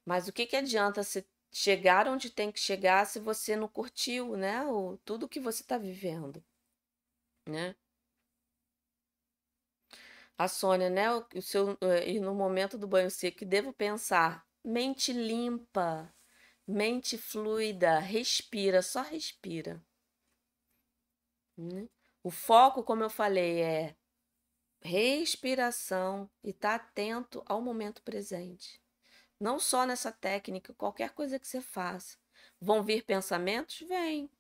Mas 0.05 0.29
o 0.29 0.33
que, 0.33 0.47
que 0.47 0.55
adianta 0.55 1.03
se 1.03 1.27
chegar 1.51 2.07
onde 2.07 2.31
tem 2.31 2.53
que 2.53 2.61
chegar 2.61 3.05
se 3.05 3.19
você 3.19 3.57
não 3.57 3.67
curtiu, 3.67 4.37
né, 4.37 4.65
o, 4.67 4.97
tudo 5.05 5.29
que 5.29 5.41
você 5.41 5.63
está 5.63 5.77
vivendo, 5.77 6.45
né? 7.49 7.75
A 10.39 10.47
Sônia, 10.47 10.89
né, 10.89 11.11
o 11.13 11.43
seu, 11.43 11.77
eh, 11.81 12.13
e 12.13 12.21
no 12.21 12.33
momento 12.33 12.79
do 12.79 12.87
banho 12.87 13.11
seco, 13.11 13.45
devo 13.45 13.73
pensar, 13.73 14.47
mente 14.65 15.13
limpa, 15.13 16.15
mente 16.67 17.19
fluida, 17.19 17.99
respira, 17.99 18.83
só 18.83 19.03
respira. 19.03 19.83
Né? 21.57 21.89
O 22.23 22.31
foco, 22.31 22.83
como 22.83 23.03
eu 23.03 23.11
falei, 23.11 23.61
é 23.63 23.97
respiração 24.83 26.31
e 26.43 26.51
estar 26.51 26.79
tá 26.79 26.85
atento 26.85 27.43
ao 27.47 27.61
momento 27.61 28.03
presente. 28.03 28.81
Não 29.39 29.59
só 29.59 29.87
nessa 29.87 30.13
técnica, 30.13 30.75
qualquer 30.75 31.11
coisa 31.15 31.39
que 31.39 31.49
você 31.49 31.61
faça. 31.61 32.19
Vão 32.61 32.83
vir 32.83 33.05
pensamentos? 33.05 33.81
Vem. 33.89 34.31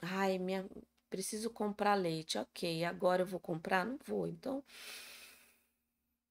Ai, 0.00 0.38
minha, 0.38 0.68
preciso 1.10 1.50
comprar 1.50 1.94
leite. 1.94 2.38
Ok, 2.38 2.84
agora 2.84 3.22
eu 3.22 3.26
vou 3.26 3.40
comprar? 3.40 3.84
Não 3.84 3.98
vou. 4.04 4.26
Então, 4.28 4.62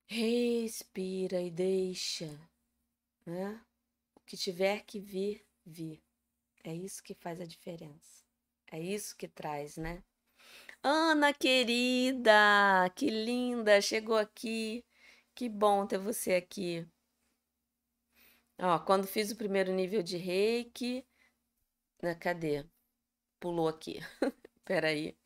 respira 0.08 1.42
e 1.42 1.52
deixa, 1.52 2.30
né? 3.26 3.62
Que 4.26 4.36
tiver 4.36 4.84
que 4.86 5.00
vir, 5.00 5.46
vir. 5.66 6.02
É 6.64 6.74
isso 6.74 7.04
que 7.04 7.14
faz 7.14 7.40
a 7.40 7.46
diferença. 7.46 8.24
É 8.72 8.80
isso 8.80 9.16
que 9.16 9.28
traz, 9.28 9.78
né? 9.78 10.04
Ana 10.84 11.34
querida, 11.34 12.32
que 12.96 13.10
linda, 13.10 13.82
chegou 13.82 14.18
aqui. 14.18 14.84
Que 15.34 15.50
bom 15.50 15.86
ter 15.86 15.98
você 15.98 16.36
aqui. 16.36 16.88
Ó, 18.58 18.80
quando 18.80 19.06
fiz 19.08 19.32
o 19.32 19.36
primeiro 19.36 19.74
nível 19.74 20.02
de 20.02 20.18
reiki. 20.18 21.06
Né, 22.02 22.16
cadê? 22.16 22.66
Pulou 23.40 23.68
aqui. 23.68 24.00
Peraí. 24.66 25.18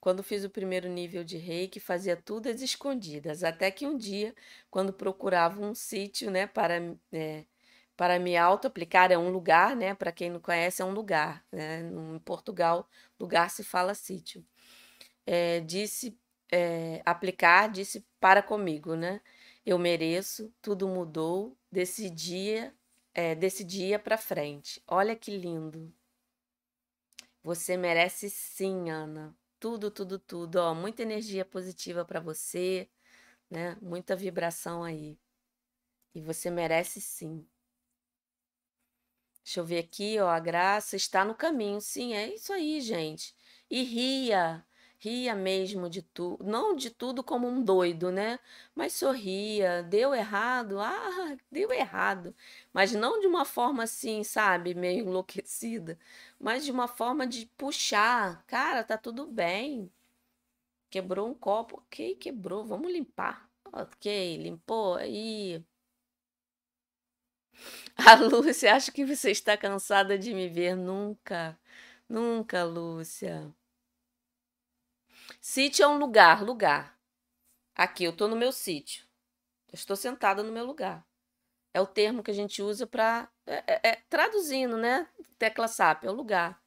Quando 0.00 0.22
fiz 0.22 0.44
o 0.44 0.50
primeiro 0.50 0.88
nível 0.88 1.22
de 1.24 1.36
reiki, 1.36 1.78
fazia 1.80 2.16
tudo 2.16 2.48
às 2.48 2.62
escondidas. 2.62 3.44
Até 3.44 3.70
que 3.70 3.86
um 3.86 3.96
dia, 3.96 4.34
quando 4.70 4.92
procurava 4.92 5.60
um 5.60 5.74
sítio, 5.74 6.30
né, 6.30 6.46
para, 6.46 6.76
é, 7.12 7.44
para 8.00 8.18
me 8.18 8.34
auto-aplicar, 8.34 9.12
é 9.12 9.18
um 9.18 9.28
lugar, 9.28 9.76
né? 9.76 9.94
Para 9.94 10.10
quem 10.10 10.30
não 10.30 10.40
conhece, 10.40 10.80
é 10.80 10.84
um 10.86 10.92
lugar. 10.94 11.44
Né? 11.52 11.80
Em 11.80 12.18
Portugal, 12.20 12.88
lugar 13.20 13.50
se 13.50 13.62
fala 13.62 13.92
sítio. 13.92 14.42
É, 15.26 15.60
disse 15.60 16.18
é, 16.50 17.02
aplicar, 17.04 17.68
disse 17.68 18.02
para 18.18 18.42
comigo, 18.42 18.94
né? 18.96 19.20
Eu 19.66 19.78
mereço, 19.78 20.50
tudo 20.62 20.88
mudou, 20.88 21.54
desse 21.70 22.08
dia, 22.08 22.74
é, 23.12 23.34
desse 23.34 23.62
dia 23.62 23.98
para 23.98 24.16
frente. 24.16 24.82
Olha 24.88 25.14
que 25.14 25.36
lindo. 25.36 25.92
Você 27.42 27.76
merece 27.76 28.30
sim, 28.30 28.88
Ana. 28.88 29.36
Tudo, 29.58 29.90
tudo, 29.90 30.18
tudo. 30.18 30.56
Ó, 30.56 30.74
muita 30.74 31.02
energia 31.02 31.44
positiva 31.44 32.02
para 32.02 32.18
você, 32.18 32.88
né? 33.50 33.76
Muita 33.82 34.16
vibração 34.16 34.82
aí. 34.82 35.18
E 36.14 36.22
você 36.22 36.50
merece 36.50 36.98
sim. 36.98 37.46
Deixa 39.50 39.58
eu 39.60 39.64
ver 39.64 39.78
aqui, 39.80 40.16
ó. 40.20 40.28
A 40.28 40.38
graça 40.38 40.94
está 40.96 41.24
no 41.24 41.34
caminho. 41.34 41.80
Sim, 41.80 42.14
é 42.14 42.32
isso 42.32 42.52
aí, 42.52 42.80
gente. 42.80 43.34
E 43.68 43.82
ria 43.82 44.64
ria 45.02 45.34
mesmo 45.34 45.88
de 45.90 46.02
tudo, 46.02 46.44
não 46.44 46.76
de 46.76 46.90
tudo 46.90 47.24
como 47.24 47.48
um 47.48 47.62
doido, 47.64 48.12
né? 48.12 48.38
Mas 48.74 48.92
sorria, 48.92 49.82
deu 49.82 50.14
errado, 50.14 50.78
ah, 50.78 51.36
deu 51.50 51.72
errado. 51.72 52.34
Mas 52.72 52.92
não 52.92 53.18
de 53.18 53.26
uma 53.26 53.44
forma 53.46 53.82
assim, 53.84 54.22
sabe, 54.22 54.74
meio 54.74 55.06
enlouquecida, 55.06 55.98
mas 56.38 56.64
de 56.66 56.70
uma 56.70 56.86
forma 56.86 57.26
de 57.26 57.46
puxar, 57.56 58.44
cara, 58.46 58.84
tá 58.84 58.96
tudo 58.98 59.26
bem. 59.26 59.90
Quebrou 60.90 61.28
um 61.28 61.34
copo, 61.34 61.76
ok, 61.78 62.14
quebrou, 62.16 62.64
vamos 62.64 62.92
limpar. 62.92 63.48
Ok, 63.72 64.36
limpou, 64.38 64.94
aí. 64.96 65.64
A 67.96 68.14
Lúcia, 68.14 68.74
acho 68.74 68.92
que 68.92 69.04
você 69.04 69.30
está 69.30 69.56
cansada 69.56 70.18
de 70.18 70.32
me 70.34 70.48
ver. 70.48 70.76
Nunca, 70.76 71.58
nunca, 72.08 72.64
Lúcia. 72.64 73.54
Sítio 75.40 75.84
é 75.84 75.88
um 75.88 75.98
lugar, 75.98 76.42
lugar. 76.42 76.98
Aqui, 77.74 78.04
eu 78.04 78.10
estou 78.10 78.28
no 78.28 78.36
meu 78.36 78.52
sítio. 78.52 79.06
Estou 79.72 79.96
sentada 79.96 80.42
no 80.42 80.52
meu 80.52 80.64
lugar. 80.64 81.06
É 81.72 81.80
o 81.80 81.86
termo 81.86 82.22
que 82.22 82.30
a 82.30 82.34
gente 82.34 82.62
usa 82.62 82.86
para. 82.86 83.30
É, 83.46 83.74
é, 83.74 83.88
é, 83.90 83.96
traduzindo, 84.08 84.76
né? 84.76 85.08
Tecla 85.38 85.68
SAP, 85.68 86.04
é 86.04 86.10
o 86.10 86.14
lugar. 86.14 86.60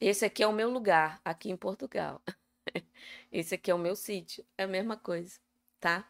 Esse 0.00 0.24
aqui 0.24 0.42
é 0.42 0.46
o 0.46 0.52
meu 0.52 0.70
lugar, 0.70 1.20
aqui 1.24 1.50
em 1.50 1.56
Portugal. 1.56 2.22
Esse 3.32 3.54
aqui 3.54 3.70
é 3.70 3.74
o 3.74 3.78
meu 3.78 3.96
sítio. 3.96 4.44
É 4.58 4.64
a 4.64 4.68
mesma 4.68 4.96
coisa, 4.96 5.38
tá? 5.80 6.08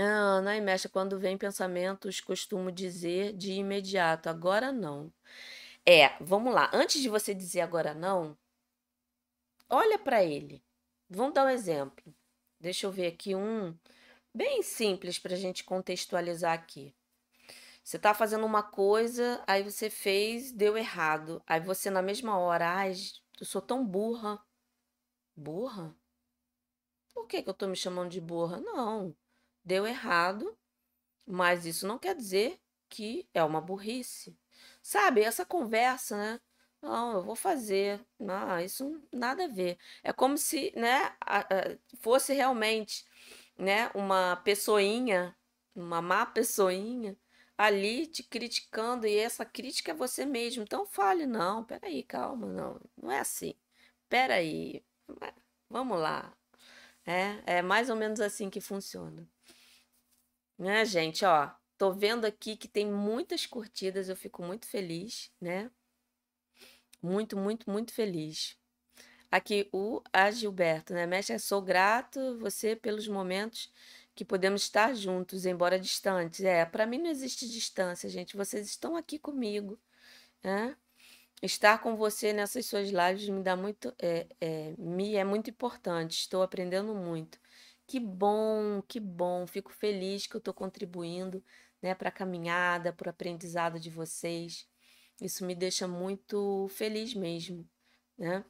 Ah, 0.00 0.38
Ana 0.38 0.56
e 0.56 0.60
mexe 0.60 0.88
quando 0.88 1.18
vem 1.18 1.36
pensamentos, 1.36 2.20
costumo 2.20 2.72
dizer 2.72 3.34
de 3.36 3.52
imediato, 3.52 4.28
agora 4.28 4.72
não. 4.72 5.12
É, 5.86 6.16
vamos 6.20 6.54
lá. 6.54 6.70
Antes 6.72 7.02
de 7.02 7.08
você 7.08 7.34
dizer 7.34 7.60
agora 7.60 7.94
não, 7.94 8.36
olha 9.68 9.98
para 9.98 10.24
ele. 10.24 10.62
Vamos 11.08 11.34
dar 11.34 11.46
um 11.46 11.50
exemplo. 11.50 12.14
Deixa 12.58 12.86
eu 12.86 12.92
ver 12.92 13.08
aqui 13.08 13.34
um 13.34 13.76
bem 14.34 14.62
simples 14.62 15.18
para 15.18 15.34
a 15.34 15.36
gente 15.36 15.64
contextualizar 15.64 16.52
aqui. 16.54 16.94
Você 17.84 17.96
está 17.96 18.14
fazendo 18.14 18.46
uma 18.46 18.62
coisa, 18.62 19.42
aí 19.46 19.62
você 19.62 19.90
fez, 19.90 20.52
deu 20.52 20.76
errado. 20.78 21.42
Aí 21.46 21.60
você, 21.60 21.90
na 21.90 22.02
mesma 22.02 22.38
hora, 22.38 22.68
ai, 22.68 22.94
eu 23.40 23.46
sou 23.46 23.60
tão 23.62 23.84
burra. 23.86 24.40
Burra? 25.36 25.94
Por 27.14 27.26
que, 27.26 27.42
que 27.42 27.48
eu 27.48 27.52
estou 27.52 27.68
me 27.68 27.76
chamando 27.76 28.10
de 28.10 28.20
burra? 28.20 28.60
Não, 28.60 29.14
deu 29.64 29.86
errado, 29.86 30.56
mas 31.26 31.66
isso 31.66 31.86
não 31.86 31.98
quer 31.98 32.14
dizer 32.14 32.60
que 32.88 33.28
é 33.34 33.42
uma 33.44 33.60
burrice. 33.60 34.36
Sabe, 34.82 35.22
essa 35.22 35.44
conversa, 35.46 36.16
né? 36.16 36.40
Não, 36.82 37.12
eu 37.16 37.22
vou 37.22 37.36
fazer. 37.36 38.04
Não, 38.18 38.58
isso 38.60 39.00
nada 39.12 39.44
a 39.44 39.48
ver. 39.48 39.78
É 40.02 40.12
como 40.12 40.38
se, 40.38 40.72
né, 40.76 41.14
fosse 42.00 42.32
realmente, 42.32 43.04
né, 43.58 43.90
uma 43.94 44.36
pessoinha, 44.36 45.36
uma 45.74 46.00
má 46.02 46.26
pessoinha 46.26 47.16
ali 47.56 48.06
te 48.06 48.22
criticando 48.22 49.06
e 49.06 49.16
essa 49.18 49.44
crítica 49.44 49.92
é 49.92 49.94
você 49.94 50.24
mesmo. 50.24 50.62
Então 50.62 50.86
fale, 50.86 51.26
não, 51.26 51.64
peraí, 51.64 52.02
calma, 52.02 52.46
não, 52.46 52.80
não 52.96 53.10
é 53.12 53.20
assim. 53.20 53.54
Peraí, 54.08 54.82
vamos 55.68 55.98
lá. 55.98 56.34
É, 57.06 57.58
é 57.58 57.62
mais 57.62 57.90
ou 57.90 57.96
menos 57.96 58.20
assim 58.20 58.50
que 58.50 58.60
funciona. 58.60 59.28
Né, 60.60 60.84
gente, 60.84 61.24
ó, 61.24 61.50
tô 61.78 61.90
vendo 61.90 62.26
aqui 62.26 62.54
que 62.54 62.68
tem 62.68 62.86
muitas 62.86 63.46
curtidas, 63.46 64.10
eu 64.10 64.14
fico 64.14 64.42
muito 64.42 64.66
feliz, 64.66 65.32
né? 65.40 65.70
Muito, 67.02 67.34
muito, 67.34 67.70
muito 67.70 67.94
feliz. 67.94 68.58
Aqui 69.30 69.70
o 69.72 70.02
a 70.12 70.30
Gilberto, 70.30 70.92
né? 70.92 71.06
Mestre, 71.06 71.38
sou 71.38 71.62
grato 71.62 72.38
você 72.38 72.76
pelos 72.76 73.08
momentos 73.08 73.72
que 74.14 74.22
podemos 74.22 74.60
estar 74.64 74.94
juntos, 74.94 75.46
embora 75.46 75.80
distantes. 75.80 76.42
É, 76.42 76.66
para 76.66 76.86
mim 76.86 76.98
não 76.98 77.08
existe 77.10 77.48
distância, 77.48 78.06
gente. 78.10 78.36
Vocês 78.36 78.66
estão 78.66 78.96
aqui 78.96 79.18
comigo, 79.18 79.80
né? 80.44 80.76
Estar 81.42 81.78
com 81.78 81.96
você 81.96 82.34
nessas 82.34 82.66
suas 82.66 82.90
lives 82.90 83.30
me 83.30 83.42
dá 83.42 83.56
muito, 83.56 83.94
é, 83.98 84.26
é, 84.38 84.74
me 84.78 85.16
é 85.16 85.24
muito 85.24 85.48
importante. 85.48 86.18
Estou 86.20 86.42
aprendendo 86.42 86.94
muito. 86.94 87.40
Que 87.90 87.98
bom, 87.98 88.80
que 88.82 89.00
bom. 89.00 89.48
Fico 89.48 89.72
feliz 89.72 90.24
que 90.24 90.36
eu 90.36 90.38
estou 90.38 90.54
contribuindo, 90.54 91.44
né, 91.82 91.92
para 91.92 92.08
a 92.08 92.12
caminhada, 92.12 92.92
para 92.92 93.08
o 93.08 93.10
aprendizado 93.10 93.80
de 93.80 93.90
vocês. 93.90 94.64
Isso 95.20 95.44
me 95.44 95.56
deixa 95.56 95.88
muito 95.88 96.68
feliz 96.68 97.14
mesmo, 97.14 97.68
né? 98.16 98.44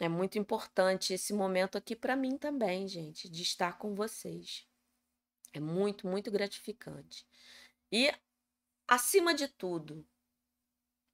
É 0.00 0.08
muito 0.08 0.40
importante 0.40 1.14
esse 1.14 1.32
momento 1.32 1.78
aqui 1.78 1.94
para 1.94 2.16
mim 2.16 2.36
também, 2.36 2.88
gente, 2.88 3.28
de 3.28 3.42
estar 3.44 3.78
com 3.78 3.94
vocês. 3.94 4.66
É 5.52 5.60
muito, 5.60 6.08
muito 6.08 6.28
gratificante. 6.32 7.24
E, 7.92 8.12
acima 8.88 9.32
de 9.34 9.46
tudo, 9.46 10.04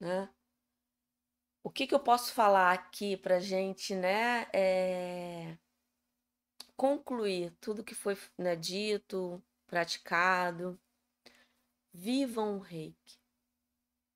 né? 0.00 0.30
O 1.62 1.70
que, 1.70 1.86
que 1.86 1.94
eu 1.94 2.00
posso 2.00 2.32
falar 2.32 2.72
aqui 2.72 3.18
para 3.18 3.38
gente, 3.38 3.94
né? 3.94 4.46
É... 4.50 5.58
Concluir 6.80 7.52
tudo 7.60 7.84
que 7.84 7.94
foi 7.94 8.16
né, 8.38 8.56
dito, 8.56 9.42
praticado. 9.66 10.80
Vivam 11.92 12.56
o 12.56 12.58
reiki. 12.58 13.18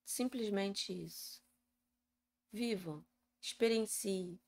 Simplesmente 0.03 0.91
isso. 0.91 1.43
Vivam, 2.51 3.05
experienciem, 3.39 4.41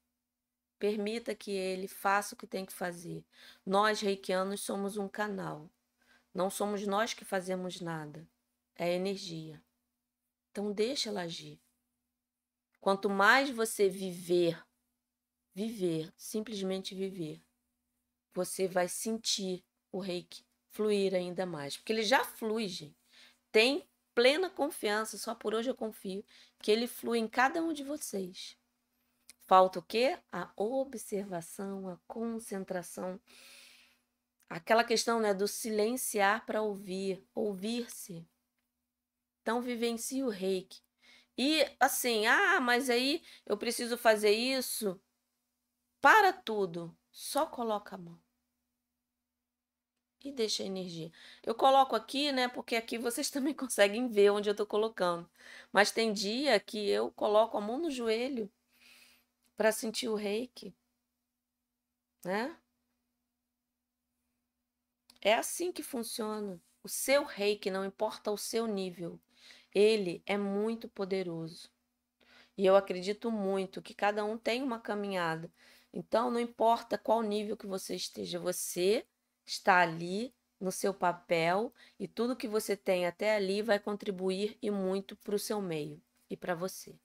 permita 0.79 1.35
que 1.35 1.51
ele 1.51 1.87
faça 1.87 2.35
o 2.35 2.39
que 2.39 2.47
tem 2.47 2.65
que 2.65 2.73
fazer. 2.73 3.23
Nós, 3.67 4.01
reikianos, 4.01 4.63
somos 4.63 4.97
um 4.97 5.11
canal. 5.11 5.71
Não 6.33 6.49
somos 6.49 6.87
nós 6.87 7.13
que 7.13 7.23
fazemos 7.23 7.83
nada. 7.83 8.27
É 8.75 8.95
energia. 8.95 9.63
Então, 10.51 10.73
deixa 10.73 11.11
ela 11.11 11.21
agir. 11.21 11.61
Quanto 12.81 13.11
mais 13.11 13.51
você 13.51 13.91
viver, 13.91 14.67
viver, 15.55 16.11
simplesmente 16.17 16.95
viver, 16.95 17.46
você 18.37 18.69
vai 18.69 18.87
sentir 18.87 19.65
o 19.91 19.99
reiki 19.99 20.45
fluir 20.77 21.15
ainda 21.15 21.47
mais. 21.47 21.77
Porque 21.77 21.93
ele 21.93 22.03
já 22.03 22.23
flui, 22.23 22.69
gente. 22.69 22.95
Tem 23.51 23.89
plena 24.15 24.51
confiança, 24.51 25.17
só 25.17 25.35
por 25.35 25.55
hoje 25.55 25.71
eu 25.71 25.75
confio, 25.75 26.23
que 26.59 26.71
ele 26.71 26.87
flui 26.87 27.19
em 27.19 27.27
cada 27.27 27.63
um 27.63 27.73
de 27.73 27.83
vocês. 27.83 28.59
Falta 29.47 29.79
o 29.79 29.83
quê? 29.83 30.19
A 30.31 30.53
observação, 30.55 31.89
a 31.89 31.97
concentração. 32.07 33.19
Aquela 34.51 34.85
questão 34.85 35.19
né, 35.19 35.33
do 35.33 35.49
silenciar 35.49 36.45
para 36.45 36.61
ouvir, 36.61 37.27
ouvir-se. 37.35 38.29
Então, 39.41 39.63
vivencie 39.63 40.23
o 40.23 40.29
reiki. 40.29 40.83
E 41.39 41.65
assim, 41.81 42.27
ah, 42.27 42.61
mas 42.61 42.91
aí 42.91 43.23
eu 43.47 43.57
preciso 43.57 43.97
fazer 43.97 44.33
isso. 44.33 45.01
Para 46.01 46.33
tudo, 46.33 46.97
só 47.11 47.47
coloca 47.47 47.95
a 47.95 47.99
mão 47.99 48.26
e 50.25 50.33
deixa 50.33 50.63
a 50.63 50.67
energia. 50.67 51.13
Eu 51.45 51.55
coloco 51.55 51.95
aqui, 51.97 52.33
né? 52.33 52.49
Porque 52.49 52.77
aqui 52.77 52.99
vocês 52.99 53.31
também 53.31 53.55
conseguem 53.55 54.09
ver 54.09 54.31
onde 54.31 54.49
eu 54.49 54.53
estou 54.53 54.67
colocando. 54.67 55.29
Mas 55.73 55.91
tem 55.91 56.13
dia 56.13 56.59
que 56.61 56.89
eu 56.89 57.11
coloco 57.13 57.57
a 57.57 57.61
mão 57.61 57.79
no 57.79 57.91
joelho 57.91 58.51
para 59.57 59.73
sentir 59.73 60.09
o 60.09 60.15
reiki, 60.15 60.75
né? 62.25 62.57
É 65.21 65.35
assim 65.35 65.73
que 65.73 65.83
funciona. 65.83 66.61
O 66.83 66.89
seu 66.89 67.25
reiki, 67.25 67.71
não 67.71 67.85
importa 67.85 68.31
o 68.31 68.39
seu 68.39 68.67
nível, 68.67 69.19
ele 69.75 70.23
é 70.25 70.37
muito 70.37 70.89
poderoso. 70.89 71.71
E 72.57 72.65
eu 72.65 72.77
acredito 72.77 73.31
muito 73.31 73.83
que 73.83 73.95
cada 73.95 74.25
um 74.25 74.39
tem 74.39 74.63
uma 74.63 74.79
caminhada. 74.79 75.53
Então, 75.93 76.31
não 76.31 76.41
importa 76.41 76.97
qual 76.97 77.23
nível 77.23 77.57
que 77.57 77.67
você 77.67 77.95
esteja, 77.95 78.39
você 78.39 79.07
está 79.47 79.79
ali 79.81 80.35
no 80.61 80.73
seu 80.73 80.93
papel 80.93 81.73
e 81.99 82.09
tudo 82.09 82.37
que 82.37 82.49
você 82.49 82.77
tem 82.77 83.07
até 83.07 83.37
ali 83.37 83.63
vai 83.63 83.79
contribuir 83.79 84.59
e 84.61 84.71
muito 84.71 85.15
para 85.17 85.35
o 85.35 85.39
seu 85.39 85.61
meio 85.61 86.03
e 86.29 86.37
para 86.37 86.55
você. 86.55 86.99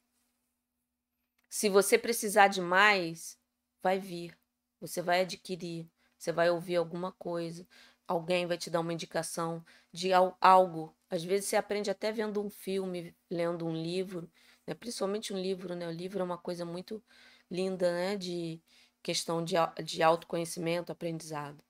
Se 1.50 1.70
você 1.70 1.98
precisar 1.98 2.48
de 2.48 2.62
mais, 2.62 3.38
vai 3.84 4.00
vir, 4.00 4.38
você 4.80 5.02
vai 5.02 5.22
adquirir, 5.22 5.90
você 6.18 6.32
vai 6.32 6.50
ouvir 6.50 6.78
alguma 6.78 7.12
coisa, 7.12 7.68
alguém 8.08 8.46
vai 8.46 8.58
te 8.58 8.70
dar 8.70 8.80
uma 8.80 8.94
indicação 8.94 9.64
de 9.92 10.12
algo. 10.40 10.96
Às 11.10 11.24
vezes 11.24 11.48
você 11.48 11.58
aprende 11.58 11.92
até 11.92 12.12
vendo 12.12 12.42
um 12.42 12.50
filme, 12.50 13.16
lendo 13.30 13.66
um 13.66 13.74
livro, 13.76 14.32
né? 14.66 14.74
principalmente 14.74 15.34
um 15.34 15.38
livro, 15.38 15.76
né? 15.76 15.88
O 15.88 15.92
livro 15.92 16.20
é 16.20 16.24
uma 16.24 16.38
coisa 16.38 16.66
muito 16.66 17.04
linda, 17.50 17.92
né? 17.92 18.16
De 18.16 18.62
questão 19.04 19.44
de, 19.44 19.56
de 19.84 20.02
autoconhecimento, 20.02 20.92
aprendizado. 20.92 21.62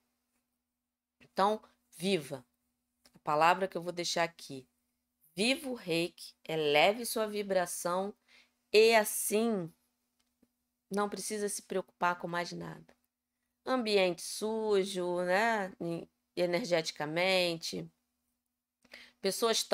Então, 1.22 1.62
viva. 1.92 2.46
A 3.14 3.20
palavra 3.20 3.68
que 3.68 3.78
eu 3.78 3.84
vou 3.84 3.92
deixar 3.92 4.24
aqui. 4.24 4.68
Viva 5.36 5.70
o 5.70 5.76
reiki, 5.76 6.34
eleve 6.44 7.06
sua 7.06 7.26
vibração 7.26 8.14
e 8.74 8.94
assim 8.96 9.74
não 10.90 11.08
precisa 11.08 11.48
se 11.48 11.62
preocupar 11.62 12.20
com 12.20 12.28
mais 12.28 12.52
nada. 12.52 12.94
Ambiente 13.66 14.22
sujo, 14.22 15.24
né? 15.24 15.74
Energeticamente. 16.36 17.90
Pessoas 19.22 19.66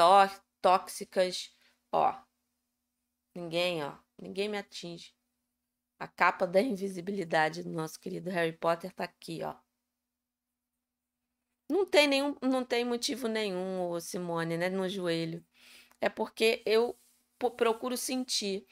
tóxicas, 0.62 1.56
ó. 1.92 2.22
Ninguém, 3.34 3.84
ó. 3.84 3.98
Ninguém 4.22 4.50
me 4.50 4.58
atinge. 4.58 5.16
A 6.00 6.08
capa 6.08 6.46
da 6.46 6.62
invisibilidade 6.62 7.64
do 7.64 7.70
nosso 7.72 8.00
querido 8.00 8.30
Harry 8.30 8.56
Potter 8.56 8.94
tá 8.94 9.06
aqui, 9.06 9.42
ó. 9.44 9.56
Não 11.70 11.86
tem 11.86 12.08
nenhum, 12.08 12.36
não 12.42 12.64
tem 12.64 12.86
motivo 12.86 13.28
nenhum, 13.28 14.00
Simone, 14.00 14.58
né, 14.58 14.70
no 14.70 14.88
joelho. 14.90 15.44
É 16.02 16.10
porque 16.10 16.64
eu 16.66 16.98
procuro 17.58 17.98
sentir. 17.98 18.66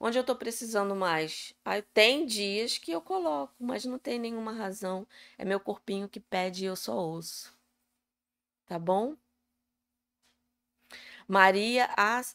Onde 0.00 0.18
eu 0.18 0.24
tô 0.24 0.36
precisando 0.36 0.94
mais? 0.96 1.54
Aí 1.64 1.82
tem 1.82 2.26
dias 2.26 2.78
que 2.78 2.92
eu 2.92 3.00
coloco, 3.02 3.54
mas 3.60 3.84
não 3.84 3.98
tem 3.98 4.18
nenhuma 4.18 4.52
razão. 4.52 5.06
É 5.38 5.44
meu 5.44 5.60
corpinho 5.60 6.08
que 6.08 6.20
pede 6.20 6.64
e 6.64 6.68
eu 6.68 6.76
só 6.76 6.96
ouço. 6.96 7.56
Tá 8.66 8.78
bom? 8.78 9.16
Maria 11.26 11.88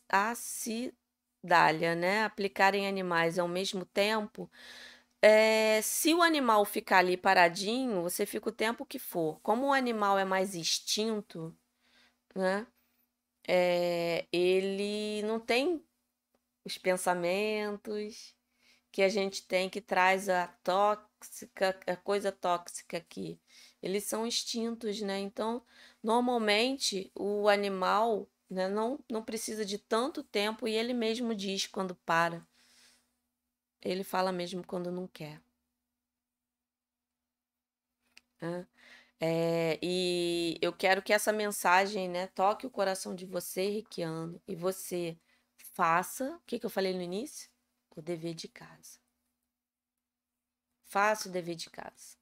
Acidália, 0.10 1.96
né? 1.96 2.24
Aplicar 2.24 2.76
em 2.76 2.88
animais 2.88 3.38
ao 3.40 3.48
mesmo 3.48 3.86
tempo. 3.86 4.50
É, 5.26 5.82
se 5.82 6.14
o 6.14 6.22
animal 6.22 6.66
ficar 6.66 6.98
ali 6.98 7.16
paradinho, 7.16 8.02
você 8.02 8.26
fica 8.26 8.50
o 8.50 8.52
tempo 8.52 8.86
que 8.86 9.00
for. 9.00 9.40
Como 9.42 9.68
o 9.68 9.74
animal 9.74 10.20
é 10.20 10.26
mais 10.26 10.54
instinto, 10.54 11.56
né? 12.36 12.68
É, 13.48 14.28
ele 14.32 15.24
não 15.24 15.40
tem 15.40 15.84
os 16.66 16.78
pensamentos 16.78 18.36
que 18.92 19.04
a 19.04 19.10
gente 19.10 19.48
tem 19.48 19.70
que 19.70 19.82
traz 19.82 20.30
a 20.30 20.48
tóxica, 20.64 21.80
a 21.88 21.96
coisa 21.98 22.32
tóxica 22.32 22.98
aqui. 22.98 23.40
Eles 23.82 24.06
são 24.06 24.28
instintos, 24.28 25.02
né? 25.02 25.20
Então, 25.20 25.66
normalmente 26.04 27.12
o 27.16 27.50
animal 27.50 28.30
né, 28.50 28.68
não, 28.70 29.00
não 29.10 29.24
precisa 29.24 29.66
de 29.66 29.78
tanto 29.80 30.24
tempo 30.24 30.68
e 30.68 30.74
ele 30.76 30.94
mesmo 30.94 31.36
diz 31.36 31.68
quando 31.68 31.96
para. 31.96 32.46
Ele 33.84 34.04
fala 34.04 34.32
mesmo 34.32 34.66
quando 34.66 34.92
não 34.92 35.08
quer. 35.08 35.42
É, 39.20 39.80
e 39.82 40.58
eu 40.62 40.74
quero 40.74 41.02
que 41.02 41.14
essa 41.14 41.32
mensagem 41.32 42.10
né, 42.10 42.28
toque 42.28 42.68
o 42.68 42.70
coração 42.70 43.16
de 43.16 43.26
você, 43.26 43.70
Reikiano, 43.70 44.42
e 44.48 44.56
você 44.56 45.18
faça 45.58 46.36
o 46.36 46.42
que, 46.46 46.60
que 46.60 46.66
eu 46.66 46.70
falei 46.70 46.94
no 46.94 47.02
início? 47.02 47.50
O 47.96 48.02
dever 48.02 48.34
de 48.34 48.48
casa. 48.48 49.00
Faça 50.84 51.30
o 51.30 51.32
dever 51.32 51.56
de 51.56 51.70
casa. 51.70 52.18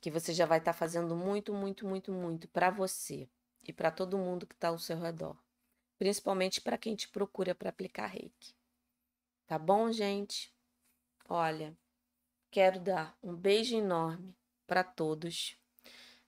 Que 0.00 0.10
você 0.10 0.32
já 0.32 0.46
vai 0.46 0.58
estar 0.58 0.72
tá 0.72 0.78
fazendo 0.78 1.16
muito, 1.16 1.52
muito, 1.52 1.86
muito, 1.86 2.12
muito 2.12 2.48
para 2.48 2.70
você 2.70 3.28
e 3.62 3.72
para 3.72 3.90
todo 3.90 4.18
mundo 4.18 4.46
que 4.46 4.54
está 4.54 4.68
ao 4.68 4.78
seu 4.78 4.98
redor. 4.98 5.36
Principalmente 5.98 6.60
para 6.60 6.78
quem 6.78 6.94
te 6.94 7.08
procura 7.08 7.54
para 7.54 7.70
aplicar 7.70 8.06
reiki. 8.06 8.54
Tá 9.46 9.58
bom, 9.58 9.92
gente? 9.92 10.50
Olha, 11.28 11.76
quero 12.50 12.80
dar 12.80 13.16
um 13.22 13.34
beijo 13.34 13.76
enorme 13.76 14.34
para 14.66 14.82
todos. 14.82 15.58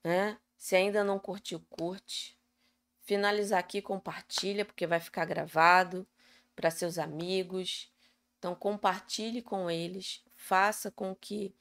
Né? 0.04 0.38
Se 0.56 0.76
ainda 0.76 1.02
não 1.02 1.18
curtiu, 1.18 1.60
curte. 1.70 2.38
Finalizar 3.02 3.58
aqui, 3.58 3.80
compartilha, 3.80 4.64
porque 4.64 4.86
vai 4.86 5.00
ficar 5.00 5.24
gravado 5.24 6.06
para 6.54 6.70
seus 6.70 6.98
amigos. 6.98 7.90
Então, 8.38 8.54
compartilhe 8.54 9.40
com 9.40 9.70
eles, 9.70 10.22
faça 10.34 10.90
com 10.90 11.14
que 11.14 11.54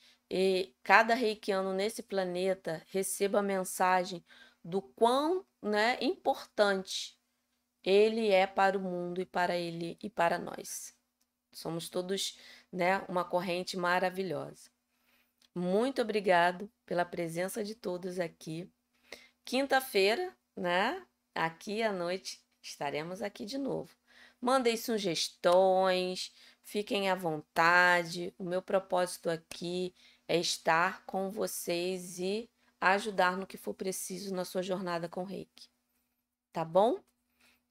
cada 0.83 1.13
reikiano 1.13 1.73
nesse 1.73 2.03
planeta 2.03 2.83
receba 2.87 3.39
a 3.39 3.43
mensagem 3.43 4.23
do 4.63 4.81
quão 4.81 5.45
né, 5.61 5.97
importante 6.01 7.17
ele 7.83 8.29
é 8.29 8.47
para 8.47 8.77
o 8.77 8.81
mundo 8.81 9.21
e 9.21 9.25
para 9.25 9.55
ele 9.55 9.97
e 10.01 10.09
para 10.09 10.39
nós. 10.39 10.94
Somos 11.55 11.87
todos 11.87 12.37
né, 12.69 12.99
uma 13.07 13.23
corrente 13.23 13.77
maravilhosa. 13.77 14.69
Muito 15.55 16.01
obrigado 16.01 16.69
pela 16.85 17.05
presença 17.05 17.63
de 17.63 17.73
todos 17.73 18.19
aqui. 18.19 18.69
Quinta-feira, 19.45 20.35
né? 20.53 21.01
Aqui 21.33 21.81
à 21.81 21.93
noite 21.93 22.43
estaremos 22.61 23.21
aqui 23.21 23.45
de 23.45 23.57
novo. 23.57 23.95
Mandem 24.41 24.75
sugestões, 24.75 26.33
fiquem 26.61 27.09
à 27.09 27.15
vontade. 27.15 28.33
O 28.37 28.43
meu 28.43 28.61
propósito 28.61 29.29
aqui 29.29 29.95
é 30.27 30.37
estar 30.37 31.05
com 31.05 31.31
vocês 31.31 32.19
e 32.19 32.49
ajudar 32.81 33.37
no 33.37 33.47
que 33.47 33.55
for 33.55 33.73
preciso 33.73 34.35
na 34.35 34.43
sua 34.43 34.61
jornada 34.61 35.07
com 35.07 35.23
Reiki. 35.23 35.69
Tá 36.51 36.65
bom? 36.65 36.99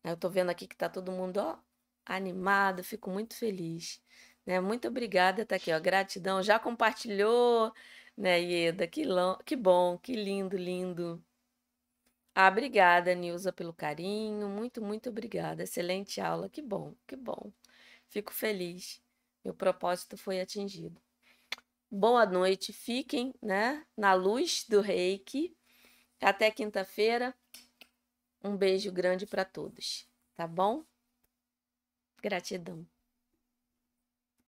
Eu 0.03 0.17
tô 0.17 0.31
vendo 0.31 0.49
aqui 0.49 0.67
que 0.67 0.77
tá 0.77 0.89
todo 0.89 1.13
mundo, 1.13 1.37
ó, 1.37 1.59
animado, 2.07 2.85
fico 2.85 3.11
muito 3.11 3.35
feliz. 3.37 4.03
Né? 4.47 4.61
Muito 4.61 4.89
obrigada, 4.89 5.45
tá 5.45 5.57
aqui, 5.57 5.73
ó. 5.73 5.81
Gratidão. 5.81 6.43
Já 6.43 6.59
compartilhou, 6.59 7.73
né, 8.17 8.41
Ieda? 8.41 8.87
Que, 8.87 9.03
que 9.45 9.57
bom, 9.57 9.99
que 9.99 10.15
lindo, 10.15 10.57
lindo. 10.57 11.25
Ah, 12.35 12.49
obrigada, 12.49 13.15
Nilza, 13.15 13.53
pelo 13.53 13.73
carinho. 13.73 14.49
Muito, 14.49 14.83
muito 14.83 15.09
obrigada. 15.09 15.63
Excelente 15.63 16.21
aula. 16.21 16.49
Que 16.49 16.61
bom, 16.61 16.95
que 17.07 17.17
bom. 17.17 17.53
Fico 18.09 18.33
feliz. 18.33 19.01
Meu 19.45 19.55
propósito 19.55 20.17
foi 20.17 20.41
atingido. 20.41 21.01
Boa 21.91 22.27
noite. 22.27 22.73
Fiquem, 22.73 23.35
né, 23.41 23.87
na 23.97 24.15
luz 24.15 24.65
do 24.69 24.81
Reiki. 24.81 25.57
Até 26.21 26.51
quinta-feira. 26.51 27.35
Um 28.43 28.57
beijo 28.57 28.91
grande 28.93 29.27
para 29.27 29.45
todos, 29.45 30.09
tá 30.35 30.47
bom? 30.47 30.85
Gratidão. 32.25 32.87